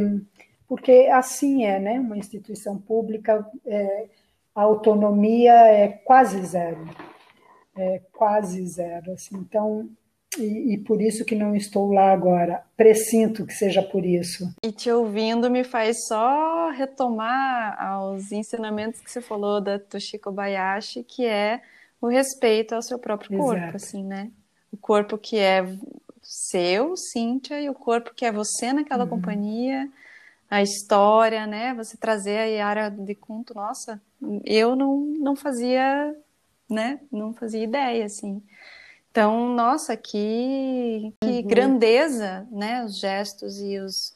porque 0.69 1.09
assim 1.13 1.65
é, 1.65 1.79
né? 1.81 2.01
Uma 2.01 2.17
instituição 2.17 2.79
pública, 2.79 3.47
é, 3.67 4.07
a 4.55 4.63
autonomia 4.63 5.53
é 5.53 5.89
quase 5.89 6.45
zero 6.47 6.89
é, 7.77 8.01
quase 8.13 8.67
zero. 8.67 9.13
Assim, 9.13 9.37
então, 9.37 9.89
e, 10.39 10.75
e, 10.75 10.79
por 10.79 11.01
isso 11.01 11.25
que 11.25 11.35
não 11.35 11.55
estou 11.55 11.93
lá 11.93 12.13
agora. 12.13 12.63
Presinto 12.77 13.47
que 13.47 13.53
seja 13.53 13.83
por 13.83 14.05
isso. 14.05 14.53
E 14.63 14.73
te 14.73 14.91
ouvindo 14.91 15.51
me 15.51 15.65
faz 15.65 16.07
só 16.07 16.71
retomar 16.71 17.81
aos 17.81 18.33
ensinamentos 18.33 19.01
que 19.01 19.11
você 19.11 19.21
falou 19.21 19.61
da 19.61 19.79
Toshiko 19.79 20.31
Bayashi, 20.31 21.03
que 21.03 21.25
é 21.25 21.61
o 22.01 22.07
respeito 22.07 22.75
ao 22.75 22.83
seu 22.83 22.99
próprio 22.99 23.39
corpo, 23.39 23.61
Exato. 23.61 23.77
assim, 23.77 24.05
né? 24.05 24.31
O 24.73 24.77
corpo 24.77 25.17
que 25.17 25.39
é 25.39 25.65
seu, 26.23 26.97
Cíntia, 26.97 27.61
e 27.61 27.69
o 27.69 27.75
corpo 27.75 28.13
que 28.15 28.25
é 28.25 28.33
você 28.33 28.73
naquela 28.73 29.05
uhum. 29.05 29.11
companhia, 29.11 29.89
a 30.51 30.63
história, 30.63 31.47
né? 31.47 31.75
Você 31.75 31.97
trazer 31.97 32.39
a 32.39 32.45
Yara 32.45 32.91
de 32.91 33.15
Conto, 33.15 33.55
nossa, 33.55 34.01
eu 34.45 34.75
não, 34.75 34.99
não 34.99 35.37
fazia 35.37 36.15
né? 36.69 37.01
Não 37.11 37.33
fazia 37.33 37.63
ideia, 37.63 38.05
assim. 38.05 38.43
Então, 39.15 39.49
nossa, 39.49 39.97
que, 39.97 41.15
que 41.21 41.29
uhum. 41.29 41.43
grandeza, 41.47 42.49
né? 42.51 42.85
Os 42.85 42.99
gestos 42.99 43.61
e 43.61 43.79
os 43.79 44.13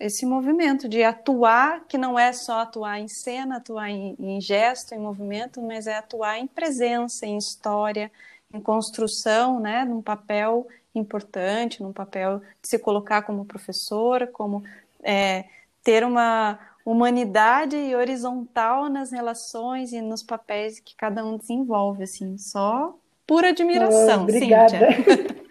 esse 0.00 0.24
movimento 0.24 0.88
de 0.88 1.04
atuar, 1.04 1.84
que 1.86 1.98
não 1.98 2.18
é 2.18 2.32
só 2.32 2.60
atuar 2.60 2.98
em 2.98 3.06
cena, 3.06 3.58
atuar 3.58 3.90
em, 3.90 4.16
em 4.18 4.40
gesto, 4.40 4.92
em 4.94 4.98
movimento, 4.98 5.60
mas 5.60 5.86
é 5.86 5.98
atuar 5.98 6.38
em 6.38 6.46
presença, 6.46 7.26
em 7.26 7.36
história, 7.36 8.10
em 8.52 8.60
construção, 8.60 9.60
né? 9.60 9.84
Num 9.84 10.00
papel 10.00 10.66
importante, 10.94 11.82
num 11.82 11.92
papel 11.92 12.40
de 12.62 12.68
se 12.68 12.78
colocar 12.78 13.22
como 13.22 13.44
professora, 13.44 14.26
como 14.26 14.64
é, 15.02 15.44
ter 15.82 16.02
uma 16.02 16.58
humanidade 16.82 17.76
horizontal 17.94 18.88
nas 18.88 19.12
relações 19.12 19.92
e 19.92 20.00
nos 20.00 20.22
papéis 20.22 20.80
que 20.80 20.96
cada 20.96 21.22
um 21.22 21.36
desenvolve, 21.36 22.04
assim, 22.04 22.38
só 22.38 22.98
pura 23.26 23.48
admiração, 23.48 24.20
oh, 24.20 24.22
obrigada. 24.22 24.88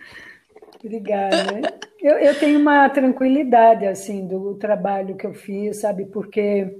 obrigada. 0.83 1.79
Eu, 2.01 2.17
eu 2.17 2.37
tenho 2.37 2.59
uma 2.59 2.89
tranquilidade, 2.89 3.85
assim, 3.85 4.27
do 4.27 4.55
trabalho 4.55 5.15
que 5.15 5.25
eu 5.25 5.33
fiz, 5.33 5.81
sabe, 5.81 6.05
porque 6.05 6.77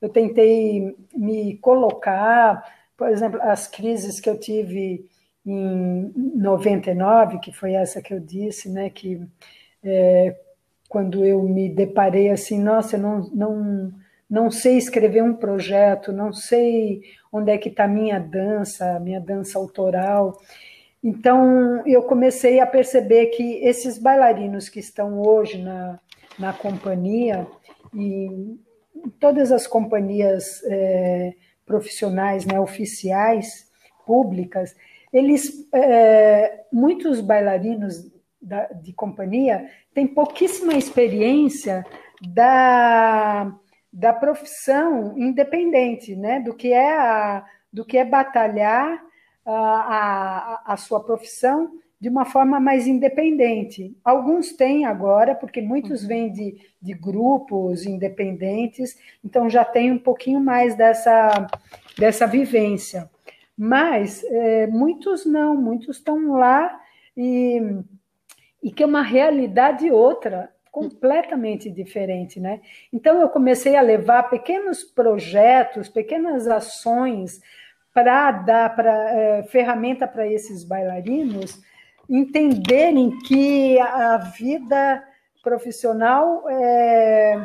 eu 0.00 0.08
tentei 0.08 0.94
me 1.14 1.56
colocar 1.58 2.62
por 2.98 3.08
exemplo, 3.08 3.40
as 3.42 3.68
crises 3.68 4.18
que 4.18 4.28
eu 4.28 4.36
tive 4.36 5.08
em 5.46 6.12
99, 6.34 7.38
que 7.38 7.52
foi 7.52 7.74
essa 7.74 8.02
que 8.02 8.12
eu 8.12 8.18
disse, 8.18 8.68
né, 8.68 8.90
que 8.90 9.24
é, 9.84 10.36
quando 10.88 11.24
eu 11.24 11.40
me 11.44 11.68
deparei 11.68 12.28
assim, 12.28 12.60
nossa, 12.60 12.96
eu 12.96 13.00
não, 13.00 13.30
não, 13.32 13.92
não 14.28 14.50
sei 14.50 14.76
escrever 14.76 15.22
um 15.22 15.34
projeto, 15.34 16.12
não 16.12 16.32
sei 16.32 17.02
onde 17.32 17.50
é 17.50 17.58
que 17.58 17.68
está 17.68 17.86
minha 17.88 18.18
dança, 18.18 19.00
minha 19.00 19.20
dança 19.20 19.58
autoral. 19.58 20.38
Então, 21.02 21.86
eu 21.86 22.02
comecei 22.02 22.60
a 22.60 22.66
perceber 22.66 23.26
que 23.26 23.64
esses 23.64 23.98
bailarinos 23.98 24.68
que 24.68 24.80
estão 24.80 25.22
hoje 25.22 25.62
na, 25.62 25.98
na 26.38 26.52
companhia, 26.52 27.46
e 27.94 28.58
todas 29.18 29.52
as 29.52 29.66
companhias 29.66 30.62
é, 30.64 31.34
profissionais, 31.64 32.44
né, 32.44 32.58
oficiais, 32.60 33.68
públicas, 34.04 34.74
eles, 35.12 35.66
é, 35.72 36.64
muitos 36.72 37.20
bailarinos 37.20 38.10
da, 38.40 38.66
de 38.66 38.92
companhia 38.92 39.70
têm 39.94 40.06
pouquíssima 40.06 40.74
experiência 40.74 41.84
da, 42.34 43.52
da 43.92 44.12
profissão 44.12 45.16
independente, 45.16 46.14
né, 46.14 46.40
do 46.40 46.54
que 46.54 46.72
é 46.72 46.98
a, 46.98 47.44
do 47.72 47.84
que 47.84 47.96
é 47.96 48.04
batalhar 48.04 49.02
a, 49.44 49.52
a, 49.52 50.72
a 50.72 50.76
sua 50.76 51.02
profissão 51.02 51.72
de 52.00 52.08
uma 52.08 52.24
forma 52.24 52.60
mais 52.60 52.86
independente. 52.86 53.96
Alguns 54.04 54.52
têm 54.52 54.84
agora, 54.84 55.34
porque 55.34 55.60
muitos 55.60 56.02
uhum. 56.02 56.08
vêm 56.08 56.32
de, 56.32 56.56
de 56.80 56.94
grupos 56.94 57.84
independentes, 57.86 58.96
então 59.24 59.50
já 59.50 59.64
tem 59.64 59.90
um 59.90 59.98
pouquinho 59.98 60.40
mais 60.40 60.76
dessa, 60.76 61.48
dessa 61.98 62.26
vivência. 62.26 63.10
Mas 63.56 64.22
é, 64.24 64.68
muitos 64.68 65.26
não, 65.26 65.56
muitos 65.56 65.96
estão 65.96 66.32
lá 66.32 66.80
e, 67.16 67.60
e 68.62 68.70
que 68.70 68.84
é 68.84 68.86
uma 68.86 69.02
realidade 69.02 69.90
outra, 69.90 70.52
completamente 70.78 71.68
diferente, 71.68 72.38
né? 72.38 72.60
Então 72.92 73.20
eu 73.20 73.28
comecei 73.28 73.74
a 73.74 73.80
levar 73.80 74.30
pequenos 74.30 74.84
projetos, 74.84 75.88
pequenas 75.88 76.46
ações 76.46 77.40
para 77.92 78.30
dar 78.30 78.76
para 78.76 78.92
é, 79.12 79.42
ferramenta 79.44 80.06
para 80.06 80.24
esses 80.24 80.62
bailarinos 80.62 81.60
entenderem 82.08 83.18
que 83.26 83.76
a 83.80 84.18
vida 84.18 85.02
profissional 85.42 86.48
é, 86.48 87.44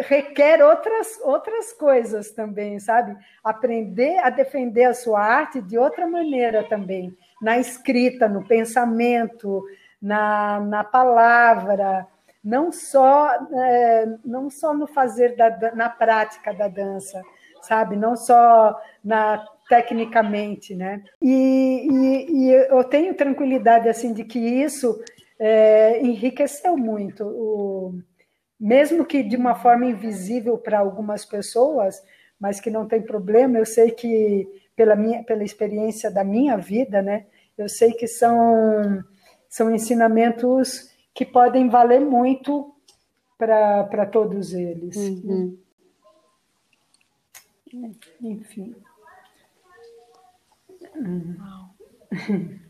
requer 0.00 0.60
outras, 0.60 1.20
outras 1.22 1.72
coisas 1.72 2.32
também, 2.32 2.80
sabe? 2.80 3.16
Aprender 3.44 4.18
a 4.18 4.28
defender 4.28 4.86
a 4.86 4.94
sua 4.94 5.20
arte 5.20 5.62
de 5.62 5.78
outra 5.78 6.04
maneira 6.04 6.64
também, 6.64 7.16
na 7.40 7.58
escrita, 7.58 8.28
no 8.28 8.44
pensamento, 8.44 9.64
na, 10.00 10.60
na 10.60 10.84
palavra, 10.84 12.06
não 12.42 12.70
só, 12.70 13.30
é, 13.52 14.06
não 14.24 14.48
só 14.48 14.72
no 14.72 14.86
fazer 14.86 15.36
da, 15.36 15.74
na 15.74 15.88
prática 15.88 16.52
da 16.52 16.68
dança, 16.68 17.22
sabe? 17.62 17.96
Não 17.96 18.16
só 18.16 18.80
na 19.04 19.44
tecnicamente, 19.68 20.74
né? 20.74 21.02
E, 21.20 21.86
e, 21.90 22.32
e 22.32 22.52
eu 22.70 22.82
tenho 22.84 23.14
tranquilidade 23.14 23.86
assim 23.88 24.14
de 24.14 24.24
que 24.24 24.38
isso 24.38 24.98
é, 25.38 26.00
enriqueceu 26.00 26.74
muito, 26.76 27.22
o, 27.24 27.94
mesmo 28.58 29.04
que 29.04 29.22
de 29.22 29.36
uma 29.36 29.54
forma 29.54 29.86
invisível 29.86 30.56
para 30.56 30.78
algumas 30.78 31.24
pessoas, 31.24 32.02
mas 32.40 32.60
que 32.60 32.70
não 32.70 32.86
tem 32.86 33.02
problema. 33.02 33.58
Eu 33.58 33.66
sei 33.66 33.90
que 33.90 34.48
pela 34.74 34.96
minha, 34.96 35.22
pela 35.22 35.44
experiência 35.44 36.10
da 36.10 36.24
minha 36.24 36.56
vida, 36.56 37.02
né? 37.02 37.26
Eu 37.56 37.68
sei 37.68 37.92
que 37.92 38.06
são 38.06 39.04
são 39.48 39.74
ensinamentos 39.74 40.90
que 41.14 41.24
podem 41.24 41.68
valer 41.68 42.00
muito 42.00 42.74
para 43.36 44.06
todos 44.06 44.52
eles. 44.52 44.96
Uhum. 44.96 45.58
Enfim. 48.20 48.74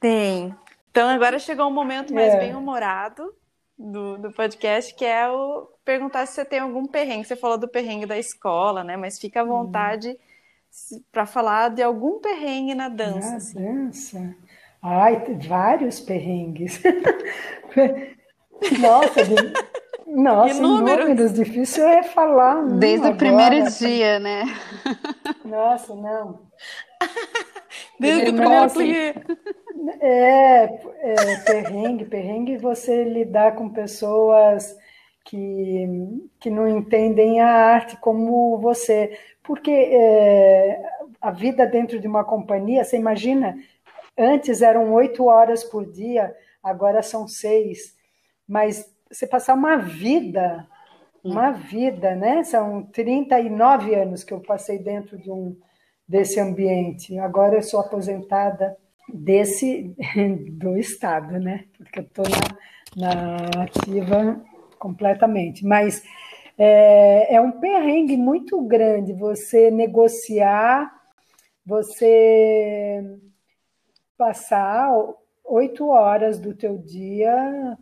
Tem. 0.00 0.54
Então 0.90 1.08
agora 1.08 1.38
chegou 1.38 1.66
um 1.66 1.72
momento 1.72 2.14
mais 2.14 2.34
é. 2.34 2.38
bem 2.38 2.54
humorado 2.54 3.34
do, 3.78 4.18
do 4.18 4.32
podcast, 4.32 4.94
que 4.94 5.04
é 5.04 5.28
o 5.28 5.68
perguntar 5.84 6.26
se 6.26 6.34
você 6.34 6.44
tem 6.44 6.60
algum 6.60 6.86
perrengue. 6.86 7.26
Você 7.26 7.36
falou 7.36 7.58
do 7.58 7.68
perrengue 7.68 8.06
da 8.06 8.18
escola, 8.18 8.84
né? 8.84 8.96
Mas 8.96 9.18
fica 9.18 9.40
à 9.40 9.44
vontade 9.44 10.16
hum. 10.92 11.00
para 11.10 11.26
falar 11.26 11.70
de 11.70 11.82
algum 11.82 12.20
perrengue 12.20 12.74
na 12.74 12.88
dança. 12.88 13.30
Na 13.30 13.36
assim. 13.36 13.62
dança? 13.62 14.36
Ai, 14.86 15.22
vários 15.48 15.98
perrengues. 15.98 16.78
Nossa, 18.78 19.24
de... 19.24 19.34
Nossa, 20.06 20.58
inúmeros. 20.58 21.06
inúmeros. 21.06 21.32
Difícil 21.32 21.88
é 21.88 22.02
falar. 22.02 22.62
Desde 22.76 23.06
agora. 23.06 23.14
o 23.14 23.16
primeiro 23.16 23.70
dia, 23.70 24.18
né? 24.18 24.44
Nossa, 25.42 25.94
não. 25.94 26.40
Desde 27.98 28.30
o 28.30 28.34
primeiro 28.34 28.70
É, 30.00 30.64
é, 30.64 31.36
perrengue, 31.46 32.04
perrengue 32.04 32.58
você 32.58 33.04
lidar 33.04 33.54
com 33.54 33.70
pessoas 33.70 34.76
que, 35.24 35.86
que 36.38 36.50
não 36.50 36.68
entendem 36.68 37.40
a 37.40 37.48
arte 37.48 37.96
como 37.96 38.58
você. 38.58 39.18
Porque 39.42 39.70
é, 39.70 40.82
a 41.22 41.30
vida 41.30 41.66
dentro 41.66 41.98
de 41.98 42.06
uma 42.06 42.22
companhia, 42.22 42.84
você 42.84 42.98
imagina, 42.98 43.56
antes 44.18 44.62
eram 44.62 44.92
oito 44.92 45.26
horas 45.26 45.64
por 45.64 45.90
dia, 45.90 46.34
agora 46.62 47.02
são 47.02 47.26
seis. 47.28 47.94
Mas 48.46 48.92
você 49.10 49.26
passar 49.26 49.54
uma 49.54 49.76
vida, 49.76 50.66
uma 51.22 51.50
vida, 51.50 52.14
né? 52.14 52.42
São 52.44 52.82
39 52.82 53.94
anos 53.94 54.24
que 54.24 54.32
eu 54.32 54.40
passei 54.40 54.78
dentro 54.78 55.16
de 55.18 55.30
um 55.30 55.56
desse 56.06 56.38
ambiente. 56.38 57.18
Agora 57.18 57.56
eu 57.56 57.62
sou 57.62 57.80
aposentada 57.80 58.76
desse 59.08 59.94
do 60.52 60.76
estado, 60.76 61.38
né? 61.38 61.64
Porque 61.76 62.00
eu 62.00 62.04
estou 62.04 62.24
na, 62.96 63.08
na, 63.08 63.62
ativa 63.62 64.44
completamente. 64.78 65.64
Mas 65.64 66.02
é, 66.58 67.36
é 67.36 67.40
um 67.40 67.52
perrengue 67.52 68.16
muito 68.16 68.60
grande 68.62 69.12
você 69.12 69.70
negociar, 69.70 70.92
você 71.64 73.02
passar 74.16 74.90
oito 75.44 75.88
horas 75.88 76.38
do 76.38 76.54
teu 76.54 76.78
dia 76.78 77.76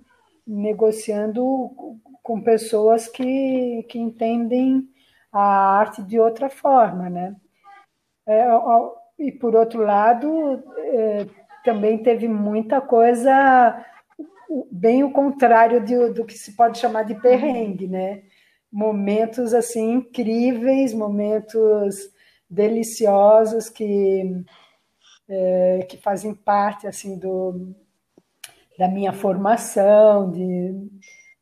negociando 0.46 1.70
com 2.22 2.40
pessoas 2.40 3.08
que, 3.08 3.84
que 3.88 3.98
entendem 3.98 4.88
a 5.32 5.78
arte 5.78 6.02
de 6.02 6.18
outra 6.18 6.50
forma, 6.50 7.08
né? 7.08 7.34
É, 8.26 8.46
e 9.18 9.32
por 9.32 9.54
outro 9.54 9.82
lado, 9.82 10.62
é, 10.78 11.26
também 11.64 12.02
teve 12.02 12.28
muita 12.28 12.80
coisa 12.80 13.84
bem 14.70 15.02
o 15.02 15.12
contrário 15.12 15.82
de, 15.82 16.10
do 16.10 16.24
que 16.24 16.34
se 16.34 16.54
pode 16.54 16.78
chamar 16.78 17.04
de 17.04 17.14
perrengue, 17.14 17.88
né? 17.88 18.22
Momentos 18.70 19.54
assim 19.54 19.92
incríveis, 19.94 20.92
momentos 20.92 22.10
deliciosos 22.48 23.68
que 23.68 24.44
é, 25.32 25.86
que 25.88 25.96
fazem 25.96 26.34
parte 26.34 26.86
assim 26.86 27.18
do 27.18 27.74
da 28.78 28.88
minha 28.88 29.12
formação, 29.12 30.30
de 30.30 30.74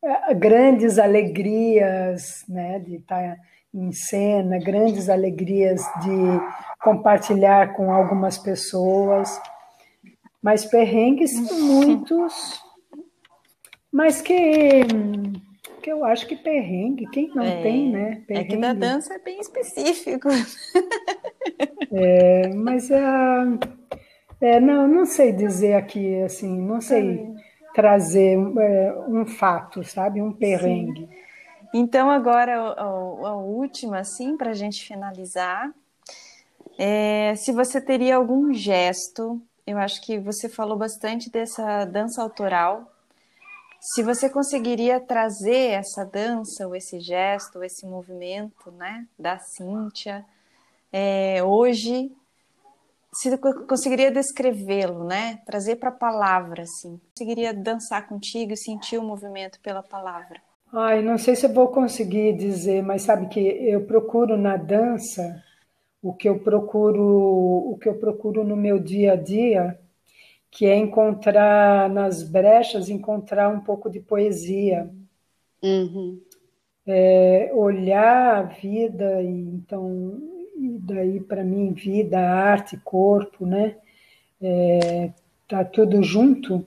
é, 0.02 0.34
grandes 0.34 0.98
alegrias, 0.98 2.44
né? 2.48 2.78
De 2.78 2.96
estar 2.96 3.36
em 3.72 3.92
cena, 3.92 4.58
grandes 4.58 5.08
alegrias 5.08 5.80
de 6.02 6.40
compartilhar 6.82 7.74
com 7.74 7.92
algumas 7.92 8.36
pessoas, 8.36 9.40
mas 10.42 10.64
perrengues 10.64 11.32
muitos, 11.52 12.60
mas 13.92 14.20
que 14.20 14.84
que 15.82 15.90
eu 15.90 16.04
acho 16.04 16.26
que 16.26 16.36
perrengue, 16.36 17.08
quem 17.10 17.28
não 17.34 17.42
é, 17.42 17.62
tem, 17.62 17.90
né? 17.90 18.22
Perrengue. 18.26 18.52
É 18.52 18.56
que 18.56 18.56
da 18.60 18.72
dança 18.74 19.14
é 19.14 19.18
bem 19.18 19.40
específico. 19.40 20.28
É, 21.92 22.48
mas 22.54 22.88
é, 22.88 23.00
é, 24.40 24.58
não, 24.58 24.88
não 24.88 25.04
sei 25.04 25.32
dizer 25.32 25.74
aqui, 25.74 26.22
assim, 26.22 26.60
não 26.60 26.80
sei 26.80 27.34
trazer 27.74 28.36
é, 28.58 28.94
um 29.08 29.26
fato, 29.26 29.84
sabe? 29.84 30.20
Um 30.20 30.32
perrengue. 30.32 31.06
Sim. 31.06 31.20
Então, 31.72 32.10
agora 32.10 32.58
a, 32.58 32.82
a 32.82 33.36
última, 33.36 34.00
assim, 34.00 34.36
para 34.36 34.50
a 34.50 34.54
gente 34.54 34.84
finalizar. 34.84 35.72
É, 36.78 37.34
se 37.36 37.52
você 37.52 37.80
teria 37.80 38.16
algum 38.16 38.52
gesto, 38.52 39.40
eu 39.66 39.78
acho 39.78 40.00
que 40.00 40.18
você 40.18 40.48
falou 40.48 40.76
bastante 40.76 41.30
dessa 41.30 41.84
dança 41.84 42.22
autoral. 42.22 42.90
Se 43.78 44.02
você 44.02 44.28
conseguiria 44.28 44.98
trazer 44.98 45.70
essa 45.72 46.04
dança, 46.04 46.66
ou 46.66 46.74
esse 46.74 47.00
gesto, 47.00 47.56
ou 47.56 47.64
esse 47.64 47.86
movimento, 47.86 48.70
né, 48.72 49.06
da 49.18 49.38
Cíntia, 49.38 50.24
é, 50.92 51.42
hoje, 51.42 52.10
se 53.12 53.36
conseguiria 53.38 54.10
descrevê-lo, 54.10 55.04
né? 55.04 55.40
Trazer 55.44 55.76
para 55.76 55.88
a 55.88 55.92
palavra, 55.92 56.62
assim. 56.62 57.00
Conseguiria 57.14 57.52
dançar 57.52 58.08
contigo 58.08 58.52
e 58.52 58.56
sentir 58.56 58.98
o 58.98 59.02
movimento 59.02 59.60
pela 59.60 59.82
palavra. 59.82 60.40
Ai, 60.72 61.02
não 61.02 61.18
sei 61.18 61.34
se 61.34 61.46
eu 61.46 61.52
vou 61.52 61.68
conseguir 61.68 62.36
dizer, 62.36 62.82
mas 62.82 63.02
sabe 63.02 63.28
que 63.28 63.40
eu 63.40 63.84
procuro 63.86 64.36
na 64.36 64.56
dança 64.56 65.42
o 66.02 66.14
que 66.14 66.28
eu 66.28 66.38
procuro, 66.38 67.02
o 67.02 67.76
que 67.78 67.88
eu 67.88 67.98
procuro 67.98 68.44
no 68.44 68.56
meu 68.56 68.78
dia 68.78 69.12
a 69.12 69.16
dia, 69.16 69.78
que 70.50 70.66
é 70.66 70.76
encontrar 70.76 71.90
nas 71.90 72.22
brechas, 72.22 72.88
encontrar 72.88 73.48
um 73.48 73.60
pouco 73.60 73.90
de 73.90 74.00
poesia. 74.00 74.88
Uhum. 75.62 76.20
É, 76.86 77.50
olhar 77.54 78.36
a 78.36 78.42
vida, 78.42 79.22
e, 79.22 79.28
então, 79.28 80.29
e 80.60 80.78
daí 80.78 81.20
para 81.20 81.44
mim, 81.44 81.72
vida, 81.72 82.18
arte, 82.20 82.76
corpo, 82.84 83.46
né? 83.46 83.76
É, 84.42 85.10
tá 85.48 85.64
tudo 85.64 86.02
junto 86.02 86.66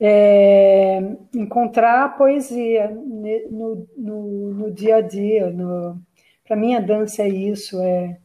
é, 0.00 0.98
encontrar 1.34 2.04
a 2.04 2.08
poesia 2.08 2.88
no, 2.88 3.86
no, 3.98 4.54
no, 4.54 4.70
dia 4.70 4.96
a 4.96 5.00
dia. 5.02 5.54
Para 6.46 6.56
mim, 6.56 6.74
a 6.74 6.80
dança 6.80 7.22
é 7.22 7.28
isso, 7.28 7.78
é, 7.82 8.16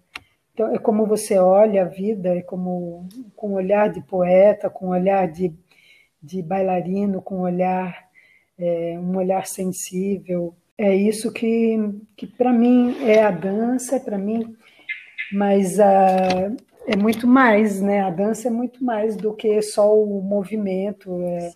então, 0.53 0.74
é 0.74 0.80
como 0.80 1.06
você 1.06 1.38
olha 1.38 1.82
a 1.84 1.86
vida, 1.86 2.30
é 2.30 2.41
como 2.41 3.10
com 3.36 3.53
olhar 3.53 3.89
de 3.89 4.01
poeta, 4.01 4.70
com 4.70 4.88
olhar 4.88 5.30
de, 5.30 5.53
de 6.24 6.41
bailarino, 6.41 7.22
com 7.22 7.41
olhar, 7.41 8.08
é, 8.58 8.97
um 8.97 9.18
olhar 9.18 9.45
sensível. 9.45 10.56
É 10.78 10.95
isso 10.95 11.32
que, 11.32 11.78
que 12.16 12.26
para 12.26 12.53
mim 12.53 12.95
é 13.03 13.22
a 13.22 13.32
dança, 13.32 13.99
para 13.99 14.18
mim, 14.18 14.56
mas 15.32 15.80
a, 15.80 16.52
é 16.88 16.96
muito 16.96 17.28
mais, 17.28 17.82
né? 17.82 18.02
A 18.02 18.10
dança 18.10 18.48
é 18.48 18.52
muito 18.52 18.84
mais 18.84 19.16
do 19.16 19.34
que 19.34 19.62
só 19.62 19.94
o 19.94 20.22
movimento. 20.22 21.12
É... 21.22 21.54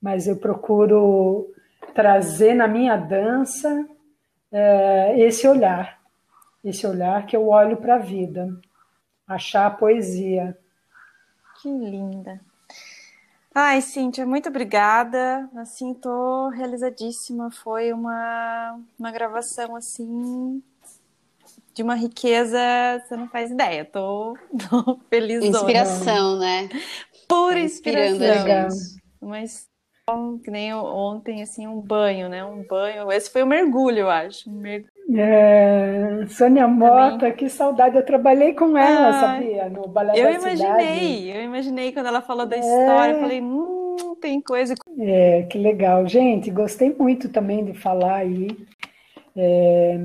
Mas 0.00 0.26
eu 0.26 0.36
procuro 0.36 1.52
trazer 1.94 2.54
na 2.54 2.68
minha 2.68 2.96
dança 2.96 3.88
é, 4.50 5.18
esse 5.20 5.46
olhar, 5.46 6.00
esse 6.64 6.86
olhar 6.86 7.26
que 7.26 7.36
eu 7.36 7.48
olho 7.48 7.76
para 7.76 7.96
a 7.96 7.98
vida, 7.98 8.48
achar 9.26 9.66
a 9.66 9.70
poesia. 9.70 10.56
Que 11.60 11.68
linda. 11.68 12.40
Ai, 13.54 13.80
Cíntia, 13.80 14.24
muito 14.24 14.48
obrigada. 14.48 15.48
Assim, 15.56 15.92
tô 15.92 16.48
realizadíssima. 16.50 17.50
Foi 17.50 17.92
uma, 17.92 18.78
uma 18.96 19.10
gravação 19.10 19.74
assim 19.74 20.62
de 21.78 21.82
uma 21.84 21.94
riqueza, 21.94 22.58
você 23.06 23.16
não 23.16 23.28
faz 23.28 23.52
ideia. 23.52 23.84
Tô, 23.84 24.36
tô 24.68 24.98
feliz. 25.08 25.44
Inspiração, 25.44 26.36
né? 26.36 26.68
Pura 27.28 27.54
tá 27.54 27.60
inspiração. 27.60 28.68
Mas 29.22 29.68
que 30.42 30.50
nem 30.50 30.74
ontem, 30.74 31.40
assim, 31.40 31.68
um 31.68 31.80
banho, 31.80 32.28
né? 32.28 32.44
Um 32.44 32.66
banho. 32.66 33.12
Esse 33.12 33.30
foi 33.30 33.44
um 33.44 33.46
mergulho, 33.46 33.98
eu 33.98 34.10
acho. 34.10 34.50
Um 34.50 34.54
mergulho. 34.54 34.90
É, 35.16 36.26
Sônia 36.28 36.66
Mota, 36.66 37.18
Também. 37.18 37.36
que 37.36 37.48
saudade. 37.48 37.96
Eu 37.96 38.04
trabalhei 38.04 38.54
com 38.54 38.76
ela, 38.76 39.08
ah, 39.10 39.20
sabia? 39.20 39.68
No 39.68 39.86
Balé 39.86 40.18
eu 40.18 40.24
da 40.24 40.32
imaginei, 40.32 41.18
cidade. 41.18 41.28
eu 41.28 41.42
imaginei 41.44 41.92
quando 41.92 42.06
ela 42.06 42.20
falou 42.20 42.44
da 42.44 42.56
é... 42.56 42.58
história. 42.58 43.12
Eu 43.12 43.20
falei, 43.20 43.40
hum, 43.40 44.16
tem 44.20 44.40
coisa. 44.40 44.74
É, 44.98 45.42
que 45.44 45.58
legal. 45.58 46.08
Gente, 46.08 46.50
gostei 46.50 46.92
muito 46.98 47.28
também 47.28 47.64
de 47.64 47.74
falar 47.74 48.16
aí. 48.16 48.48
É, 49.36 49.98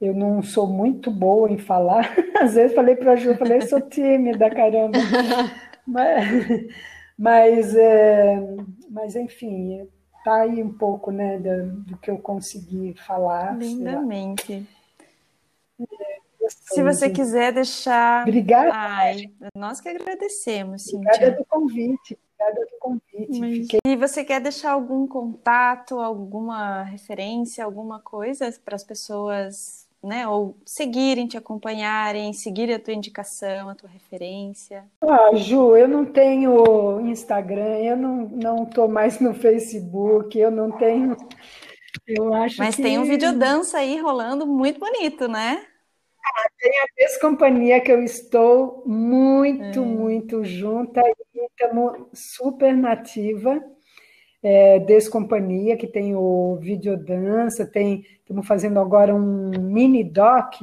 eu 0.00 0.14
não 0.14 0.42
sou 0.42 0.66
muito 0.66 1.10
boa 1.10 1.50
em 1.50 1.58
falar. 1.58 2.14
Às 2.40 2.54
vezes 2.54 2.74
falei 2.74 2.96
para 2.96 3.12
a 3.12 3.16
Ju, 3.16 3.36
falei, 3.36 3.60
sou 3.62 3.80
tímida, 3.80 4.50
caramba. 4.50 4.98
mas, 5.86 6.46
mas, 7.18 7.74
é, 7.74 8.36
mas, 8.90 9.16
enfim, 9.16 9.88
tá 10.24 10.42
aí 10.42 10.62
um 10.62 10.72
pouco 10.72 11.10
né, 11.10 11.38
do, 11.38 11.72
do 11.82 11.96
que 11.98 12.10
eu 12.10 12.18
consegui 12.18 12.94
falar. 12.94 13.56
Lindamente. 13.56 14.66
Se 16.48 16.82
você 16.82 17.10
quiser 17.10 17.52
deixar. 17.52 18.22
Obrigada. 18.22 18.70
Ai, 18.72 19.32
nós 19.54 19.80
que 19.80 19.88
agradecemos, 19.88 20.86
Obrigada 20.92 21.16
Cíntia. 21.16 21.36
do 21.36 21.44
convite. 21.46 22.18
Obrigada 22.38 22.66
do 22.66 22.78
convite. 22.78 23.40
Mas... 23.40 23.58
Fiquei... 23.58 23.80
E 23.84 23.96
você 23.96 24.24
quer 24.24 24.40
deixar 24.40 24.72
algum 24.72 25.08
contato, 25.08 25.98
alguma 25.98 26.82
referência, 26.82 27.64
alguma 27.64 28.00
coisa 28.00 28.52
para 28.64 28.76
as 28.76 28.84
pessoas 28.84 29.85
né? 30.02 30.26
Ou 30.28 30.56
seguirem, 30.64 31.26
te 31.26 31.36
acompanharem, 31.36 32.32
seguir 32.32 32.72
a 32.72 32.78
tua 32.78 32.94
indicação, 32.94 33.68
a 33.68 33.74
tua 33.74 33.88
referência? 33.88 34.84
Ah, 35.00 35.34
Ju, 35.34 35.76
eu 35.76 35.88
não 35.88 36.04
tenho 36.04 37.00
Instagram, 37.00 37.78
eu 37.78 37.96
não 37.96 38.16
não 38.28 38.64
tô 38.64 38.88
mais 38.88 39.20
no 39.20 39.34
Facebook, 39.34 40.38
eu 40.38 40.50
não 40.50 40.70
tenho. 40.72 41.16
Eu 42.06 42.32
acho 42.34 42.58
Mas 42.58 42.76
que... 42.76 42.82
tem 42.82 42.98
um 42.98 43.04
videodança 43.04 43.78
aí 43.78 43.98
rolando 44.00 44.46
muito 44.46 44.78
bonito, 44.78 45.26
né? 45.28 45.64
Ah, 46.24 46.48
tem 46.58 46.72
a 46.80 46.86
Descompanhia 46.96 47.80
que 47.80 47.90
eu 47.90 48.02
estou 48.02 48.82
muito, 48.86 49.80
é. 49.80 49.86
muito 49.86 50.44
junta 50.44 51.00
e 51.00 51.46
estamos 51.46 52.08
super 52.12 52.76
nativa 52.76 53.62
é, 54.48 54.78
Descompanhia, 54.78 55.76
que 55.76 55.88
tem 55.88 56.14
o 56.14 56.56
Videodança, 56.60 57.66
tem, 57.66 58.06
estamos 58.20 58.46
fazendo 58.46 58.78
agora 58.78 59.12
um 59.12 59.50
mini 59.58 60.04
doc, 60.04 60.62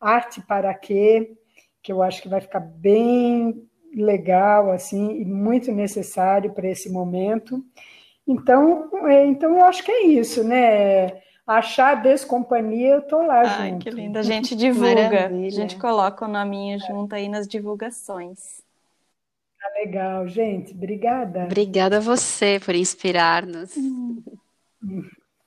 Arte 0.00 0.42
para 0.42 0.74
Quê, 0.74 1.32
que 1.80 1.92
eu 1.92 2.02
acho 2.02 2.20
que 2.20 2.28
vai 2.28 2.40
ficar 2.40 2.58
bem 2.58 3.62
legal, 3.94 4.72
assim, 4.72 5.20
e 5.20 5.24
muito 5.24 5.70
necessário 5.70 6.52
para 6.54 6.68
esse 6.68 6.90
momento. 6.90 7.64
Então, 8.26 8.90
é, 9.06 9.24
então 9.24 9.56
eu 9.58 9.64
acho 9.64 9.84
que 9.84 9.92
é 9.92 10.06
isso, 10.06 10.42
né? 10.42 11.22
Achar 11.46 11.92
a 11.92 12.00
Descompanhia, 12.00 12.94
eu 12.94 12.98
estou 12.98 13.24
lá 13.24 13.42
Ai, 13.42 13.70
junto. 13.70 13.84
que 13.84 13.90
lindo. 13.90 14.18
A 14.18 14.22
gente 14.22 14.56
divulga, 14.58 15.08
Maravilha. 15.08 15.46
a 15.46 15.50
gente 15.50 15.78
coloca 15.78 16.24
o 16.24 16.28
nominho 16.28 16.80
junto 16.80 17.14
aí 17.14 17.28
nas 17.28 17.46
divulgações. 17.46 18.63
Tá 19.64 19.70
legal, 19.80 20.28
gente. 20.28 20.74
Obrigada. 20.74 21.44
Obrigada 21.44 21.96
a 21.96 22.00
você 22.00 22.60
por 22.62 22.74
inspirar-nos. 22.74 23.72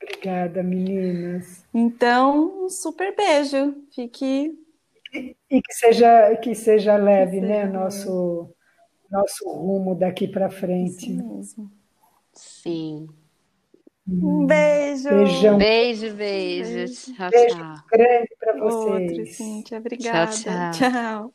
Obrigada, 0.02 0.60
meninas. 0.60 1.64
Então, 1.72 2.64
um 2.64 2.68
super 2.68 3.14
beijo. 3.14 3.76
Fique. 3.94 4.58
E 5.14 5.62
que 5.62 5.72
seja, 5.72 6.34
que 6.42 6.52
seja 6.52 6.96
leve, 6.96 7.38
que 7.38 7.46
né? 7.46 7.66
Seja 7.66 7.72
nosso, 7.72 8.50
nosso 9.08 9.48
rumo 9.48 9.94
daqui 9.94 10.26
para 10.26 10.50
frente. 10.50 11.12
Isso 11.12 11.24
mesmo. 11.24 11.70
Sim. 12.32 13.08
Um 14.04 14.46
beijo. 14.46 15.10
Beijão. 15.10 15.58
Beijo, 15.58 16.12
beijo. 16.14 16.74
beijo. 16.74 17.14
Tchau, 17.14 17.30
beijo 17.30 17.56
tchau. 17.56 17.84
grande 17.92 18.36
para 18.36 18.58
vocês. 18.58 19.10
Outro, 19.10 19.26
Cíntia. 19.26 19.78
Obrigada. 19.78 20.32
Tchau, 20.32 20.72
tchau. 20.72 20.90
tchau. 20.90 21.34